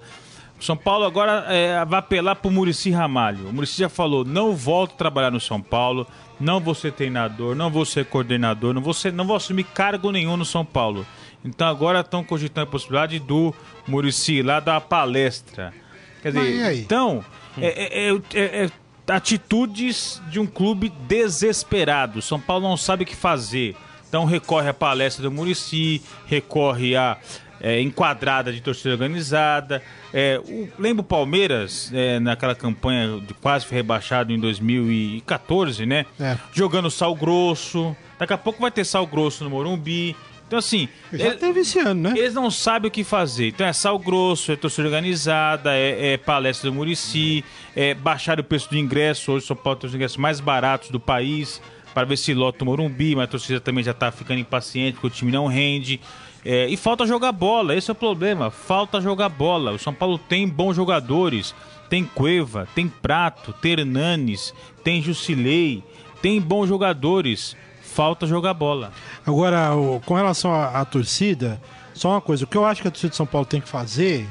O 0.59 0.63
São 0.63 0.75
Paulo 0.75 1.05
agora 1.05 1.45
é, 1.49 1.85
vai 1.85 1.99
apelar 1.99 2.35
para 2.35 2.49
o 2.49 2.51
Murici 2.51 2.89
Ramalho. 2.89 3.47
O 3.47 3.53
Murici 3.53 3.79
já 3.79 3.89
falou: 3.89 4.25
não 4.25 4.55
volto 4.55 4.93
a 4.93 4.97
trabalhar 4.97 5.29
no 5.31 5.39
São 5.39 5.61
Paulo, 5.61 6.07
não 6.39 6.59
vou 6.59 6.75
ser 6.75 6.91
treinador, 6.93 7.55
não 7.55 7.69
vou 7.69 7.85
ser 7.85 8.05
coordenador, 8.05 8.73
não 8.73 8.81
vou, 8.81 8.93
ser, 8.93 9.11
não 9.13 9.25
vou 9.25 9.35
assumir 9.35 9.63
cargo 9.63 10.11
nenhum 10.11 10.37
no 10.37 10.45
São 10.45 10.63
Paulo. 10.65 11.05
Então, 11.43 11.67
agora 11.67 12.01
estão 12.01 12.23
cogitando 12.23 12.67
a 12.67 12.71
possibilidade 12.71 13.19
do 13.19 13.53
Murici 13.87 14.41
lá 14.41 14.59
dar 14.59 14.73
uma 14.73 14.81
palestra. 14.81 15.73
Quer 16.21 16.31
dizer, 16.31 16.43
então, 16.81 17.23
é, 17.59 18.09
é- 18.09 18.15
é- 18.33 18.65
é 18.65 18.69
atitudes 19.13 20.21
de 20.29 20.39
um 20.39 20.45
clube 20.45 20.89
desesperado. 21.07 22.21
São 22.21 22.39
Paulo 22.39 22.67
não 22.67 22.77
sabe 22.77 23.03
o 23.03 23.07
que 23.07 23.15
fazer. 23.15 23.75
Então 24.09 24.25
recorre 24.25 24.69
à 24.69 24.73
palestra 24.73 25.23
do 25.23 25.31
Murici, 25.31 26.01
recorre 26.25 26.95
à 26.95 27.17
é, 27.61 27.81
enquadrada 27.81 28.51
de 28.51 28.61
torcida 28.61 28.91
organizada. 28.91 29.81
É, 30.13 30.39
o, 30.47 30.67
lembra 30.79 31.01
o 31.01 31.03
Palmeiras, 31.03 31.91
é, 31.93 32.19
naquela 32.19 32.55
campanha 32.55 33.19
de 33.19 33.33
quase 33.33 33.65
rebaixado 33.69 34.31
em 34.31 34.39
2014, 34.39 35.85
né? 35.85 36.05
É. 36.19 36.37
Jogando 36.53 36.89
sal 36.89 37.15
grosso. 37.15 37.95
Daqui 38.19 38.33
a 38.33 38.37
pouco 38.37 38.61
vai 38.61 38.71
ter 38.71 38.83
sal 38.85 39.05
grosso 39.05 39.43
no 39.43 39.49
Morumbi. 39.49 40.15
Então, 40.47 40.59
assim. 40.59 40.87
Já 41.11 41.25
ele- 41.27 41.35
teve 41.35 41.59
esse 41.59 41.77
ano, 41.79 42.09
né? 42.09 42.13
eles 42.17 42.33
não 42.33 42.49
sabem 42.49 42.87
o 42.87 42.91
que 42.91 43.03
fazer. 43.03 43.49
Então 43.49 43.67
é 43.67 43.73
sal 43.73 43.99
grosso, 43.99 44.51
é 44.51 44.55
torcida 44.55 44.87
organizada, 44.87 45.75
é, 45.75 46.13
é 46.13 46.17
palestra 46.17 46.69
do 46.69 46.73
Murici, 46.73 47.43
é 47.75 47.93
baixar 47.93 48.39
o 48.39 48.43
preço 48.43 48.69
do 48.69 48.77
ingresso. 48.77 49.33
Hoje 49.33 49.45
São 49.45 49.55
Paulo 49.57 49.77
tem 49.79 49.89
os 49.89 49.93
ingressos 49.95 50.17
mais 50.17 50.39
baratos 50.39 50.89
do 50.89 50.99
país 51.01 51.61
para 51.93 52.05
ver 52.05 52.15
se 52.17 52.33
lota 52.33 52.63
o 52.63 52.67
Morumbi, 52.67 53.13
mas 53.15 53.25
a 53.25 53.27
torcida 53.27 53.59
também 53.59 53.83
já 53.83 53.91
está 53.91 54.09
ficando 54.11 54.39
impaciente 54.39 54.93
porque 54.93 55.07
o 55.07 55.09
time 55.09 55.31
não 55.31 55.47
rende. 55.47 55.99
É, 56.45 56.67
e 56.67 56.77
falta 56.77 57.05
jogar 57.05 57.31
bola, 57.31 57.75
esse 57.75 57.89
é 57.89 57.93
o 57.93 57.95
problema. 57.95 58.49
Falta 58.49 59.01
jogar 59.01 59.29
bola. 59.29 59.71
O 59.71 59.79
São 59.79 59.93
Paulo 59.93 60.17
tem 60.17 60.47
bons 60.47 60.75
jogadores. 60.75 61.53
Tem 61.89 62.03
Cueva, 62.03 62.67
tem 62.75 62.87
Prato, 62.87 63.53
tem 63.53 63.71
Hernanes, 63.73 64.53
tem 64.83 65.01
Jusilei, 65.01 65.83
tem 66.21 66.41
bons 66.41 66.67
jogadores. 66.67 67.55
Falta 67.81 68.27
jogar 68.27 68.53
bola. 68.53 68.91
Agora, 69.25 69.69
com 70.05 70.13
relação 70.13 70.53
à, 70.53 70.81
à 70.81 70.85
torcida, 70.85 71.61
só 71.93 72.11
uma 72.11 72.21
coisa: 72.21 72.43
o 72.43 72.47
que 72.47 72.57
eu 72.57 72.65
acho 72.65 72.81
que 72.81 72.87
a 72.87 72.91
torcida 72.91 73.11
de 73.11 73.15
São 73.15 73.25
Paulo 73.25 73.45
tem 73.45 73.61
que 73.61 73.69
fazer 73.69 74.27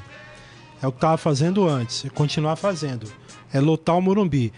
é 0.82 0.86
o 0.86 0.92
que 0.92 0.98
estava 0.98 1.16
fazendo 1.16 1.68
antes, 1.68 2.04
é 2.04 2.10
continuar 2.10 2.56
fazendo, 2.56 3.10
é 3.52 3.60
lotar 3.60 3.96
o 3.96 4.02
Morumbi. 4.02 4.52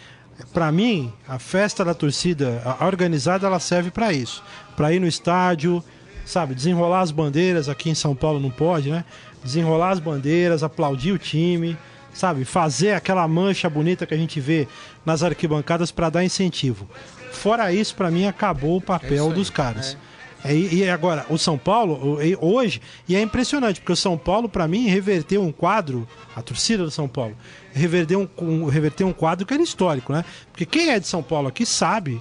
Para 0.53 0.71
mim, 0.71 1.13
a 1.27 1.39
festa 1.39 1.85
da 1.85 1.95
torcida 1.95 2.63
a 2.65 2.87
organizada 2.87 3.47
ela 3.47 3.59
serve 3.59 3.91
para 3.91 4.13
isso, 4.13 4.43
para 4.77 4.93
ir 4.93 5.01
no 5.01 5.07
estádio, 5.07 5.83
sabe, 6.29 6.55
desenrolar 6.55 7.01
as 7.01 7.11
bandeiras. 7.11 7.69
Aqui 7.69 7.89
em 7.91 7.95
São 7.95 8.15
Paulo 8.15 8.39
não 8.39 8.51
pode, 8.51 8.91
né? 8.91 9.05
Desenrolar 9.43 9.91
as 9.91 9.99
bandeiras, 10.01 10.63
aplaudir 10.63 11.13
o 11.13 11.19
time, 11.19 11.77
sabe, 12.13 12.45
fazer 12.45 12.93
aquela 12.93 13.27
mancha 13.27 13.69
bonita 13.71 14.05
que 14.07 14.15
a 14.15 14.17
gente 14.17 14.39
vê 14.41 14.69
nas 15.07 15.23
arquibancadas 15.23 15.91
para 15.91 16.11
dar 16.11 16.25
incentivo. 16.25 16.89
Fora 17.33 17.73
isso, 17.73 17.95
para 17.95 18.11
mim 18.11 18.27
acabou 18.27 18.77
o 18.77 18.81
papel 18.81 19.31
dos 19.33 19.49
caras. 19.51 19.97
É, 20.45 20.55
e 20.55 20.77
e 20.85 20.89
agora, 20.89 21.27
o 21.29 21.37
São 21.37 21.59
Paulo, 21.59 22.19
hoje, 22.41 22.81
e 23.09 23.17
é 23.17 23.21
impressionante, 23.21 23.81
porque 23.81 23.93
o 23.93 23.97
São 23.97 24.17
Paulo, 24.17 24.49
pra 24.49 24.69
mim, 24.69 24.87
reverteu 24.87 25.43
um 25.43 25.51
quadro, 25.51 26.07
a 26.37 26.41
torcida 26.43 26.85
do 26.85 26.91
São 26.93 27.09
Paulo, 27.09 27.35
reverteu 27.73 28.21
um, 28.41 28.45
um- 28.45 28.65
reverteu 28.67 29.07
um 29.09 29.13
quadro 29.13 29.45
que 29.45 29.53
era 29.53 29.63
histórico, 29.63 30.13
né? 30.13 30.25
Porque 30.53 30.65
quem 30.65 30.91
é 30.91 31.01
de 31.01 31.09
São 31.09 31.23
Paulo 31.25 31.49
aqui 31.49 31.67
sabe 31.67 32.21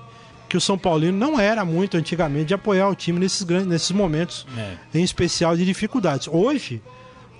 que 0.49 0.55
o 0.57 0.61
São 0.61 0.77
Paulino 0.77 1.17
não 1.17 1.39
era 1.39 1.63
muito 1.65 1.97
antigamente 1.97 2.45
de 2.45 2.53
apoiar 2.53 2.89
o 2.89 2.95
time 2.95 3.19
nesses, 3.19 3.43
grandes, 3.43 3.67
nesses 3.67 3.91
momentos, 3.91 4.45
É. 4.57 4.75
em 4.97 5.03
especial 5.03 5.55
de 5.57 5.65
dificuldades. 5.65 6.27
Hoje, 6.31 6.81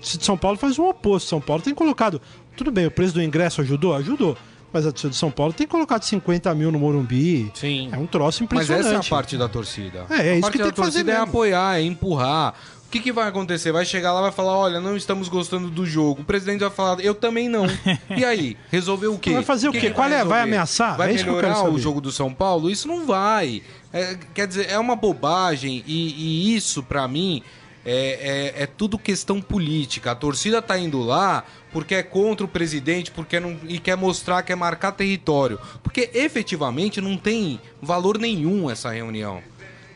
o 0.00 0.04
São 0.24 0.36
Paulo 0.36 0.56
faz 0.58 0.78
o 0.78 0.84
oposto. 0.88 1.28
São 1.28 1.40
Paulo 1.40 1.62
tem 1.62 1.74
colocado. 1.74 2.20
Tudo 2.56 2.70
bem, 2.70 2.86
o 2.86 2.90
preço 2.90 3.14
do 3.14 3.22
ingresso 3.22 3.60
ajudou? 3.60 3.94
Ajudou. 3.94 4.36
Mas 4.70 4.84
a 4.86 4.90
torcida 4.92 5.10
de 5.10 5.16
São 5.16 5.30
Paulo 5.30 5.54
tem 5.54 5.66
colocado 5.66 6.02
50 6.02 6.54
mil 6.54 6.70
no 6.70 6.78
Morumbi. 6.78 7.50
Sim. 7.54 7.88
É 7.90 7.96
um 7.96 8.06
troço 8.06 8.42
Mas 8.42 8.64
impressionante. 8.64 8.86
essa 8.86 8.94
é 8.96 8.98
a 8.98 9.10
parte 9.10 9.38
da 9.38 9.48
torcida. 9.48 10.04
É, 10.10 10.14
é 10.14 10.30
a 10.30 10.32
isso 10.34 10.40
parte 10.42 10.52
que 10.52 10.58
da 10.58 10.64
tem 10.64 10.72
que 10.74 10.76
fazer 10.78 10.92
torcida 10.98 11.12
é 11.12 11.14
mesmo. 11.14 11.28
apoiar, 11.30 11.78
é 11.78 11.82
empurrar. 11.82 12.54
O 12.88 12.90
que, 12.90 13.00
que 13.00 13.12
vai 13.12 13.28
acontecer? 13.28 13.70
Vai 13.70 13.84
chegar 13.84 14.12
lá 14.14 14.20
e 14.20 14.22
vai 14.22 14.32
falar: 14.32 14.56
olha, 14.56 14.80
não 14.80 14.96
estamos 14.96 15.28
gostando 15.28 15.68
do 15.68 15.84
jogo. 15.84 16.22
O 16.22 16.24
presidente 16.24 16.60
vai 16.60 16.70
falar: 16.70 17.00
eu 17.00 17.14
também 17.14 17.46
não. 17.46 17.66
E 18.16 18.24
aí? 18.24 18.56
Resolveu 18.70 19.12
o 19.12 19.18
quê? 19.18 19.32
Vai 19.34 19.42
fazer 19.44 19.68
o 19.68 19.72
quê? 19.72 19.80
que 19.80 19.90
Qual 19.90 20.08
é? 20.08 20.24
Vai 20.24 20.40
ameaçar? 20.40 20.96
Vai 20.96 21.10
É 21.10 21.12
melhorar 21.14 21.64
o 21.68 21.78
jogo 21.78 22.00
do 22.00 22.10
São 22.10 22.32
Paulo? 22.32 22.70
Isso 22.70 22.88
não 22.88 23.04
vai. 23.06 23.62
É, 23.92 24.16
quer 24.34 24.46
dizer, 24.46 24.70
é 24.70 24.78
uma 24.78 24.96
bobagem 24.96 25.84
e, 25.86 26.14
e 26.50 26.56
isso, 26.56 26.82
pra 26.82 27.06
mim, 27.06 27.42
é, 27.84 28.54
é- 28.56 28.62
é 28.62 28.66
tudo 28.66 28.98
questão 28.98 29.38
política. 29.38 30.12
A 30.12 30.14
torcida 30.14 30.62
tá 30.62 30.78
indo 30.78 30.98
lá 31.00 31.44
porque 31.70 31.94
é 31.94 32.02
contra 32.02 32.46
o 32.46 32.48
presidente 32.48 33.10
porque 33.10 33.38
não, 33.38 33.54
e 33.68 33.78
quer 33.78 33.96
mostrar, 33.98 34.42
quer 34.42 34.56
marcar 34.56 34.92
território. 34.92 35.58
Porque 35.82 36.08
efetivamente 36.14 37.02
não 37.02 37.18
tem 37.18 37.60
valor 37.82 38.16
nenhum 38.18 38.70
essa 38.70 38.90
reunião. 38.90 39.42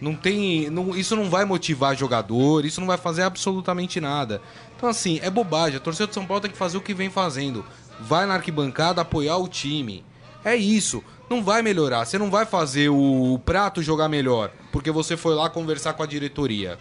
Não 0.03 0.15
tem. 0.17 0.69
não- 0.69 0.97
isso 0.97 1.15
não 1.17 1.31
vai 1.31 1.45
motivar 1.45 1.97
jogador, 1.97 2.65
isso 2.65 2.81
não 2.81 2.89
vai 2.89 2.99
fazer 2.99 3.23
absolutamente 3.23 4.01
nada. 4.01 4.43
Então, 4.77 4.89
assim, 4.89 5.21
é 5.23 5.31
bobagem. 5.31 5.77
A 5.77 5.81
torcida 5.81 6.09
de 6.09 6.15
São 6.15 6.27
Paulo 6.27 6.41
tem 6.41 6.51
que 6.51 6.57
fazer 6.59 6.77
o 6.77 6.81
que 6.81 6.93
vem 6.93 7.09
fazendo. 7.09 7.65
Vai 8.01 8.27
na 8.27 8.35
arquibancada 8.35 9.01
apoiar 9.01 9.37
o 9.37 9.47
time. 9.47 10.05
É 10.45 10.57
isso. 10.57 11.05
Não 11.31 11.43
vai 11.43 11.63
melhorar. 11.63 12.05
Você 12.05 12.19
não 12.19 12.31
vai 12.31 12.45
fazer 12.45 12.89
o 12.91 13.41
prato 13.45 13.81
jogar 13.81 14.09
melhor 14.09 14.51
porque 14.73 14.91
você 14.91 15.17
foi 15.17 15.35
lá 15.37 15.49
conversar 15.49 15.93
com 15.93 16.03
a 16.03 16.07
diretoria. 16.07 16.77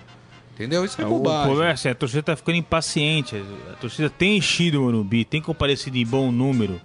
Entendeu? 0.56 0.84
Isso 0.84 1.02
é, 1.02 1.06
O 1.06 1.10
bobagem. 1.10 1.46
problema 1.46 1.70
é 1.70 1.74
assim, 1.74 1.90
a 1.90 1.96
torcida 1.96 2.24
tá 2.24 2.36
ficando 2.36 2.58
impaciente. 2.58 3.42
A 3.72 3.76
torcida 3.76 4.10
tem 4.10 4.38
enchido 4.38 4.80
o 4.80 4.84
Morumbi, 4.84 5.24
tem 5.24 5.42
comparecido 5.42 5.98
em 5.98 6.06
bom 6.06 6.32
número. 6.32 6.82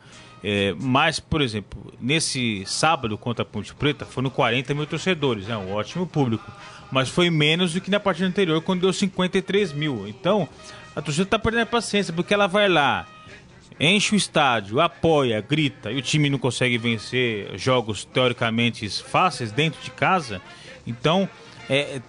É, 0.48 0.72
mas, 0.78 1.18
por 1.18 1.42
exemplo, 1.42 1.92
nesse 2.00 2.62
sábado 2.66 3.18
contra 3.18 3.42
a 3.42 3.44
Ponte 3.44 3.74
Preta 3.74 4.04
foram 4.04 4.30
40 4.30 4.74
mil 4.74 4.86
torcedores, 4.86 5.48
né? 5.48 5.56
um 5.56 5.72
ótimo 5.72 6.06
público. 6.06 6.48
Mas 6.88 7.08
foi 7.08 7.28
menos 7.30 7.72
do 7.72 7.80
que 7.80 7.90
na 7.90 7.98
partida 7.98 8.28
anterior, 8.28 8.62
quando 8.62 8.82
deu 8.82 8.92
53 8.92 9.72
mil. 9.72 10.06
Então, 10.06 10.48
a 10.94 11.02
torcida 11.02 11.24
está 11.24 11.36
perdendo 11.36 11.64
a 11.64 11.66
paciência, 11.66 12.14
porque 12.14 12.32
ela 12.32 12.46
vai 12.46 12.68
lá, 12.68 13.08
enche 13.80 14.14
o 14.14 14.16
estádio, 14.16 14.80
apoia, 14.80 15.40
grita, 15.40 15.90
e 15.90 15.96
o 15.96 16.02
time 16.02 16.30
não 16.30 16.38
consegue 16.38 16.78
vencer 16.78 17.50
jogos 17.58 18.04
teoricamente 18.04 18.88
fáceis 18.88 19.50
dentro 19.50 19.82
de 19.82 19.90
casa. 19.90 20.40
Então, 20.86 21.28
é, 21.68 22.00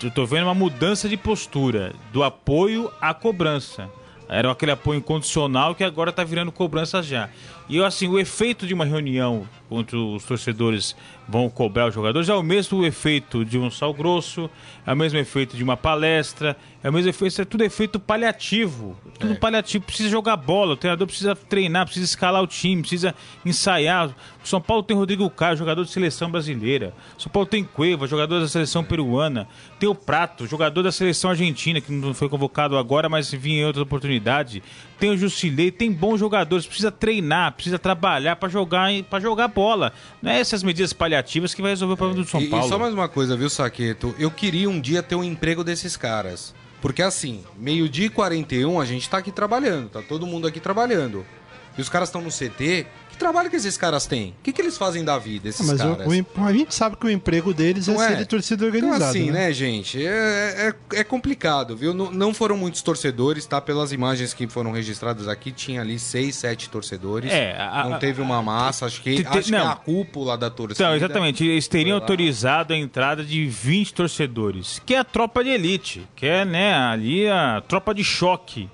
eu 0.00 0.12
tô 0.12 0.24
vendo 0.26 0.44
uma 0.44 0.54
mudança 0.54 1.08
de 1.08 1.16
postura 1.16 1.92
do 2.12 2.22
apoio 2.22 2.88
à 3.00 3.12
cobrança. 3.12 3.90
Era 4.28 4.48
aquele 4.52 4.70
apoio 4.70 4.98
incondicional 4.98 5.74
que 5.74 5.82
agora 5.82 6.12
tá 6.12 6.22
virando 6.22 6.52
cobrança 6.52 7.02
já. 7.02 7.28
E 7.70 7.80
assim, 7.84 8.08
o 8.08 8.18
efeito 8.18 8.66
de 8.66 8.74
uma 8.74 8.84
reunião 8.84 9.48
onde 9.70 9.94
os 9.94 10.24
torcedores 10.24 10.96
vão 11.28 11.48
cobrar 11.48 11.86
os 11.86 11.94
jogadores 11.94 12.28
é 12.28 12.34
o 12.34 12.42
mesmo 12.42 12.84
efeito 12.84 13.44
de 13.44 13.56
um 13.56 13.70
sal 13.70 13.94
grosso, 13.94 14.50
é 14.84 14.92
o 14.92 14.96
mesmo 14.96 15.16
efeito 15.16 15.56
de 15.56 15.62
uma 15.62 15.76
palestra, 15.76 16.56
é 16.82 16.90
o 16.90 16.92
mesmo 16.92 17.08
efeito, 17.08 17.40
é 17.40 17.44
tudo 17.44 17.62
efeito 17.62 18.00
paliativo. 18.00 18.96
Tudo 19.16 19.36
paliativo, 19.36 19.84
precisa 19.84 20.08
jogar 20.08 20.36
bola, 20.36 20.72
o 20.72 20.76
treinador 20.76 21.06
precisa 21.06 21.36
treinar, 21.36 21.84
precisa 21.84 22.06
escalar 22.06 22.42
o 22.42 22.46
time, 22.48 22.82
precisa 22.82 23.14
ensaiar. 23.46 24.08
O 24.42 24.48
São 24.48 24.60
Paulo 24.60 24.82
tem 24.82 24.96
Rodrigo 24.96 25.30
Caio, 25.30 25.56
jogador 25.56 25.84
de 25.84 25.90
seleção 25.92 26.28
brasileira. 26.28 26.92
O 27.16 27.22
São 27.22 27.30
Paulo 27.30 27.46
tem 27.46 27.62
Cueva, 27.62 28.08
jogador 28.08 28.40
da 28.40 28.48
seleção 28.48 28.82
peruana. 28.82 29.46
Tem 29.78 29.88
o 29.88 29.94
Prato, 29.94 30.44
jogador 30.44 30.82
da 30.82 30.90
seleção 30.90 31.30
argentina, 31.30 31.80
que 31.80 31.92
não 31.92 32.12
foi 32.12 32.28
convocado 32.28 32.76
agora, 32.76 33.08
mas 33.08 33.30
vinha 33.30 33.62
em 33.62 33.64
outra 33.64 33.82
oportunidade. 33.82 34.60
Tem 35.00 35.10
o 35.10 35.16
Jusilei, 35.16 35.70
tem 35.70 35.90
bons 35.90 36.18
jogadores, 36.20 36.66
precisa 36.66 36.92
treinar, 36.92 37.52
precisa 37.52 37.78
trabalhar 37.78 38.36
para 38.36 38.50
jogar 38.50 38.90
para 39.08 39.18
jogar 39.18 39.48
bola. 39.48 39.92
Não 40.20 40.30
é 40.30 40.38
essas 40.38 40.62
medidas 40.62 40.92
paliativas 40.92 41.54
que 41.54 41.62
vai 41.62 41.70
resolver 41.70 41.94
o 41.94 41.96
problema 41.96 42.22
do 42.22 42.28
São 42.28 42.40
E, 42.40 42.48
Paulo. 42.48 42.66
e 42.66 42.68
só 42.68 42.78
mais 42.78 42.92
uma 42.92 43.08
coisa, 43.08 43.34
viu, 43.34 43.48
Saqueto? 43.48 44.14
Eu 44.18 44.30
queria 44.30 44.68
um 44.68 44.78
dia 44.78 45.02
ter 45.02 45.14
um 45.14 45.24
emprego 45.24 45.64
desses 45.64 45.96
caras. 45.96 46.54
Porque 46.82 47.02
assim, 47.02 47.42
meio-dia 47.58 48.06
e 48.06 48.10
41 48.10 48.78
a 48.78 48.84
gente 48.84 49.08
tá 49.08 49.18
aqui 49.18 49.32
trabalhando, 49.32 49.88
tá 49.88 50.02
todo 50.02 50.26
mundo 50.26 50.46
aqui 50.46 50.60
trabalhando. 50.60 51.24
E 51.76 51.80
os 51.80 51.88
caras 51.88 52.08
estão 52.08 52.20
no 52.20 52.30
CT. 52.30 52.86
Que 53.20 53.24
trabalho 53.26 53.50
que 53.50 53.56
esses 53.56 53.76
caras 53.76 54.06
têm? 54.06 54.30
O 54.30 54.42
que, 54.42 54.50
que 54.50 54.62
eles 54.62 54.78
fazem 54.78 55.04
da 55.04 55.18
vida, 55.18 55.46
esses 55.50 55.66
Mas 55.66 55.78
o- 55.78 55.94
caras? 55.94 56.06
o 56.06 56.14
em- 56.14 56.24
a 56.38 56.52
gente 56.54 56.74
sabe 56.74 56.96
que 56.96 57.04
o 57.06 57.10
emprego 57.10 57.52
deles 57.52 57.86
é 57.86 57.92
Não 57.92 58.02
é? 58.02 58.08
ser 58.08 58.16
de 58.16 58.24
torcida 58.24 58.64
Então, 58.66 58.78
organizada. 58.78 59.10
assim, 59.10 59.30
né? 59.30 59.48
né, 59.48 59.52
gente? 59.52 60.02
É, 60.02 60.72
é, 60.90 61.00
é 61.00 61.04
complicado, 61.04 61.76
viu? 61.76 61.92
Não, 61.92 62.10
não 62.10 62.32
foram 62.32 62.56
muitos 62.56 62.80
torcedores, 62.80 63.44
tá? 63.44 63.60
Pelas 63.60 63.92
imagens 63.92 64.32
que 64.32 64.48
foram 64.48 64.72
registradas 64.72 65.28
aqui, 65.28 65.52
tinha 65.52 65.82
ali 65.82 65.98
seis, 65.98 66.34
sete 66.34 66.70
torcedores. 66.70 67.30
É, 67.30 67.58
a- 67.60 67.86
não 67.90 67.98
teve 67.98 68.22
uma 68.22 68.40
massa, 68.42 68.86
acho 68.86 69.02
que, 69.02 69.16
Te- 69.16 69.22
te- 69.24 69.28
acho 69.28 69.42
que 69.42 69.50
não. 69.52 69.58
é 69.58 69.72
a 69.72 69.76
cúpula 69.76 70.38
da 70.38 70.48
torcida. 70.48 70.82
Então, 70.82 70.96
exatamente. 70.96 71.44
Eles 71.46 71.68
teriam 71.68 71.96
autorizado 71.98 72.72
a 72.72 72.76
entrada 72.78 73.22
de 73.22 73.44
20 73.44 73.92
torcedores, 73.92 74.80
que 74.86 74.94
é 74.94 74.98
a 74.98 75.04
tropa 75.04 75.44
de 75.44 75.50
elite, 75.50 76.08
que 76.16 76.24
é 76.24 76.42
né, 76.46 76.72
ali 76.74 77.28
a 77.28 77.62
tropa 77.68 77.92
de 77.94 78.02
choque 78.02 78.66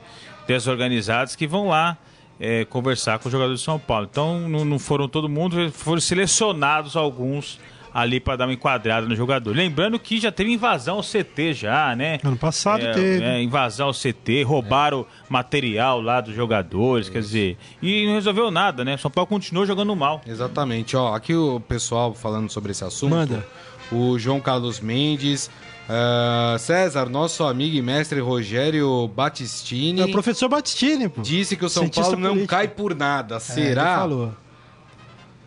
das 0.46 0.68
organizadas 0.68 1.34
que 1.34 1.48
vão 1.48 1.66
lá 1.66 1.98
é, 2.40 2.64
conversar 2.64 3.18
com 3.18 3.28
os 3.28 3.32
jogadores 3.32 3.60
de 3.60 3.64
São 3.64 3.78
Paulo. 3.78 4.08
Então, 4.10 4.48
não, 4.48 4.64
não 4.64 4.78
foram 4.78 5.08
todo 5.08 5.28
mundo, 5.28 5.70
foram 5.72 6.00
selecionados 6.00 6.96
alguns 6.96 7.58
ali 7.94 8.20
para 8.20 8.36
dar 8.36 8.44
uma 8.46 8.52
enquadrada 8.52 9.06
no 9.06 9.16
jogador. 9.16 9.56
Lembrando 9.56 9.98
que 9.98 10.20
já 10.20 10.30
teve 10.30 10.52
invasão 10.52 10.96
ao 10.96 11.02
CT 11.02 11.54
já, 11.54 11.96
né? 11.96 12.18
Ano 12.22 12.36
passado 12.36 12.84
É, 12.84 12.92
teve. 12.92 13.24
é, 13.24 13.42
invasão 13.42 13.86
ao 13.86 13.94
CT, 13.94 14.42
roubaram 14.42 15.06
material 15.30 16.02
lá 16.02 16.20
dos 16.20 16.34
jogadores, 16.34 17.08
quer 17.08 17.20
dizer, 17.20 17.56
e 17.80 18.04
não 18.06 18.12
resolveu 18.14 18.50
nada, 18.50 18.84
né? 18.84 18.98
São 18.98 19.10
Paulo 19.10 19.26
continuou 19.26 19.64
jogando 19.64 19.96
mal. 19.96 20.20
Exatamente, 20.26 20.94
ó. 20.94 21.14
Aqui 21.14 21.34
o 21.34 21.58
pessoal 21.60 22.12
falando 22.12 22.50
sobre 22.50 22.72
esse 22.72 22.84
assunto. 22.84 23.10
Manda. 23.14 23.46
O 23.90 24.18
João 24.18 24.40
Carlos 24.40 24.78
Mendes. 24.78 25.50
Ah, 25.88 26.56
César, 26.58 27.08
nosso 27.08 27.44
amigo 27.44 27.76
e 27.76 27.82
mestre 27.82 28.20
Rogério 28.20 29.06
Battistini. 29.08 30.00
É 30.00 30.04
o 30.04 30.10
professor 30.10 30.48
Batistini, 30.48 31.08
pô. 31.08 31.22
Disse 31.22 31.56
que 31.56 31.64
o 31.64 31.68
São 31.68 31.84
Cientista 31.84 32.02
Paulo 32.10 32.18
não 32.20 32.30
político. 32.30 32.50
cai 32.50 32.68
por 32.68 32.94
nada. 32.94 33.36
É, 33.36 33.40
Será? 33.40 33.82
ele 33.90 33.96
falou. 33.98 34.34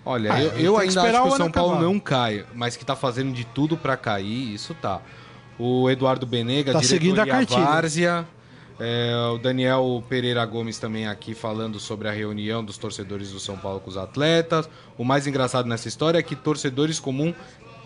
Olha, 0.05 0.33
Ah, 0.33 0.41
eu, 0.41 0.51
eu 0.59 0.77
ainda 0.77 1.01
acho 1.03 1.11
que 1.11 1.17
o 1.17 1.33
o 1.33 1.37
São 1.37 1.51
Paulo 1.51 1.73
acabar. 1.73 1.85
não 1.85 1.99
cai, 1.99 2.45
mas 2.55 2.75
que 2.77 2.85
tá 2.85 2.95
fazendo 2.95 3.33
de 3.33 3.43
tudo 3.45 3.75
pra 3.77 3.97
cair, 3.97 4.53
isso 4.53 4.73
tá. 4.73 5.01
O 5.57 5.89
Eduardo 5.89 6.25
Benega, 6.25 6.71
Tá 6.71 6.81
seguindo 6.81 7.19
a 7.19 7.25
cartilha. 7.27 7.59
Várzea. 7.59 8.25
É, 8.79 9.11
o 9.33 9.37
Daniel 9.37 10.01
Pereira 10.07 10.43
Gomes 10.45 10.79
também 10.79 11.05
aqui 11.05 11.35
falando 11.35 11.81
sobre 11.81 12.07
a 12.07 12.11
reunião 12.13 12.63
dos 12.63 12.77
torcedores 12.77 13.29
do 13.31 13.39
São 13.41 13.57
Paulo 13.57 13.81
com 13.81 13.89
os 13.89 13.97
atletas. 13.97 14.69
O 14.97 15.03
mais 15.03 15.27
engraçado 15.27 15.67
nessa 15.67 15.89
história 15.89 16.17
é 16.17 16.23
que 16.23 16.33
torcedores 16.33 16.97
comum 16.97 17.33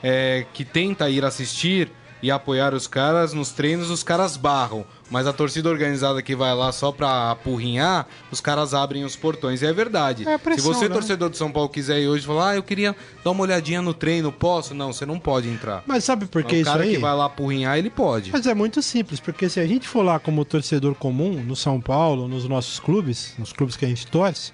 é, 0.04 0.46
que 0.54 0.64
tenta 0.64 1.10
ir 1.10 1.26
assistir 1.26 1.92
e 2.24 2.32
apoiar 2.32 2.74
os 2.74 2.88
caras 2.88 3.34
nos 3.34 3.52
treinos, 3.52 3.90
os 3.92 4.02
caras 4.02 4.38
barram. 4.38 4.86
Mas 5.12 5.28
a 5.28 5.34
torcida 5.34 5.70
organizada 5.70 6.22
que 6.22 6.36
vai 6.36 6.56
lá 6.56 6.72
só 6.72 6.90
pra 6.90 7.30
apurrinhar, 7.32 8.08
os 8.32 8.40
caras 8.40 8.74
abrem 8.74 9.04
os 9.04 9.16
portões. 9.16 9.62
E 9.62 9.66
é 9.66 9.74
verdade. 9.74 10.28
É 10.28 10.38
pressão, 10.38 10.72
Se 10.72 10.80
você, 10.80 10.88
né? 10.88 10.96
torcedor 10.96 11.30
de 11.30 11.38
São 11.38 11.52
Paulo, 11.52 11.68
quiser 11.68 12.00
ir 12.00 12.08
hoje 12.08 12.24
e 12.24 12.28
falar, 12.28 12.52
ah, 12.52 12.56
eu 12.56 12.64
queria 12.64 12.96
dar 13.24 13.32
uma 13.32 13.44
olhadinha 13.44 13.82
no 13.82 13.94
treino, 13.94 14.32
posso? 14.32 14.74
Não, 14.74 14.94
você 14.94 15.06
não 15.06 15.20
pode 15.20 15.50
entrar. 15.50 15.84
Mas 15.86 16.06
sabe 16.06 16.26
por 16.26 16.44
que 16.46 16.56
o 16.56 16.60
isso 16.62 16.72
cara 16.72 16.84
aí? 16.84 16.94
que 16.94 16.98
vai 16.98 17.14
lá 17.14 17.26
apurrinhar, 17.26 17.78
ele 17.78 17.90
pode. 17.90 18.32
Mas 18.32 18.48
é 18.48 18.54
muito 18.54 18.82
simples, 18.82 19.20
porque 19.20 19.50
se 19.50 19.60
a 19.60 19.68
gente 19.68 19.86
for 19.86 20.02
lá 20.04 20.18
como 20.18 20.46
torcedor 20.46 20.96
comum, 20.96 21.44
no 21.44 21.58
São 21.58 21.82
Paulo, 21.82 22.30
nos 22.30 22.48
nossos 22.48 22.80
clubes, 22.80 23.36
nos 23.38 23.52
clubes 23.52 23.76
que 23.76 23.84
a 23.84 23.90
gente 23.90 24.08
torce, 24.08 24.54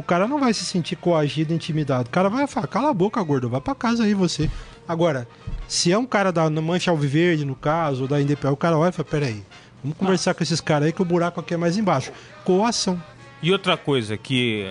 o 0.00 0.02
cara 0.02 0.26
não 0.26 0.40
vai 0.40 0.54
se 0.54 0.64
sentir 0.64 0.96
coagido, 0.96 1.52
intimidado. 1.52 2.08
O 2.08 2.10
cara 2.10 2.28
vai 2.28 2.46
falar, 2.46 2.66
cala 2.66 2.90
a 2.90 2.94
boca, 2.94 3.22
gordo, 3.22 3.48
vai 3.48 3.60
pra 3.60 3.74
casa 3.74 4.04
aí 4.04 4.14
você. 4.14 4.50
Agora, 4.88 5.28
se 5.68 5.92
é 5.92 5.98
um 5.98 6.06
cara 6.06 6.32
da 6.32 6.48
Mancha 6.50 6.90
Alviverde, 6.90 7.44
no 7.44 7.54
caso, 7.54 8.02
ou 8.02 8.08
da 8.08 8.20
Independência, 8.20 8.52
o 8.52 8.56
cara 8.56 8.78
olha 8.78 8.88
e 8.88 8.92
fala, 8.92 9.08
peraí, 9.08 9.44
vamos 9.84 9.96
conversar 9.96 10.34
com 10.34 10.42
esses 10.42 10.60
caras 10.60 10.86
aí 10.86 10.92
que 10.92 11.02
o 11.02 11.04
buraco 11.04 11.38
aqui 11.38 11.54
é 11.54 11.56
mais 11.56 11.76
embaixo. 11.76 12.10
Coação. 12.44 13.00
E 13.42 13.52
outra 13.52 13.76
coisa, 13.76 14.16
que 14.16 14.66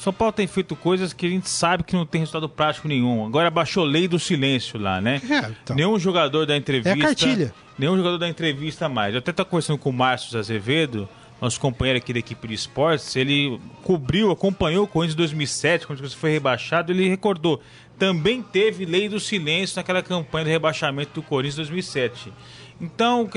São 0.00 0.12
Paulo 0.12 0.32
tem 0.32 0.46
feito 0.46 0.74
coisas 0.76 1.12
que 1.12 1.26
a 1.26 1.28
gente 1.28 1.48
sabe 1.48 1.82
que 1.84 1.94
não 1.94 2.06
tem 2.06 2.20
resultado 2.20 2.48
prático 2.48 2.86
nenhum. 2.88 3.26
Agora 3.26 3.50
baixou 3.50 3.84
a 3.84 3.86
lei 3.86 4.06
do 4.06 4.18
silêncio 4.18 4.78
lá, 4.78 5.00
né? 5.00 5.20
É, 5.28 5.50
então. 5.62 5.76
Nenhum 5.76 5.98
jogador 5.98 6.46
da 6.46 6.56
entrevista. 6.56 6.90
É 6.90 6.92
a 6.92 6.98
cartilha. 6.98 7.54
Nenhum 7.78 7.96
jogador 7.96 8.16
da 8.18 8.28
entrevista 8.28 8.88
mais. 8.88 9.14
Eu 9.14 9.18
até 9.18 9.32
estava 9.32 9.48
conversando 9.48 9.78
com 9.78 9.90
o 9.90 9.92
Márcio 9.92 10.38
Azevedo, 10.38 11.06
nosso 11.40 11.60
companheiro 11.60 11.98
aqui 11.98 12.12
da 12.12 12.18
equipe 12.18 12.48
de 12.48 12.54
esportes. 12.54 13.14
Ele 13.16 13.60
cobriu, 13.82 14.30
acompanhou 14.30 14.84
o 14.84 14.86
Corinthians 14.88 15.14
em 15.14 15.18
2007, 15.18 15.86
quando 15.86 16.00
você 16.00 16.16
foi 16.16 16.30
rebaixado. 16.30 16.92
Ele 16.92 17.08
recordou. 17.08 17.60
Também 17.98 18.42
teve 18.42 18.84
lei 18.84 19.08
do 19.08 19.18
silêncio 19.20 19.76
naquela 19.76 20.02
campanha 20.02 20.44
de 20.44 20.50
rebaixamento 20.50 21.12
do 21.14 21.22
Corinthians 21.22 21.54
em 21.68 21.72
2007. 21.72 22.32
Então, 22.80 23.28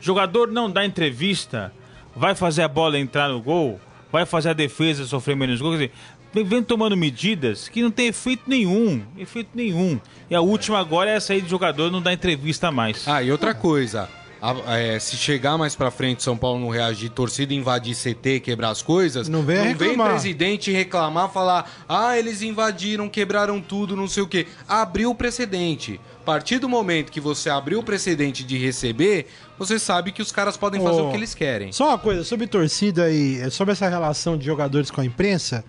jogador 0.00 0.48
não 0.48 0.70
dá 0.70 0.84
entrevista, 0.84 1.72
vai 2.14 2.34
fazer 2.34 2.62
a 2.62 2.68
bola 2.68 2.98
entrar 2.98 3.28
no 3.28 3.40
gol, 3.40 3.80
vai 4.12 4.26
fazer 4.26 4.50
a 4.50 4.52
defesa 4.52 5.06
sofrer 5.06 5.34
menos 5.36 5.60
gol. 5.60 5.70
Quer 5.72 5.76
dizer, 5.76 5.92
vem- 6.32 6.44
vem 6.44 6.62
tomando 6.62 6.94
medidas 6.96 7.68
que 7.70 7.80
não 7.82 7.90
tem 7.90 8.08
efeito 8.08 8.42
nenhum. 8.46 9.02
Efeito 9.16 9.50
nenhum. 9.54 9.98
E 10.30 10.34
a 10.34 10.40
última 10.42 10.78
agora 10.78 11.10
é 11.10 11.14
essa 11.14 11.32
aí 11.32 11.40
de 11.40 11.48
jogador 11.48 11.90
não 11.90 12.02
dar 12.02 12.12
entrevista 12.12 12.70
mais. 12.70 13.08
Ah, 13.08 13.22
e 13.22 13.30
outra 13.32 13.54
coisa. 13.54 14.08
A- 14.40 14.76
é, 14.78 14.98
se 14.98 15.16
chegar 15.16 15.56
mais 15.56 15.74
pra 15.74 15.90
frente, 15.90 16.22
São 16.22 16.36
Paulo 16.36 16.60
não 16.60 16.68
reagir, 16.68 17.08
torcida 17.10 17.52
invadir 17.54 17.94
CT, 17.94 18.40
quebrar 18.40 18.70
as 18.70 18.82
coisas, 18.82 19.28
Não 19.28 19.42
vem 19.42 19.62
reclamar. 19.74 20.10
presidente 20.10 20.70
reclamar, 20.70 21.30
falar, 21.30 21.70
ah, 21.88 22.18
eles 22.18 22.42
invadiram, 22.42 23.08
quebraram 23.08 23.60
tudo, 23.60 23.96
não 23.96 24.06
sei 24.08 24.22
o 24.22 24.26
quê. 24.26 24.46
Abriu 24.68 25.10
o 25.10 25.14
precedente. 25.14 26.00
A 26.20 26.24
partir 26.26 26.58
do 26.58 26.68
momento 26.68 27.12
que 27.12 27.20
você 27.20 27.48
abriu 27.48 27.78
o 27.78 27.82
precedente 27.82 28.42
de 28.42 28.58
receber, 28.58 29.28
você 29.58 29.78
sabe 29.78 30.10
que 30.12 30.20
os 30.20 30.32
caras 30.32 30.56
podem 30.56 30.82
fazer 30.82 31.00
Ô, 31.00 31.08
o 31.08 31.10
que 31.10 31.16
eles 31.16 31.34
querem. 31.34 31.70
Só 31.72 31.88
uma 31.88 31.98
coisa, 31.98 32.24
sobre 32.24 32.46
torcida 32.46 33.10
e 33.10 33.40
eh, 33.40 33.50
sobre 33.50 33.72
essa 33.72 33.88
relação 33.88 34.36
de 34.36 34.44
jogadores 34.44 34.90
com 34.90 35.00
a 35.00 35.04
imprensa, 35.04 35.64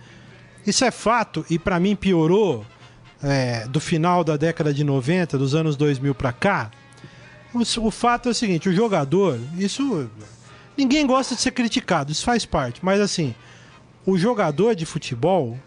isso 0.65 0.83
é 0.83 0.89
fato 0.91 1.45
e 1.49 1.59
pra 1.59 1.79
mim 1.79 1.95
piorou 1.95 2.65
é, 3.23 3.67
do 3.67 3.79
final 3.79 4.23
da 4.23 4.35
década 4.37 4.73
de 4.73 4.83
90, 4.83 5.37
dos 5.37 5.55
anos 5.55 5.75
2000 5.75 6.13
pra 6.15 6.31
cá. 6.31 6.69
O, 7.53 7.87
o 7.87 7.91
fato 7.91 8.29
é 8.29 8.31
o 8.31 8.35
seguinte, 8.35 8.69
o 8.69 8.73
jogador, 8.73 9.39
isso 9.57 10.09
ninguém 10.77 11.05
gosta 11.05 11.35
de 11.35 11.41
ser 11.41 11.51
criticado, 11.51 12.11
isso 12.11 12.23
faz 12.23 12.45
parte, 12.45 12.79
mas 12.83 13.01
assim, 13.01 13.33
o 14.05 14.17
jogador 14.17 14.75
de 14.75 14.85
futebol, 14.85 15.57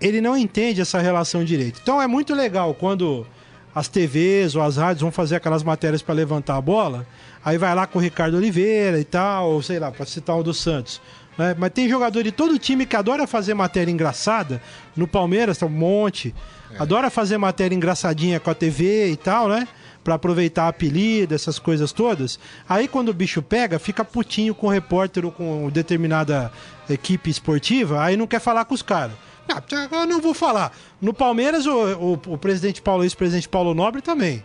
ele 0.00 0.20
não 0.20 0.36
entende 0.36 0.80
essa 0.80 0.98
relação 0.98 1.44
direito. 1.44 1.80
Então 1.82 2.00
é 2.00 2.06
muito 2.06 2.34
legal 2.34 2.74
quando 2.74 3.26
as 3.74 3.88
TVs 3.88 4.56
ou 4.56 4.62
as 4.62 4.76
rádios 4.76 5.02
vão 5.02 5.12
fazer 5.12 5.36
aquelas 5.36 5.62
matérias 5.62 6.02
para 6.02 6.14
levantar 6.14 6.56
a 6.56 6.60
bola, 6.60 7.06
aí 7.44 7.56
vai 7.56 7.74
lá 7.74 7.86
com 7.86 7.98
o 7.98 8.02
Ricardo 8.02 8.36
Oliveira 8.36 8.98
e 8.98 9.04
tal, 9.04 9.52
ou 9.52 9.62
sei 9.62 9.78
lá, 9.78 9.90
para 9.90 10.04
citar 10.04 10.36
o 10.36 10.42
do 10.42 10.52
Santos. 10.52 11.00
né? 11.36 11.54
Mas 11.56 11.70
tem 11.72 11.88
jogador 11.88 12.22
de 12.22 12.32
todo 12.32 12.58
time 12.58 12.84
que 12.84 12.96
adora 12.96 13.26
fazer 13.26 13.54
matéria 13.54 13.90
engraçada. 13.90 14.60
No 14.96 15.06
Palmeiras 15.06 15.58
tem 15.58 15.68
um 15.68 15.70
monte. 15.70 16.34
Adora 16.78 17.08
fazer 17.08 17.38
matéria 17.38 17.74
engraçadinha 17.74 18.40
com 18.40 18.50
a 18.50 18.54
TV 18.54 19.10
e 19.10 19.16
tal, 19.16 19.48
né? 19.48 19.66
Pra 20.08 20.14
aproveitar 20.14 20.68
apelido, 20.68 21.34
essas 21.34 21.58
coisas 21.58 21.92
todas. 21.92 22.40
Aí 22.66 22.88
quando 22.88 23.10
o 23.10 23.12
bicho 23.12 23.42
pega, 23.42 23.78
fica 23.78 24.02
putinho 24.02 24.54
com 24.54 24.68
o 24.68 24.70
repórter 24.70 25.26
ou 25.26 25.30
com 25.30 25.68
determinada 25.68 26.50
equipe 26.88 27.28
esportiva, 27.28 28.02
aí 28.02 28.16
não 28.16 28.26
quer 28.26 28.40
falar 28.40 28.64
com 28.64 28.72
os 28.72 28.80
caras. 28.80 29.14
Ah, 29.46 29.62
eu 29.92 30.06
não 30.06 30.18
vou 30.18 30.32
falar. 30.32 30.72
No 30.98 31.12
Palmeiras, 31.12 31.66
o, 31.66 31.72
o, 31.72 32.12
o 32.12 32.38
presidente 32.38 32.80
Paulo, 32.80 33.04
ex-presidente 33.04 33.50
Paulo 33.50 33.74
Nobre 33.74 34.00
também 34.00 34.42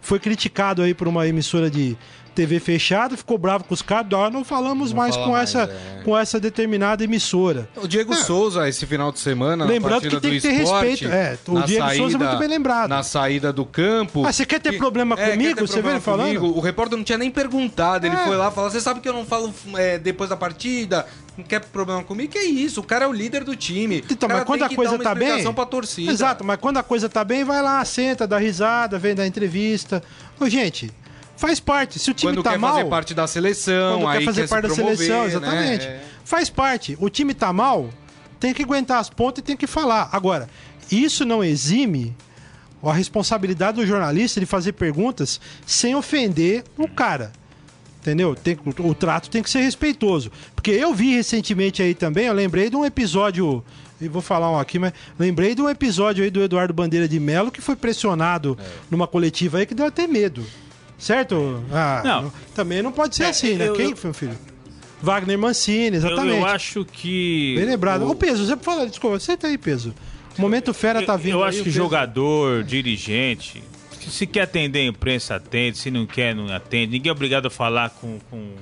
foi 0.00 0.18
criticado 0.18 0.80
aí 0.80 0.94
por 0.94 1.06
uma 1.06 1.28
emissora 1.28 1.68
de, 1.68 1.94
TV 2.34 2.58
fechada, 2.60 3.16
ficou 3.16 3.36
bravo 3.38 3.64
com 3.64 3.74
os 3.74 3.82
caras, 3.82 4.12
ó, 4.12 4.30
não 4.30 4.44
falamos 4.44 4.90
Não 4.90 4.96
mais 4.98 5.14
fala 5.14 5.26
com 5.26 5.32
mais, 5.32 5.48
essa 5.54 5.70
é. 5.98 6.02
com 6.02 6.16
essa 6.18 6.40
determinada 6.40 7.04
emissora. 7.04 7.68
O 7.76 7.86
Diego 7.86 8.14
Souza, 8.14 8.68
esse 8.68 8.86
final 8.86 9.12
de 9.12 9.18
semana, 9.20 9.64
Lembrando 9.64 10.04
na 10.04 10.10
que 10.10 10.20
tem 10.20 10.30
do 10.30 10.36
que 10.36 10.40
ter 10.40 10.62
esporte, 10.62 10.86
respeito. 10.88 11.12
É, 11.12 11.38
o 11.48 11.62
Diego 11.62 11.94
Souza 11.94 12.16
é 12.16 12.18
muito 12.18 12.38
bem 12.38 12.48
lembrado. 12.48 12.90
Na 12.90 13.02
saída 13.02 13.52
do 13.52 13.64
campo. 13.64 14.24
Ah, 14.26 14.32
você 14.32 14.44
quer 14.46 14.60
ter 14.60 14.76
problema 14.78 15.16
quer 15.16 15.32
comigo? 15.32 15.54
ter 15.54 15.60
Você 15.66 15.72
problema 15.74 15.90
veio 15.98 16.00
falando? 16.02 16.26
comigo? 16.36 16.58
O 16.58 16.60
repórter 16.60 16.96
não 16.96 17.04
tinha 17.04 17.18
nem 17.18 17.30
perguntado. 17.30 18.06
Ele 18.06 18.16
É. 18.16 18.24
foi 18.24 18.36
lá 18.36 18.48
e 18.48 18.52
falou: 18.52 18.70
Você 18.70 18.80
sabe 18.80 19.00
que 19.00 19.08
eu 19.08 19.12
não 19.12 19.24
falo 19.24 19.52
é, 19.76 19.98
depois 19.98 20.30
da 20.30 20.36
partida? 20.36 21.06
Não 21.36 21.44
quer 21.44 21.60
problema 21.60 22.02
comigo? 22.04 22.30
Que 22.32 22.38
é 22.38 22.44
isso? 22.44 22.80
O 22.80 22.82
cara 22.84 23.04
é 23.06 23.08
o 23.08 23.12
líder 23.12 23.42
do 23.42 23.56
time. 23.56 24.04
Então, 24.10 24.28
mas 24.28 24.44
quando 24.44 24.58
tem 24.60 24.66
a 24.66 24.68
que 24.68 24.76
coisa 24.76 24.92
dar 24.92 24.96
uma 24.98 25.04
tá 25.04 25.14
bem. 25.14 25.52
Pra 25.54 25.66
torcida. 25.66 26.10
Exato, 26.12 26.44
mas 26.44 26.58
quando 26.58 26.76
a 26.76 26.82
coisa 26.82 27.08
tá 27.08 27.24
bem, 27.24 27.42
vai 27.44 27.62
lá, 27.62 27.82
senta, 27.84 28.26
dá 28.26 28.38
risada, 28.38 28.98
vem 28.98 29.14
dar 29.14 29.26
entrevista. 29.26 30.02
Ô, 30.38 30.48
gente, 30.48 30.90
faz 31.36 31.58
parte. 31.60 31.98
Se 31.98 32.10
o 32.10 32.14
time 32.14 32.32
Quando 32.32 32.42
tá 32.42 32.50
quer 32.52 32.58
mal. 32.58 32.74
fazer 32.76 32.88
parte 32.88 33.14
da 33.14 33.26
seleção, 33.26 34.00
quando 34.00 34.08
aí 34.08 34.18
quer 34.20 34.24
fazer 34.24 34.40
quer 34.42 34.48
parte 34.48 34.62
se 34.64 34.68
da 34.68 34.74
promover, 34.74 34.96
seleção, 35.06 35.20
né? 35.22 35.26
exatamente. 35.28 35.86
É. 35.86 36.00
Faz 36.24 36.48
parte. 36.50 36.96
O 37.00 37.08
time 37.10 37.34
tá 37.34 37.52
mal, 37.52 37.90
tem 38.38 38.52
que 38.54 38.62
aguentar 38.62 38.98
as 38.98 39.10
pontas 39.10 39.40
e 39.40 39.42
tem 39.42 39.56
que 39.56 39.66
falar. 39.66 40.08
Agora, 40.12 40.48
isso 40.90 41.24
não 41.24 41.42
exime 41.42 42.14
a 42.82 42.92
responsabilidade 42.92 43.76
do 43.80 43.86
jornalista 43.86 44.40
de 44.40 44.46
fazer 44.46 44.72
perguntas 44.72 45.40
sem 45.66 45.94
ofender 45.94 46.64
o 46.76 46.88
cara. 46.88 47.32
Entendeu? 48.00 48.34
Tem- 48.34 48.58
o, 48.80 48.88
o 48.88 48.94
trato 48.94 49.30
tem 49.30 49.42
que 49.42 49.48
ser 49.50 49.60
respeitoso. 49.60 50.32
Porque 50.56 50.72
eu 50.72 50.92
vi 50.92 51.14
recentemente 51.14 51.80
aí 51.80 51.94
também, 51.94 52.26
eu 52.26 52.34
lembrei 52.34 52.68
de 52.68 52.74
um 52.76 52.84
episódio. 52.84 53.64
E 54.00 54.08
vou 54.08 54.20
falar 54.20 54.50
um 54.50 54.58
aqui, 54.58 54.80
mas 54.80 54.92
lembrei 55.16 55.54
de 55.54 55.62
um 55.62 55.68
episódio 55.68 56.24
aí 56.24 56.30
do 56.30 56.42
Eduardo 56.42 56.74
Bandeira 56.74 57.06
de 57.06 57.20
Melo 57.20 57.52
que 57.52 57.60
foi 57.60 57.76
pressionado 57.76 58.58
É. 58.60 58.64
numa 58.90 59.06
coletiva 59.06 59.58
aí 59.58 59.66
que 59.66 59.74
deu 59.76 59.86
até 59.86 60.08
medo. 60.08 60.44
Certo? 61.02 61.64
Ah, 61.72 62.00
Não. 62.04 62.32
Também 62.54 62.80
não 62.80 62.92
pode 62.92 63.16
ser 63.16 63.24
É, 63.24 63.28
assim, 63.30 63.54
né? 63.56 63.66
eu- 63.68 63.74
Quem 63.74 63.90
eu- 63.90 63.96
foi 63.96 64.10
o 64.10 64.14
filho? 64.14 64.38
Wagner 65.02 65.36
Mancini, 65.36 65.88
Eu, 65.88 65.94
exatamente. 65.94 66.36
eu 66.38 66.46
acho 66.46 66.84
que. 66.84 67.54
Bem 67.56 67.64
lembrado. 67.66 68.02
o- 68.02 68.10
Ô, 68.10 68.14
Peso, 68.14 68.46
você 68.46 68.56
fala, 68.56 68.86
desculpa, 68.86 69.18
senta 69.18 69.48
aí, 69.48 69.58
Peso. 69.58 69.92
O 70.38 70.40
momento 70.40 70.72
fera 70.72 71.02
tá 71.02 71.14
Eu- 71.14 71.18
vindo. 71.18 71.32
Eu 71.32 71.42
aí, 71.42 71.48
acho 71.48 71.56
o 71.58 71.64
que 71.64 71.70
Peso- 71.70 71.76
jogador, 71.76 72.62
dirigente, 72.62 73.64
se- 73.98 74.10
se 74.12 74.26
quer 74.28 74.42
atender 74.42 74.78
a 74.78 74.84
imprensa, 74.84 75.34
atende. 75.34 75.76
Se 75.76 75.90
não 75.90 76.06
quer, 76.06 76.36
não 76.36 76.46
atende. 76.54 76.92
Ninguém 76.92 77.10
é 77.10 77.12
obrigado 77.12 77.46
a 77.46 77.50
falar 77.50 77.90
com, 77.90 78.20
com, 78.30 78.52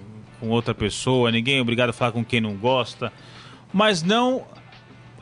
com 0.41 0.49
outra 0.49 0.75
pessoa. 0.75 1.31
Ninguém 1.31 1.59
é 1.59 1.61
obrigado 1.61 1.91
a 1.91 1.93
falar 1.93 2.13
com 2.13 2.25
quem 2.25 2.41
não 2.41 2.55
gosta. 2.55 3.13
Mas 3.71 4.03
não 4.03 4.47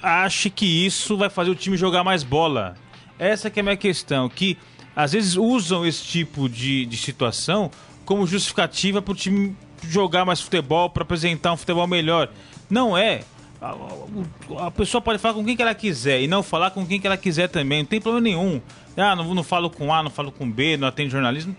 ache 0.01 0.51
que 0.51 0.87
isso 0.87 1.17
vai 1.17 1.29
fazer 1.29 1.51
o 1.51 1.55
time 1.57 1.77
jogar 1.77 2.05
mais 2.05 2.23
bola. 2.23 2.77
Essa 3.19 3.51
que 3.51 3.59
é 3.59 3.63
a 3.63 3.65
minha 3.65 3.77
questão. 3.77 4.29
Que 4.29 4.57
às 5.01 5.13
vezes 5.13 5.37
usam 5.37 5.87
esse 5.87 6.03
tipo 6.03 6.49
de, 6.49 6.85
de 6.85 6.97
situação 6.97 7.71
como 8.05 8.27
justificativa 8.27 9.01
para 9.01 9.13
o 9.13 9.15
time 9.15 9.55
jogar 9.87 10.25
mais 10.25 10.41
futebol, 10.41 10.91
para 10.91 11.05
apresentar 11.05 11.53
um 11.53 11.57
futebol 11.57 11.87
melhor. 11.87 12.29
Não 12.69 12.99
é. 12.99 13.21
A, 13.61 13.71
a- 13.71 14.67
a 14.67 14.71
pessoa 14.71 15.01
pode 15.01 15.19
falar 15.19 15.35
com 15.35 15.45
quem 15.45 15.55
que 15.57 15.63
ela 15.63 15.75
quiser 15.75 16.21
e 16.21 16.27
não 16.27 16.43
falar 16.43 16.71
com 16.73 16.85
quem 16.87 17.01
que 17.01 17.07
ela 17.07 17.17
quiser 17.17 17.49
também. 17.49 17.79
Não 17.81 17.87
tem 17.87 18.01
problema 18.01 18.25
nenhum. 18.25 18.61
Ah, 18.97 19.15
não, 19.15 19.35
não 19.35 19.43
falo 19.45 19.71
com 19.71 19.95
A, 19.95 20.03
não 20.03 20.11
falo 20.11 20.33
com 20.33 20.51
B, 20.51 20.77
não 20.77 20.89
atende 20.89 21.11
jornalismo. 21.11 21.55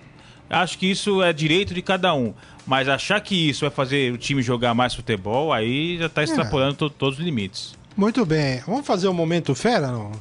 Acho 0.50 0.78
que 0.78 0.88
isso 0.90 1.22
é 1.24 1.32
direito 1.32 1.74
de 1.74 1.82
cada 1.82 2.14
um. 2.14 2.34
Mas 2.66 2.88
achar 2.90 3.22
que 3.22 3.50
isso 3.50 3.62
vai 3.62 3.70
fazer 3.70 4.12
o 4.12 4.18
time 4.18 4.42
jogar 4.42 4.74
mais 4.74 4.94
futebol, 4.94 5.54
aí 5.54 5.98
já 5.98 6.08
está 6.08 6.24
extrapolando 6.24 6.76
to- 6.76 6.90
todos 6.90 7.20
os 7.20 7.24
limites. 7.24 7.74
Muito 7.96 8.26
bem. 8.26 8.62
Vamos 8.66 8.86
fazer 8.86 9.08
o 9.08 9.14
momento 9.14 9.54
fera, 9.56 9.88
não? 9.92 10.12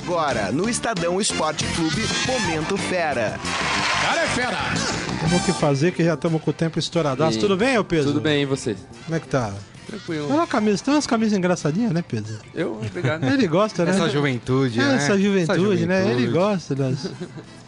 Agora, 0.00 0.50
no 0.50 0.68
Estadão 0.68 1.20
Esporte 1.20 1.66
Clube, 1.74 2.02
Momento 2.26 2.78
Fera. 2.78 3.38
Temos 5.20 5.44
que 5.44 5.52
fazer, 5.52 5.92
que 5.92 6.02
já 6.04 6.14
estamos 6.14 6.40
com 6.42 6.50
o 6.50 6.52
tempo 6.52 6.78
estouradaço. 6.78 7.36
E- 7.36 7.40
Tudo 7.40 7.56
bem, 7.56 7.76
ô 7.78 7.84
Peso? 7.84 8.08
Tudo 8.08 8.20
bem, 8.20 8.42
e 8.42 8.46
você? 8.46 8.74
Como 9.04 9.16
é 9.16 9.20
que 9.20 9.28
tá? 9.28 9.52
Tranquilo. 9.86 10.28
Olha 10.32 10.42
a 10.42 10.46
camisa, 10.46 10.82
tem 10.82 10.94
umas 10.94 11.06
camisas 11.06 11.36
engraçadinhas, 11.36 11.92
né, 11.92 12.02
Pedro? 12.06 12.38
Eu, 12.54 12.74
obrigado. 12.84 13.24
Ele 13.24 13.46
gosta, 13.46 13.84
né? 13.84 13.90
Essa 13.90 14.08
juventude, 14.08 14.80
É, 14.80 14.82
né? 14.84 14.94
essa 14.96 15.18
juventude, 15.18 15.84
né? 15.86 16.02
Ele 16.10 16.26
juventude. 16.26 16.32
gosta 16.32 16.74
das... 16.74 17.10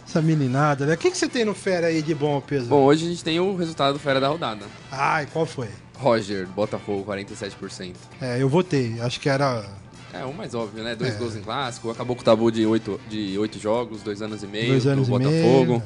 Essa 0.09 0.23
meninada, 0.23 0.87
né? 0.87 0.95
O 0.95 0.97
que, 0.97 1.11
que 1.11 1.19
você 1.19 1.29
tem 1.29 1.45
no 1.45 1.55
fera 1.55 1.89
aí 1.89 2.01
de 2.01 2.15
bom, 2.15 2.41
Peso? 2.41 2.67
Bom, 2.67 2.85
hoje 2.85 3.05
a 3.07 3.09
gente 3.11 3.25
tem 3.25 3.41
o 3.41 3.57
resultado 3.57 3.95
do 3.95 3.99
Fera 3.99 4.21
da 4.21 4.29
rodada. 4.29 4.65
Ai, 4.93 5.27
qual 5.33 5.45
foi? 5.45 5.69
Roger, 5.99 6.47
Botafogo, 6.47 7.05
47%. 7.13 7.95
É, 8.21 8.41
eu 8.41 8.49
votei. 8.49 8.97
Acho 9.01 9.19
que 9.21 9.29
era... 9.29 9.65
É, 10.21 10.25
o 10.25 10.33
mais 10.33 10.55
óbvio, 10.55 10.83
né? 10.85 10.95
Dois 10.95 11.15
É. 11.15 11.19
gols 11.19 11.35
em 11.37 11.41
clássico, 11.41 11.91
acabou 11.91 12.15
com 12.15 12.23
o 12.23 12.25
tabu 12.25 12.51
de 12.51 12.65
oito, 12.67 13.01
de 13.09 13.37
oito 13.39 13.59
jogos, 13.59 14.03
dois 14.03 14.23
anos 14.23 14.43
e 14.43 14.47
meio 14.47 14.69
Dois 14.69 14.87
anos 14.87 15.09
e 15.09 15.11
Botafogo. 15.11 15.33
meio. 15.67 15.83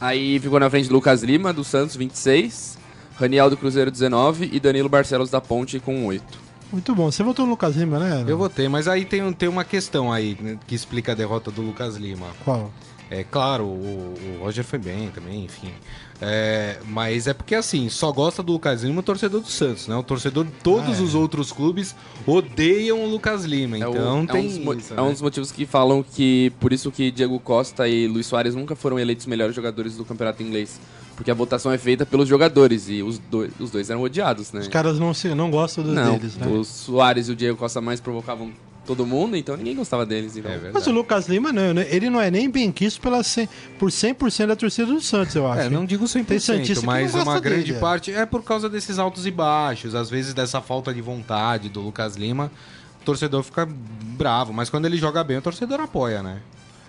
Aí 0.00 0.38
ficou 0.38 0.60
na 0.60 0.68
frente 0.68 0.90
Lucas 0.90 1.22
Lima, 1.22 1.52
do 1.52 1.64
Santos, 1.64 1.96
26, 1.96 2.76
Raniel 3.16 3.48
do 3.48 3.56
Cruzeiro, 3.56 3.90
19 3.90 4.50
e 4.52 4.60
Danilo 4.60 4.88
Barcelos 4.88 5.30
da 5.30 5.40
Ponte 5.40 5.78
com 5.80 6.04
8. 6.06 6.44
Muito 6.72 6.94
bom. 6.94 7.10
Você 7.10 7.22
votou 7.22 7.44
no 7.46 7.52
Lucas 7.52 7.76
Lima, 7.76 7.98
né? 7.98 8.24
Eu 8.26 8.36
votei, 8.36 8.68
mas 8.68 8.88
aí 8.88 9.04
tem, 9.04 9.32
tem 9.32 9.48
uma 9.48 9.64
questão 9.64 10.12
aí 10.12 10.36
né, 10.40 10.58
que 10.66 10.74
explica 10.74 11.12
a 11.12 11.14
derrota 11.14 11.50
do 11.50 11.62
Lucas 11.62 11.96
Lima. 11.96 12.26
Qual? 12.44 12.72
É 13.10 13.22
claro, 13.22 13.64
o, 13.64 14.14
o 14.40 14.42
Roger 14.42 14.64
foi 14.64 14.78
bem 14.78 15.08
também, 15.10 15.44
enfim. 15.44 15.70
É, 16.20 16.78
mas 16.88 17.26
é 17.26 17.34
porque 17.34 17.54
assim, 17.54 17.88
só 17.88 18.10
gosta 18.12 18.42
do 18.42 18.52
Lucas 18.52 18.82
Lima 18.82 19.00
o 19.00 19.02
torcedor 19.02 19.40
do 19.40 19.48
Santos, 19.48 19.88
né? 19.88 19.96
O 19.96 20.02
torcedor 20.02 20.44
de 20.44 20.52
todos 20.62 20.96
Ah, 20.96 21.00
é. 21.00 21.04
os 21.04 21.14
outros 21.14 21.50
clubes 21.52 21.94
odeiam 22.26 23.04
o 23.04 23.08
Lucas 23.10 23.44
Lima. 23.44 23.76
É, 23.78 23.86
o- 23.86 23.90
Então 23.90 24.22
é 24.22 24.26
tem 24.26 24.44
um 24.44 24.48
dos, 24.48 24.58
mo- 24.58 24.74
isso, 24.74 24.92
é 24.92 24.96
né? 24.96 25.02
um 25.02 25.12
dos 25.12 25.20
motivos 25.20 25.50
que 25.52 25.66
falam 25.66 26.02
que 26.02 26.52
por 26.60 26.72
isso 26.72 26.90
que 26.90 27.10
Diego 27.10 27.38
Costa 27.40 27.88
e 27.88 28.06
Luiz 28.06 28.26
Soares 28.26 28.54
nunca 28.54 28.74
foram 28.76 28.98
eleitos 28.98 29.26
melhores 29.26 29.54
jogadores 29.54 29.96
do 29.96 30.04
campeonato 30.04 30.42
inglês. 30.42 30.80
Porque 31.16 31.30
a 31.30 31.34
votação 31.34 31.70
é 31.70 31.78
feita 31.78 32.04
pelos 32.04 32.28
jogadores 32.28 32.88
e 32.88 33.00
os, 33.00 33.18
dois 33.18 33.52
os 33.60 33.70
dois 33.70 33.88
eram 33.88 34.02
odiados, 34.02 34.50
né? 34.52 34.60
Os 34.60 34.68
caras 34.68 34.98
não, 34.98 35.14
se, 35.14 35.28
não 35.32 35.48
gostam 35.48 35.84
dos 35.84 35.94
Não, 35.94 36.16
deles, 36.18 36.36
né? 36.36 36.46
os 36.48 36.66
Soares 36.66 37.28
e 37.28 37.32
o 37.32 37.36
Diego 37.36 37.56
Costa 37.56 37.80
mais 37.80 38.00
provocavam 38.00 38.50
todo 38.86 39.06
mundo, 39.06 39.36
então 39.36 39.56
ninguém 39.56 39.74
gostava 39.74 40.04
deles. 40.04 40.36
Então. 40.36 40.50
É. 40.50 40.70
Mas 40.72 40.86
o 40.86 40.92
Lucas 40.92 41.26
Lima, 41.28 41.52
não, 41.52 41.72
né? 41.74 41.86
ele 41.90 42.10
não 42.10 42.20
é 42.20 42.30
nem 42.30 42.48
bem 42.50 42.70
quisto 42.70 43.00
pela 43.00 43.22
100, 43.22 43.48
por 43.78 43.90
100% 43.90 44.46
da 44.46 44.56
torcida 44.56 44.86
do 44.92 45.00
Santos, 45.00 45.34
eu 45.34 45.46
acho. 45.50 45.62
É, 45.62 45.70
não 45.70 45.84
digo 45.84 46.04
100%, 46.04 46.24
Tem 46.26 46.38
Santista 46.38 46.80
que 46.80 46.86
mas 46.86 47.12
não 47.12 47.18
gosta 47.20 47.30
uma 47.30 47.40
grande 47.40 47.64
dele, 47.64 47.76
é. 47.76 47.80
parte 47.80 48.12
é 48.12 48.26
por 48.26 48.42
causa 48.42 48.68
desses 48.68 48.98
altos 48.98 49.26
e 49.26 49.30
baixos, 49.30 49.94
às 49.94 50.10
vezes 50.10 50.34
dessa 50.34 50.60
falta 50.60 50.92
de 50.92 51.00
vontade 51.00 51.68
do 51.68 51.80
Lucas 51.80 52.16
Lima. 52.16 52.50
O 53.00 53.04
torcedor 53.04 53.42
fica 53.42 53.68
bravo, 54.16 54.52
mas 54.52 54.70
quando 54.70 54.86
ele 54.86 54.96
joga 54.96 55.22
bem, 55.24 55.36
o 55.38 55.42
torcedor 55.42 55.80
apoia, 55.80 56.22
né? 56.22 56.40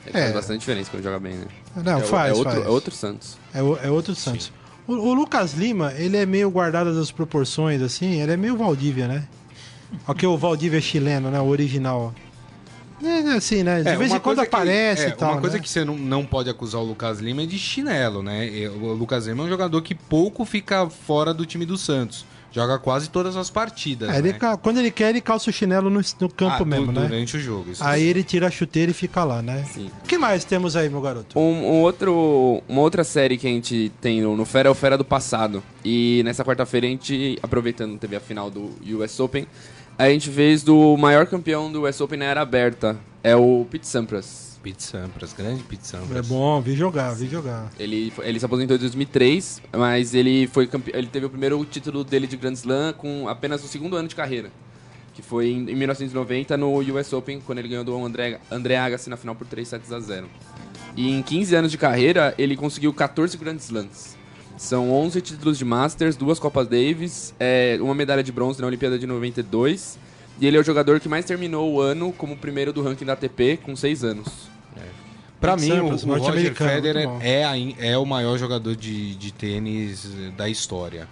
Ele 0.06 0.18
É. 0.18 0.22
faz 0.22 0.34
bastante 0.34 0.60
diferença 0.60 0.90
quando 0.92 1.04
joga 1.04 1.20
bem, 1.20 1.34
né? 1.34 1.46
Não, 1.84 1.98
é, 1.98 2.02
faz, 2.02 2.32
é 2.32 2.34
outro, 2.36 2.54
faz. 2.54 2.66
é 2.66 2.70
outro 2.70 2.94
Santos. 2.96 3.38
É, 3.54 3.62
o- 3.64 3.78
é 3.84 3.90
outro 3.90 4.14
Santos. 4.16 4.52
O, 4.88 4.94
o 4.94 5.14
Lucas 5.14 5.54
Lima, 5.54 5.92
ele 5.98 6.16
é 6.16 6.26
meio 6.26 6.50
guardado 6.52 6.94
das 6.96 7.12
proporções, 7.12 7.82
assim, 7.82 8.22
ele 8.22 8.32
é 8.32 8.38
meio 8.38 8.56
Valdívia, 8.56 9.08
né? 9.08 9.28
Porque 10.06 10.26
o 10.26 10.38
Valdívia 10.38 10.78
é 10.78 10.82
chileno, 10.82 11.30
né? 11.32 11.40
O 11.40 11.48
original. 11.48 12.14
É 13.04 13.34
assim, 13.34 13.62
né? 13.62 13.82
De 13.84 13.90
É, 13.90 13.96
vez 13.98 14.12
em 14.14 14.20
quando 14.20 14.40
que- 14.40 14.46
aparece 14.48 15.06
é, 15.06 15.10
e 15.10 15.12
tal. 15.12 15.34
Uma 15.34 15.42
coisa 15.42 15.58
né? 15.58 15.62
que 15.64 15.70
você 15.70 15.84
não, 15.84 15.98
não 15.98 16.26
pode 16.26 16.50
acusar 16.50 16.82
o 16.82 16.86
Lucas 16.86 17.20
Lima 17.20 17.44
é 17.44 17.46
de 17.46 17.60
chinelo, 17.60 18.24
né? 18.24 18.50
O 18.82 18.94
Lucas 18.94 19.28
Lima 19.28 19.44
é 19.44 19.46
um 19.46 19.50
jogador 19.50 19.82
que 19.82 19.94
pouco 19.94 20.46
fica 20.46 20.90
fora 20.90 21.34
do 21.34 21.46
time 21.46 21.66
do 21.66 21.78
Santos. 21.78 22.26
Joga 22.54 22.80
quase 22.80 23.10
todas 23.10 23.36
as 23.36 23.50
partidas. 23.50 24.10
É, 24.10 24.18
ele 24.18 24.32
né? 24.32 24.40
ca- 24.40 24.56
quando 24.56 24.78
ele 24.78 24.90
quer, 24.90 25.10
ele 25.10 25.20
calça 25.20 25.50
o 25.50 25.54
chinelo 25.54 25.90
no, 25.90 26.00
no 26.22 26.30
campo 26.30 26.64
Ah, 26.64 26.66
mesmo, 26.66 26.90
né? 26.94 27.02
Durante 27.02 27.36
o 27.36 27.40
jogo. 27.40 27.72
Isso 27.72 27.84
Aí 27.84 28.02
ele 28.02 28.24
tira 28.24 28.48
a 28.48 28.50
chuteira 28.50 28.92
e 28.92 28.94
fica 28.94 29.26
lá, 29.26 29.42
né? 29.42 29.66
Sim. 29.74 29.92
O 30.02 30.08
que 30.08 30.18
mais 30.18 30.46
temos 30.46 30.78
aí, 30.78 30.88
meu 30.90 31.02
garoto? 31.02 31.38
Um, 31.38 31.42
um 31.44 31.82
outro, 31.82 32.64
uma 32.70 32.80
outra 32.80 33.04
série 33.04 33.38
que 33.38 33.46
a 33.46 33.50
gente 33.50 33.92
tem 34.00 34.22
no, 34.22 34.38
no 34.38 34.46
Fera 34.46 34.70
é 34.70 34.72
o 34.72 34.74
Fera 34.74 34.98
do 34.98 35.04
passado. 35.04 35.62
E 35.84 36.22
nessa 36.24 36.46
quarta-feira 36.46 36.88
a 36.88 36.90
gente, 36.90 37.38
aproveitando 37.44 38.00
teve 38.00 38.16
a 38.16 38.22
final 38.22 38.50
do 38.50 38.72
US 38.98 39.20
Open, 39.20 39.46
a 39.98 40.10
gente 40.10 40.30
fez 40.30 40.64
do 40.64 40.98
maior 40.98 41.26
campeão 41.26 41.72
do 41.72 41.88
US 41.88 42.00
Open 42.02 42.20
na 42.20 42.26
era 42.26 42.42
aberta. 42.42 42.98
É 43.24 43.36
o 43.36 43.66
Pete 43.70 43.88
Sampras. 43.88 44.60
Pete 44.62 44.84
Sampras, 44.84 45.32
grande 45.34 45.64
Pete 45.64 45.88
Sampras. 45.88 46.18
É 46.18 46.22
bom, 46.28 46.60
vi 46.62 46.76
jogar, 46.76 47.14
vi 47.14 47.28
jogar. 47.28 47.72
Ele, 47.80 48.12
foi- 48.12 48.28
ele 48.28 48.40
se 48.40 48.46
aposentou 48.46 48.76
em 48.76 48.80
2003, 48.80 49.62
mas 49.74 50.14
ele 50.14 50.48
foi 50.48 50.66
campe... 50.68 50.92
ele 50.94 51.08
teve 51.08 51.26
o 51.26 51.30
primeiro 51.30 51.64
título 51.66 52.04
dele 52.04 52.26
de 52.28 52.36
Grand 52.36 52.54
Slam 52.54 52.94
com 52.94 53.28
apenas 53.28 53.64
o 53.64 53.68
segundo 53.68 53.96
ano 53.96 54.08
de 54.08 54.16
carreira, 54.16 54.52
que 55.14 55.22
foi 55.22 55.50
em, 55.50 55.70
em 55.70 55.76
1990 55.76 56.58
no 56.58 56.78
US 56.80 57.14
Open, 57.14 57.40
quando 57.46 57.60
ele 57.60 57.68
ganhou 57.70 57.84
do 57.84 57.96
André, 58.04 58.40
André 58.52 58.76
Agassi 58.78 59.10
na 59.10 59.18
final 59.18 59.36
por 59.36 59.46
3 59.48 59.68
sets 59.68 59.92
a 59.92 60.00
0. 60.00 60.28
E 60.98 61.12
em 61.12 61.22
15 61.22 61.56
anos 61.56 61.72
de 61.72 61.78
carreira, 61.78 62.34
ele 62.38 62.56
conseguiu 62.56 62.92
14 62.94 63.38
Grand 63.38 63.58
Slams. 63.58 64.15
São 64.58 64.90
11 64.92 65.22
títulos 65.22 65.58
de 65.58 65.66
Masters, 65.66 66.16
duas 66.16 66.40
Copas 66.40 66.68
Davis, 66.68 67.34
é, 67.40 67.78
uma 67.82 67.94
medalha 67.94 68.24
de 68.24 68.32
bronze 68.32 68.62
na 68.62 68.68
Olimpíada 68.68 68.98
de 68.98 69.06
92. 69.06 70.00
E 70.40 70.48
ele 70.48 70.58
é 70.58 70.60
o 70.60 70.64
jogador 70.64 71.00
que 71.00 71.08
mais 71.10 71.26
terminou 71.26 71.74
o 71.74 71.82
ano 71.82 72.12
como 72.14 72.36
primeiro 72.38 72.72
do 72.74 72.82
ranking 72.82 73.06
da 73.06 73.14
ATP, 73.14 73.58
com 73.64 73.76
6 73.76 74.04
anos. 74.04 74.28
Pra 75.40 75.56
Pete 75.56 75.66
mim, 75.70 75.72
o, 75.80 75.98
Sampras, 75.98 76.04
o 76.04 76.08
Roger 76.32 76.56
Federer 76.56 77.10
é, 77.22 77.44
é 77.80 77.98
o 77.98 78.06
maior 78.06 78.38
jogador 78.38 78.76
de, 78.76 79.16
de 79.16 79.34
tênis 79.34 80.06
eh, 80.06 80.32
da 80.36 80.48
história. 80.50 81.08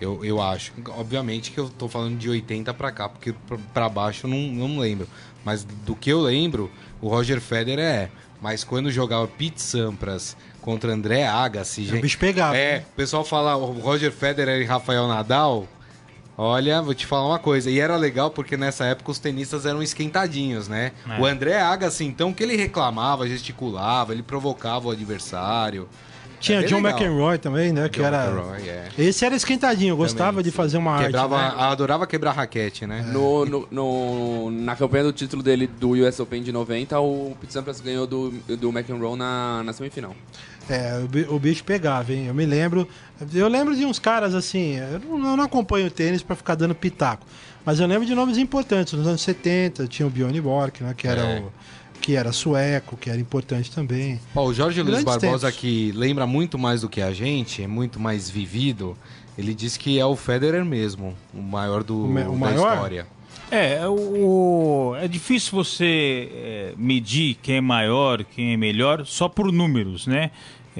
Eu, 0.00 0.24
eu 0.24 0.42
acho. 0.42 0.72
Obviamente 0.90 1.50
que 1.52 1.58
eu 1.58 1.68
tô 1.70 1.88
falando 1.88 2.18
de 2.18 2.28
80 2.28 2.74
pra 2.74 2.90
cá, 2.92 3.08
porque 3.08 3.32
pra- 3.46 3.58
pra 3.72 3.88
baixo 3.88 4.26
eu 4.26 4.30
não, 4.30 4.68
não 4.68 4.78
lembro. 4.78 5.08
Mas 5.44 5.64
do 5.64 5.94
que 5.94 6.10
eu 6.10 6.20
lembro, 6.20 6.70
o 7.00 7.08
Roger 7.08 7.40
Federer 7.40 7.84
é. 7.84 8.10
Mas 8.42 8.62
quando 8.62 8.90
jogava 8.90 9.26
Pete 9.26 9.62
Sampras 9.62 10.36
contra 10.68 10.92
André 10.92 11.26
Agassi. 11.26 11.80
O 11.80 11.84
gente. 11.86 12.02
bicho 12.02 12.18
pegava. 12.18 12.54
É, 12.54 12.84
o 12.92 12.94
pessoal 12.94 13.24
fala 13.24 13.56
o 13.56 13.72
Roger 13.80 14.12
Federer 14.12 14.60
e 14.60 14.64
Rafael 14.66 15.08
Nadal. 15.08 15.66
Olha, 16.36 16.82
vou 16.82 16.92
te 16.92 17.06
falar 17.06 17.26
uma 17.26 17.38
coisa. 17.38 17.70
E 17.70 17.80
era 17.80 17.96
legal 17.96 18.30
porque 18.30 18.54
nessa 18.54 18.84
época 18.84 19.10
os 19.10 19.18
tenistas 19.18 19.64
eram 19.64 19.82
esquentadinhos, 19.82 20.68
né? 20.68 20.92
É. 21.08 21.18
O 21.18 21.24
André 21.24 21.58
Agassi, 21.58 22.04
então, 22.04 22.34
que 22.34 22.42
ele 22.42 22.54
reclamava, 22.54 23.26
gesticulava, 23.26 24.12
ele 24.12 24.22
provocava 24.22 24.88
o 24.88 24.90
adversário. 24.90 25.88
Tinha 26.38 26.60
É 26.60 26.62
John 26.64 26.76
legal. 26.76 26.92
McEnroy 27.00 27.38
também, 27.38 27.72
né? 27.72 27.88
que 27.88 27.98
John 27.98 28.06
era. 28.06 28.26
McEnroy, 28.26 28.68
é. 28.68 28.88
Esse 28.98 29.24
era 29.24 29.34
esquentadinho, 29.34 29.92
eu 29.92 29.96
gostava 29.96 30.32
Também, 30.32 30.44
de 30.44 30.50
fazer 30.52 30.76
uma 30.76 30.98
Quebrava, 31.02 31.36
arte. 31.36 31.56
né? 31.56 31.62
Adorava 31.64 32.06
quebrar 32.06 32.30
raquete, 32.32 32.86
né? 32.86 33.02
No, 33.10 33.44
no- 33.44 33.68
no- 33.72 34.50
na 34.52 34.76
campanha 34.76 35.02
do 35.04 35.12
título 35.12 35.42
dele 35.42 35.66
do 35.66 35.92
US 35.94 36.20
Open 36.20 36.40
de 36.42 36.52
90, 36.52 37.00
o 37.00 37.36
Pete 37.40 37.52
Sampras 37.54 37.80
ganhou 37.80 38.06
do, 38.06 38.30
do 38.30 38.68
McEnroe 38.70 39.16
na, 39.16 39.62
na 39.64 39.72
semifinal. 39.72 40.14
É, 40.68 40.98
o 41.02 41.08
bi- 41.08 41.26
o 41.28 41.38
bicho 41.38 41.64
pegava, 41.64 42.12
hein? 42.12 42.26
Eu 42.26 42.34
me 42.34 42.44
lembro. 42.44 42.86
Eu 43.32 43.48
lembro 43.48 43.74
de 43.74 43.84
uns 43.86 43.98
caras 43.98 44.34
assim. 44.34 44.76
Eu 44.76 45.18
não, 45.18 45.40
acompanho 45.42 45.86
o 45.86 45.90
tênis 45.90 46.22
pra 46.22 46.36
ficar 46.36 46.54
dando 46.54 46.74
pitaco. 46.74 47.26
Mas 47.64 47.80
eu 47.80 47.86
lembro 47.86 48.06
de 48.06 48.14
nomes 48.14 48.36
importantes. 48.38 48.92
Nos 48.92 49.06
anos 49.06 49.20
70 49.22 49.86
tinha 49.86 50.06
o 50.06 50.10
Bjorn 50.10 50.38
Borg, 50.40 50.80
né? 50.82 50.94
Que 50.96 51.08
era, 51.08 51.22
É. 51.22 51.40
o, 51.40 51.52
que 52.00 52.14
era 52.16 52.32
sueco, 52.32 52.96
que 52.96 53.08
era 53.10 53.18
importante 53.20 53.70
também. 53.70 54.20
Ó, 54.34 54.44
o 54.46 54.54
Jorge 54.54 54.82
Luiz 54.82 55.02
Barbosa, 55.02 55.46
tempos. 55.48 55.60
que 55.60 55.90
lembra 55.92 56.26
muito 56.26 56.58
mais 56.58 56.82
do 56.82 56.88
que 56.88 57.00
a 57.00 57.12
gente, 57.12 57.62
é 57.62 57.66
muito 57.66 57.98
mais 57.98 58.30
vivido, 58.30 58.96
ele 59.36 59.52
diz 59.54 59.76
que 59.76 59.98
é 59.98 60.04
o 60.06 60.14
Federer 60.16 60.64
mesmo, 60.64 61.14
o 61.34 61.40
maior 61.42 61.82
do, 61.82 62.04
O 62.06 62.14
da 62.14 62.24
maior? 62.30 62.72
história. 62.74 63.06
É, 63.50 63.80
o, 63.88 64.94
é 65.00 65.08
difícil 65.08 65.52
você 65.52 66.28
é, 66.34 66.72
medir 66.76 67.34
quem 67.42 67.56
é 67.56 67.60
maior, 67.60 68.22
quem 68.24 68.52
é 68.52 68.56
melhor, 68.56 69.04
só 69.06 69.26
por 69.28 69.50
números, 69.50 70.06
né? 70.06 70.30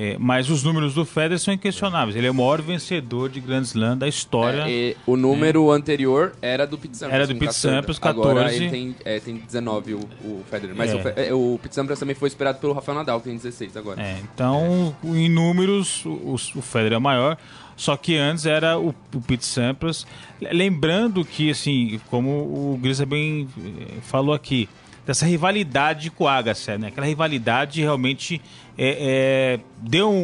É, 0.01 0.16
mas 0.16 0.49
os 0.49 0.62
números 0.62 0.94
do 0.94 1.05
Federer 1.05 1.40
são 1.40 1.53
inquestionáveis. 1.53 2.14
Ele 2.14 2.28
é 2.28 2.30
o 2.30 2.34
maior 2.34 2.62
vencedor 2.62 3.28
de 3.28 3.40
Grand 3.40 3.62
Slam 3.62 3.99
da 3.99 4.07
história. 4.07 4.64
É, 4.68 4.94
o 5.05 5.16
número 5.16 5.72
anterior 5.72 6.34
era 6.40 6.64
do 6.68 6.78
Pete 6.78 6.96
Sampras. 6.96 7.14
Era 7.16 7.26
do 7.26 7.34
Pete 7.34 7.46
14. 7.46 7.59
Sampras, 7.61 7.99
Agora 8.01 8.44
14. 8.44 8.57
ele 8.57 8.70
tem, 8.70 8.96
é, 9.05 9.18
tem 9.18 9.34
19, 9.38 9.94
o, 9.94 9.99
o 10.22 10.44
Federer. 10.49 10.76
Mas 10.76 10.92
É. 10.92 10.94
o, 10.94 11.09
é, 11.16 11.34
o 11.34 11.59
Pete 11.61 11.74
Sampras 11.74 11.99
também 11.99 12.14
foi 12.14 12.28
esperado 12.28 12.61
pelo 12.61 12.74
Rafael 12.74 12.96
Nadal, 12.96 13.18
que 13.18 13.28
tem 13.28 13.36
16 13.36 13.76
agora. 13.76 14.01
É, 14.01 14.20
então, 14.32 14.94
em 15.03 15.28
números, 15.28 16.05
o, 16.07 16.34
o 16.34 16.62
Federer 16.62 16.94
é 16.99 17.01
maior. 17.01 17.36
Só 17.74 17.96
que 17.96 18.16
antes 18.16 18.46
era 18.46 18.78
o, 18.78 18.94
o 19.12 19.20
Pete 19.20 19.44
Sampras. 19.46 20.07
Lembrando 20.40 21.24
que, 21.24 21.51
assim, 21.51 22.01
como 22.09 22.30
o 22.30 22.78
Grisa 22.80 23.05
bem 23.05 23.49
falou 24.03 24.32
aqui, 24.32 24.68
dessa 25.09 25.24
rivalidade 25.24 26.11
com 26.11 26.24
o 26.24 26.28
Agassi, 26.28 26.76
né? 26.76 26.88
Aquela 26.88 27.06
rivalidade 27.06 27.80
realmente 27.80 28.42
é, 28.76 29.56
é, 29.56 29.61
deu 29.80 30.11
um, 30.11 30.14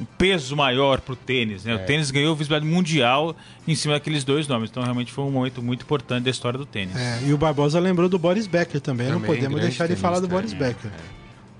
um 0.00 0.06
peso 0.18 0.56
maior 0.56 1.00
pro 1.00 1.14
tênis, 1.14 1.64
né? 1.64 1.76
O 1.76 1.78
tênis 1.86 2.10
ganhou 2.10 2.34
visibilidade 2.34 2.68
mundial 2.68 3.36
em 3.66 3.76
cima 3.76 3.94
daqueles 3.94 4.24
dois 4.24 4.48
nomes. 4.48 4.68
Então, 4.68 4.82
realmente 4.82 5.12
foi 5.12 5.22
um 5.24 5.30
momento 5.30 5.62
muito 5.62 5.82
importante 5.82 6.24
da 6.24 6.30
história 6.30 6.58
do 6.58 6.66
tênis. 6.66 6.96
É, 6.96 7.20
e 7.24 7.32
o 7.32 7.38
Barbosa 7.38 7.78
lembrou 7.78 8.08
do 8.08 8.18
Boris 8.18 8.48
Becker 8.48 8.80
também. 8.80 9.06
não 9.06 9.20
Também, 9.20 9.26
podemos 9.28 9.54
grande 9.54 9.68
deixar 9.68 9.86
de 9.86 9.94
falar 9.94 10.18
do 10.18 10.26
Boris 10.26 10.52
tenista, 10.52 10.74
Becker. 10.88 10.90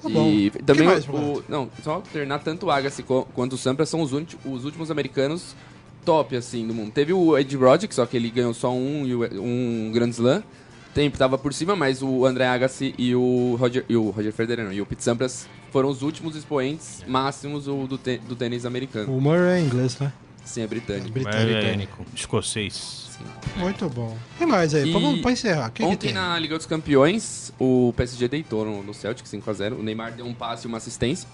Tá 0.02 0.08
bom. 0.08 0.28
E 0.28 0.50
também 0.50 0.88
mais, 0.88 1.08
o, 1.08 1.44
não, 1.48 1.70
só 1.84 2.00
terminar 2.12 2.40
tanto 2.40 2.66
o 2.66 2.70
Agassi 2.72 3.04
quanto 3.32 3.52
o 3.52 3.56
Sampras 3.56 3.88
são 3.88 4.00
os, 4.00 4.12
últimos- 4.12 4.44
os 4.44 4.64
últimos 4.64 4.90
americanos 4.90 5.54
top 6.04 6.34
assim 6.36 6.66
do 6.66 6.74
mundo. 6.74 6.90
Teve 6.90 7.12
o 7.12 7.38
Ed 7.38 7.56
Roddick, 7.56 7.94
só 7.94 8.04
que 8.06 8.16
ele 8.16 8.28
ganhou 8.28 8.52
só 8.52 8.72
um 8.72 9.04
um 9.40 9.92
Grand 9.94 10.10
Slam. 10.10 10.42
Tempo 10.96 11.18
tava 11.18 11.36
por 11.36 11.52
cima, 11.52 11.76
mas 11.76 12.02
o 12.02 12.24
André 12.24 12.46
Agassi 12.46 12.94
e 12.96 13.14
o 13.14 13.54
Roger 13.60 13.84
e 13.86 13.94
o 13.94 14.08
Roger 14.08 14.32
Federer 14.32 14.64
não, 14.64 14.72
e 14.72 14.80
o 14.80 14.86
Pete 14.86 15.04
Sampras 15.04 15.46
foram 15.70 15.90
os 15.90 16.00
últimos 16.00 16.34
expoentes 16.34 17.04
máximos 17.06 17.66
do, 17.66 17.86
do, 17.86 17.98
tê- 17.98 18.16
do 18.16 18.34
tênis 18.34 18.64
americano. 18.64 19.14
O 19.14 19.20
Murray 19.20 19.60
é 19.60 19.60
inglês, 19.60 19.98
né? 19.98 20.10
Sim, 20.42 20.62
é 20.62 20.66
britânico. 20.66 21.10
Britânico. 21.10 21.44
Britânico. 21.60 22.06
Escocês. 22.14 23.10
Muito 23.58 23.90
bom. 23.90 24.16
O 24.36 24.38
que 24.38 24.46
mais 24.46 24.74
aí? 24.74 24.88
E 24.88 24.92
Pô, 24.94 24.98
vamos 25.00 25.20
pra 25.20 25.32
encerrar. 25.32 25.68
Que, 25.68 25.82
que 25.82 25.84
Ontem 25.84 25.98
tem? 26.06 26.14
na 26.14 26.38
Liga 26.38 26.56
dos 26.56 26.64
Campeões, 26.66 27.52
o 27.60 27.92
PSG 27.94 28.26
deitou 28.26 28.64
no, 28.64 28.82
no 28.82 28.94
Celtic 28.94 29.26
5x0. 29.26 29.78
O 29.78 29.82
Neymar 29.82 30.12
deu 30.12 30.24
um 30.24 30.32
passe 30.32 30.66
e 30.66 30.66
uma 30.66 30.78
assistência. 30.78 31.28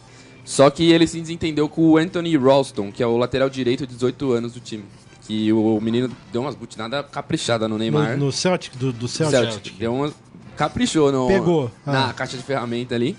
Só 0.44 0.70
que 0.70 0.90
ele 0.90 1.06
se 1.06 1.20
desentendeu 1.20 1.68
com 1.68 1.82
o 1.82 1.96
Anthony 1.98 2.36
Ralston, 2.36 2.90
que 2.90 3.00
é 3.00 3.06
o 3.06 3.16
lateral 3.16 3.48
direito 3.48 3.86
de 3.86 3.94
18 3.94 4.32
anos 4.32 4.54
do 4.54 4.58
time. 4.60 4.82
Que 5.26 5.52
o 5.52 5.80
menino 5.80 6.10
deu 6.32 6.42
umas 6.42 6.54
butinadas 6.54 7.04
caprichadas 7.10 7.68
no 7.70 7.78
Neymar. 7.78 8.16
No, 8.16 8.26
no 8.26 8.32
Celtic, 8.32 8.76
do, 8.76 8.92
do 8.92 9.06
Celtic. 9.06 9.38
Celtic. 9.52 9.74
Deu 9.78 9.94
uma, 9.94 10.12
caprichou 10.56 11.12
no, 11.12 11.28
Pegou. 11.28 11.70
na 11.86 12.08
Ah. 12.08 12.12
caixa 12.12 12.36
de 12.36 12.42
ferramenta 12.42 12.94
ali. 12.94 13.16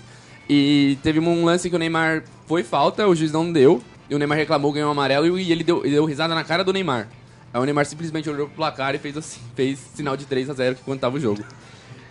E 0.48 0.98
teve 1.02 1.18
um 1.20 1.44
lance 1.44 1.70
que 1.70 1.76
o 1.76 1.78
Neymar 1.78 2.22
foi 2.46 2.62
falta, 2.62 3.08
o 3.08 3.14
juiz 3.14 3.32
não 3.32 3.50
deu. 3.50 3.82
E 4.10 4.14
o 4.14 4.18
Neymar 4.18 4.36
reclamou, 4.36 4.70
ganhou 4.70 4.88
um 4.88 4.92
amarelo 4.92 5.38
e 5.38 5.50
ele 5.50 5.64
deu, 5.64 5.80
ele 5.82 5.94
deu 5.94 6.04
risada 6.04 6.34
na 6.34 6.44
cara 6.44 6.62
do 6.62 6.72
Neymar. 6.74 7.08
Aí 7.52 7.60
o 7.60 7.64
Neymar 7.64 7.86
simplesmente 7.86 8.28
olhou 8.28 8.46
pro 8.48 8.56
placar 8.56 8.94
e 8.94 8.98
fez 8.98 9.16
assim, 9.16 9.40
fez 9.54 9.78
sinal 9.94 10.14
de 10.16 10.26
3 10.26 10.50
a 10.50 10.52
0 10.52 10.74
que 10.76 10.82
quando 10.82 11.00
tava 11.00 11.16
o 11.16 11.20
jogo. 11.20 11.42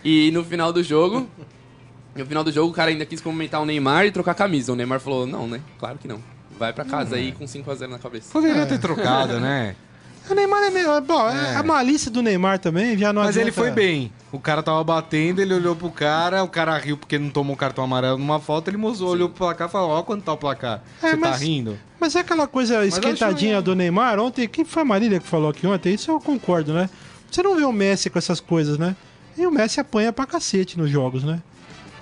E 0.04 0.30
no 0.32 0.42
final 0.44 0.72
do 0.72 0.82
jogo, 0.82 1.28
no 2.16 2.26
final 2.26 2.42
do 2.42 2.50
jogo 2.50 2.72
o 2.72 2.74
cara 2.74 2.90
ainda 2.90 3.06
quis 3.06 3.20
comentar 3.20 3.62
o 3.62 3.64
Neymar 3.64 4.06
e 4.06 4.10
trocar 4.10 4.32
a 4.32 4.34
camisa. 4.34 4.72
O 4.72 4.76
Neymar 4.76 4.98
falou: 4.98 5.24
"Não, 5.24 5.46
né? 5.46 5.60
Claro 5.78 5.98
que 5.98 6.08
não. 6.08 6.18
Vai 6.58 6.72
pra 6.72 6.84
casa 6.84 7.16
aí 7.16 7.32
com 7.32 7.46
5 7.46 7.70
a 7.70 7.74
0 7.74 7.90
na 7.92 7.98
cabeça". 7.98 8.28
Poderia 8.32 8.66
ter 8.66 8.78
trocado, 8.78 9.40
né? 9.40 9.74
O 10.26 10.32
Neymar 10.34 10.62
é 10.62 10.70
meio. 10.70 11.00
Bom, 11.02 11.28
é, 11.28 11.54
a 11.54 11.62
malícia 11.62 12.10
do 12.10 12.22
Neymar 12.22 12.58
também 12.58 12.96
já 12.96 13.12
não 13.12 13.20
Mas 13.22 13.36
ele 13.36 13.50
adianta- 13.50 13.60
foi 13.60 13.70
bem. 13.70 14.10
O 14.32 14.38
cara 14.38 14.62
tava 14.62 14.82
batendo, 14.82 15.42
ele 15.42 15.52
olhou 15.52 15.76
pro 15.76 15.90
cara, 15.90 16.42
o 16.42 16.48
cara 16.48 16.78
riu 16.78 16.96
porque 16.96 17.18
não 17.18 17.28
tomou 17.28 17.52
um 17.52 17.56
cartão 17.58 17.84
amarelo 17.84 18.16
numa 18.16 18.40
falta, 18.40 18.70
ele 18.70 18.78
mostrou, 18.78 19.10
olhou 19.10 19.28
pro 19.28 19.36
placar 19.40 19.68
e 19.68 19.70
falou, 19.70 19.90
ó 19.90 20.02
quanto 20.02 20.22
tá 20.24 20.32
o 20.32 20.36
placar. 20.38 20.82
É, 21.02 21.10
Você 21.10 21.16
tá 21.18 21.28
mas- 21.28 21.42
rindo? 21.42 21.78
Mas 22.00 22.16
é 22.16 22.20
aquela 22.20 22.46
coisa 22.48 22.86
esquentadinha 22.86 23.60
do 23.60 23.74
Neymar. 23.74 24.18
Ontem, 24.18 24.48
quem 24.48 24.64
foi 24.64 24.80
a 24.80 24.86
Marília 24.86 25.20
que 25.20 25.26
falou 25.26 25.50
aqui 25.50 25.66
ontem? 25.66 25.92
Isso 25.92 26.10
eu 26.10 26.18
concordo, 26.18 26.72
né? 26.72 26.88
Você 27.30 27.42
não 27.42 27.54
vê 27.54 27.64
o 27.64 27.72
Messi 27.72 28.08
com 28.08 28.18
essas 28.18 28.40
coisas, 28.40 28.78
né? 28.78 28.96
E 29.36 29.46
o 29.46 29.50
Messi 29.50 29.78
apanha 29.78 30.10
pra 30.10 30.24
cacete 30.24 30.78
nos 30.78 30.88
jogos, 30.88 31.22
né? 31.22 31.42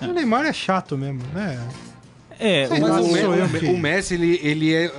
O 0.01 0.07
Neymar 0.13 0.45
é 0.45 0.53
chato 0.53 0.97
mesmo, 0.97 1.19
né? 1.33 1.59
É, 2.39 2.67
Mas 2.69 2.81
o, 2.81 3.55
o- 3.55 3.59
que- 3.59 3.65
o 3.67 3.77
Messi, 3.77 4.13
ele, 4.15 4.39
ele 4.43 4.73
é. 4.73 4.91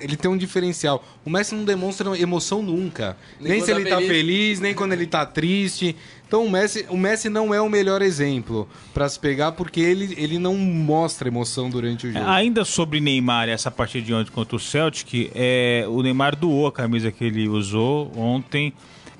Ele 0.00 0.16
tem 0.16 0.28
um 0.28 0.36
diferencial. 0.36 1.04
O 1.24 1.30
Messi 1.30 1.54
não 1.54 1.64
demonstra 1.64 2.18
emoção 2.18 2.60
nunca. 2.60 3.16
Nem 3.40 3.52
Nem, 3.52 3.60
se 3.60 3.66
tá 3.72 3.78
ele 3.80 3.88
tá 3.88 3.96
feliz. 3.98 4.08
feliz, 4.10 4.60
nem 4.60 4.74
quando 4.74 4.92
ele 4.94 5.06
tá 5.06 5.24
triste. 5.24 5.94
Então 6.26 6.44
o 6.44 6.50
Messi, 6.50 6.84
o 6.88 6.96
Messi 6.96 7.28
não 7.28 7.54
é 7.54 7.60
o 7.60 7.68
melhor 7.70 8.02
exemplo 8.02 8.68
pra 8.92 9.08
se 9.08 9.16
pegar, 9.20 9.52
porque 9.52 9.80
ele, 9.80 10.12
ele 10.18 10.40
não 10.40 10.56
mostra 10.56 11.28
emoção 11.28 11.70
durante 11.70 12.08
o 12.08 12.12
jogo. 12.12 12.24
Ainda 12.28 12.64
sobre 12.64 12.98
Neymar, 13.00 13.48
essa 13.48 13.70
partida 13.70 14.04
de 14.04 14.12
ontem 14.12 14.32
contra 14.32 14.56
o 14.56 14.58
Celtic, 14.58 15.30
é, 15.36 15.84
o 15.88 16.02
Neymar 16.02 16.34
doou 16.34 16.66
a 16.66 16.72
camisa 16.72 17.12
que 17.12 17.22
ele 17.24 17.46
usou 17.48 18.10
ontem 18.16 18.72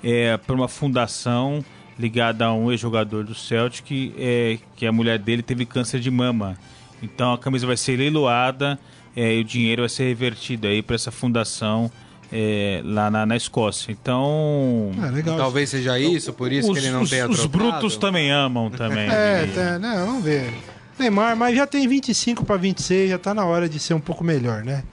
é, 0.02 0.36
para 0.36 0.54
uma 0.56 0.66
fundação 0.66 1.64
ligada 1.96 2.46
a 2.46 2.52
um 2.52 2.72
ex-jogador 2.72 3.22
do 3.22 3.36
Celtic, 3.36 4.12
é, 4.18 4.58
que 4.74 4.84
a 4.84 4.90
mulher 4.90 5.18
dele 5.20 5.42
teve 5.42 5.64
câncer 5.64 6.00
de 6.00 6.10
mama. 6.10 6.56
Então 7.02 7.32
a 7.32 7.38
camisa 7.38 7.66
vai 7.66 7.76
ser 7.76 7.96
leiloada 7.96 8.78
é, 9.16 9.34
e 9.36 9.40
o 9.40 9.44
dinheiro 9.44 9.82
vai 9.82 9.88
ser 9.88 10.04
revertido 10.04 10.66
aí 10.66 10.82
para 10.82 10.94
essa 10.94 11.10
fundação 11.10 11.90
é, 12.32 12.80
lá 12.84 13.10
na, 13.10 13.26
na 13.26 13.36
Escócia. 13.36 13.92
Então 13.92 14.90
É 15.06 15.10
legal. 15.10 15.36
Talvez 15.36 15.68
seja 15.70 15.98
isso, 15.98 16.32
por 16.32 16.50
isso 16.52 16.70
os, 16.72 16.78
que 16.78 16.84
ele 16.84 16.92
não 16.92 17.02
os- 17.02 17.10
tenha 17.10 17.28
os 17.28 17.40
trocado. 17.40 17.58
brutos 17.72 17.96
também 17.96 18.30
amam 18.30 18.70
também. 18.70 19.08
É, 19.12 19.46
tá, 19.54 19.78
não, 19.78 20.06
vamos 20.06 20.24
ver. 20.24 20.52
Neymar, 20.98 21.36
mas 21.36 21.56
já 21.56 21.66
tem 21.66 21.88
25 21.88 22.44
pra 22.44 22.56
26, 22.56 23.10
já 23.10 23.18
tá 23.18 23.34
na 23.34 23.44
hora 23.44 23.68
de 23.68 23.78
ser 23.78 23.94
um 23.94 24.00
pouco 24.00 24.22
melhor, 24.22 24.62
né? 24.62 24.84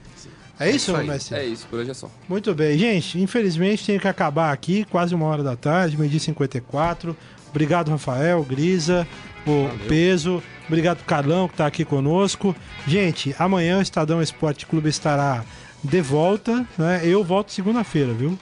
É 0.58 0.68
isso, 0.68 0.90
isso 0.90 0.96
aí. 0.96 1.06
Messi? 1.06 1.34
É 1.34 1.44
isso, 1.46 1.66
por 1.70 1.78
hoje 1.78 1.90
é 1.90 1.94
só. 1.94 2.10
Muito 2.28 2.54
bem. 2.54 2.76
Gente, 2.76 3.18
infelizmente 3.18 3.86
tem 3.86 3.98
que 3.98 4.06
acabar 4.08 4.52
aqui, 4.52 4.84
quase 4.90 5.14
uma 5.14 5.24
hora 5.26 5.42
da 5.42 5.56
tarde, 5.56 5.96
meio-dia 5.96 6.18
e 6.18 6.20
54. 6.20 7.16
Obrigado, 7.48 7.90
Rafael, 7.90 8.42
Grisa, 8.44 9.06
o 9.46 9.70
Peso. 9.88 10.42
Obrigado, 10.66 11.04
Carlão, 11.04 11.48
que 11.48 11.54
está 11.54 11.66
aqui 11.66 11.84
conosco. 11.84 12.54
Gente, 12.86 13.34
amanhã 13.38 13.78
o 13.78 13.82
Estadão 13.82 14.22
Esporte 14.22 14.66
Clube 14.66 14.88
estará 14.88 15.44
de 15.82 16.00
volta. 16.00 16.64
Né? 16.78 17.00
Eu 17.04 17.24
volto 17.24 17.52
segunda-feira, 17.52 18.12
viu? 18.12 18.38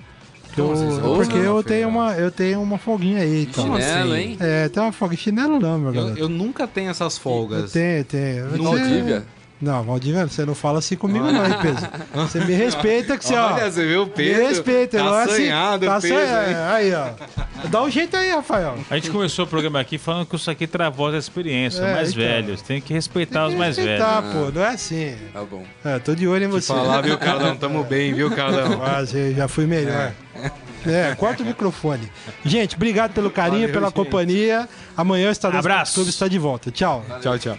Eu- 0.57 0.65
Como 0.65 0.77
vocês 0.77 0.99
vão 0.99 1.15
porque 1.17 1.37
eu 1.37 1.63
tenho, 1.63 1.89
uma, 1.89 2.13
eu 2.15 2.31
tenho 2.33 2.61
uma 2.61 2.79
folguinha 2.79 3.21
aí. 3.21 3.43
Então. 3.49 3.65
Chinelo, 3.79 4.13
assim? 4.13 4.21
hein? 4.23 4.37
É, 4.41 4.69
tem 4.69 4.83
uma 4.83 4.93
folga. 4.93 5.17
Chinelo 5.17 5.61
não, 5.61 5.79
meu 5.79 5.95
Eu, 5.95 6.03
garoto. 6.03 6.19
eu 6.19 6.29
nunca 6.29 6.67
tenho 6.67 6.91
essas 6.91 7.15
Eu 7.17 7.21
folgas. 7.23 7.73
tenho, 7.73 8.05
tenho. 8.05 8.57
No 8.57 8.65
Valdívia? 8.65 9.25
Não, 9.61 9.83
Valdívia, 9.83 10.25
você 10.27 10.45
não 10.45 10.55
fala 10.55 10.79
assim 10.79 10.95
comigo 10.95 11.25
não, 11.33 11.45
hein, 11.45 11.57
Peso? 11.61 11.89
Você 12.15 12.39
me 12.45 12.53
respeita 12.55 13.19
que 13.19 13.25
você, 13.25 13.35
ó... 13.35 13.55
Olha, 13.55 13.69
você 13.71 13.85
viu 13.85 14.03
o 14.05 14.07
Me 14.07 14.13
peso? 14.13 14.41
respeita, 14.41 14.99
tá 14.99 15.05
não 15.05 15.19
é 15.19 15.25
assim. 15.25 15.49
tá 15.85 16.01
peso, 16.01 16.15
hein? 16.15 16.55
Aí, 16.71 16.95
ó. 16.95 17.09
Dá 17.69 17.83
um 17.83 17.91
jeito 17.91 18.17
aí, 18.17 18.31
Rafael. 18.31 18.79
A 18.89 18.95
gente 18.95 19.11
começou 19.11 19.45
o 19.45 19.49
programa 19.49 19.81
aqui 19.81 19.99
falando 19.99 20.27
que 20.27 20.37
isso 20.37 20.49
aqui 20.49 20.67
travou 20.69 21.09
a 21.09 21.19
experiência, 21.19 21.83
É, 21.83 21.93
mais 21.95 22.11
então. 22.11 22.23
velhos. 22.23 22.63
Tem 22.63 22.81
que 22.81 22.95
respeitar 22.95 23.49
os 23.49 23.55
mais 23.55 23.77
velhos. 23.77 23.99
Tá, 23.99 24.23
pô, 24.23 24.53
não 24.55 24.63
é 24.63 24.69
assim. 24.69 25.17
Tá 25.33 25.43
bom. 25.43 25.65
É, 25.85 25.99
tô 25.99 26.15
de 26.15 26.29
olho 26.29 26.45
em 26.45 26.49
você. 26.49 26.73
Falar, 26.73 27.01
viu, 27.01 27.19
Carlão? 27.19 27.57
Tamo 27.57 27.83
bem, 27.83 28.15
viu, 28.15 28.31
Carlão? 28.31 28.77
Quase, 28.79 29.35
já 29.35 29.49
fui 29.49 29.67
melhor. 29.67 30.13
É, 30.87 31.17
corta 31.17 31.43
o 31.43 31.47
microfone. 31.47 32.09
Gente, 32.45 32.77
obrigado 32.77 33.13
pelo 33.13 33.29
carinho, 33.29 33.63
Valeu, 33.63 33.73
pela 33.75 33.87
gente. 33.89 33.97
companhia. 33.97 34.69
Amanhã 34.97 35.29
o 35.29 35.33
Estadão 35.33 35.61
Clube 35.93 36.11
está 36.11 36.29
de 36.29 36.39
volta. 36.39 36.71
Tchau. 36.71 37.05
Tchau, 37.21 37.37
tchau. 37.41 37.59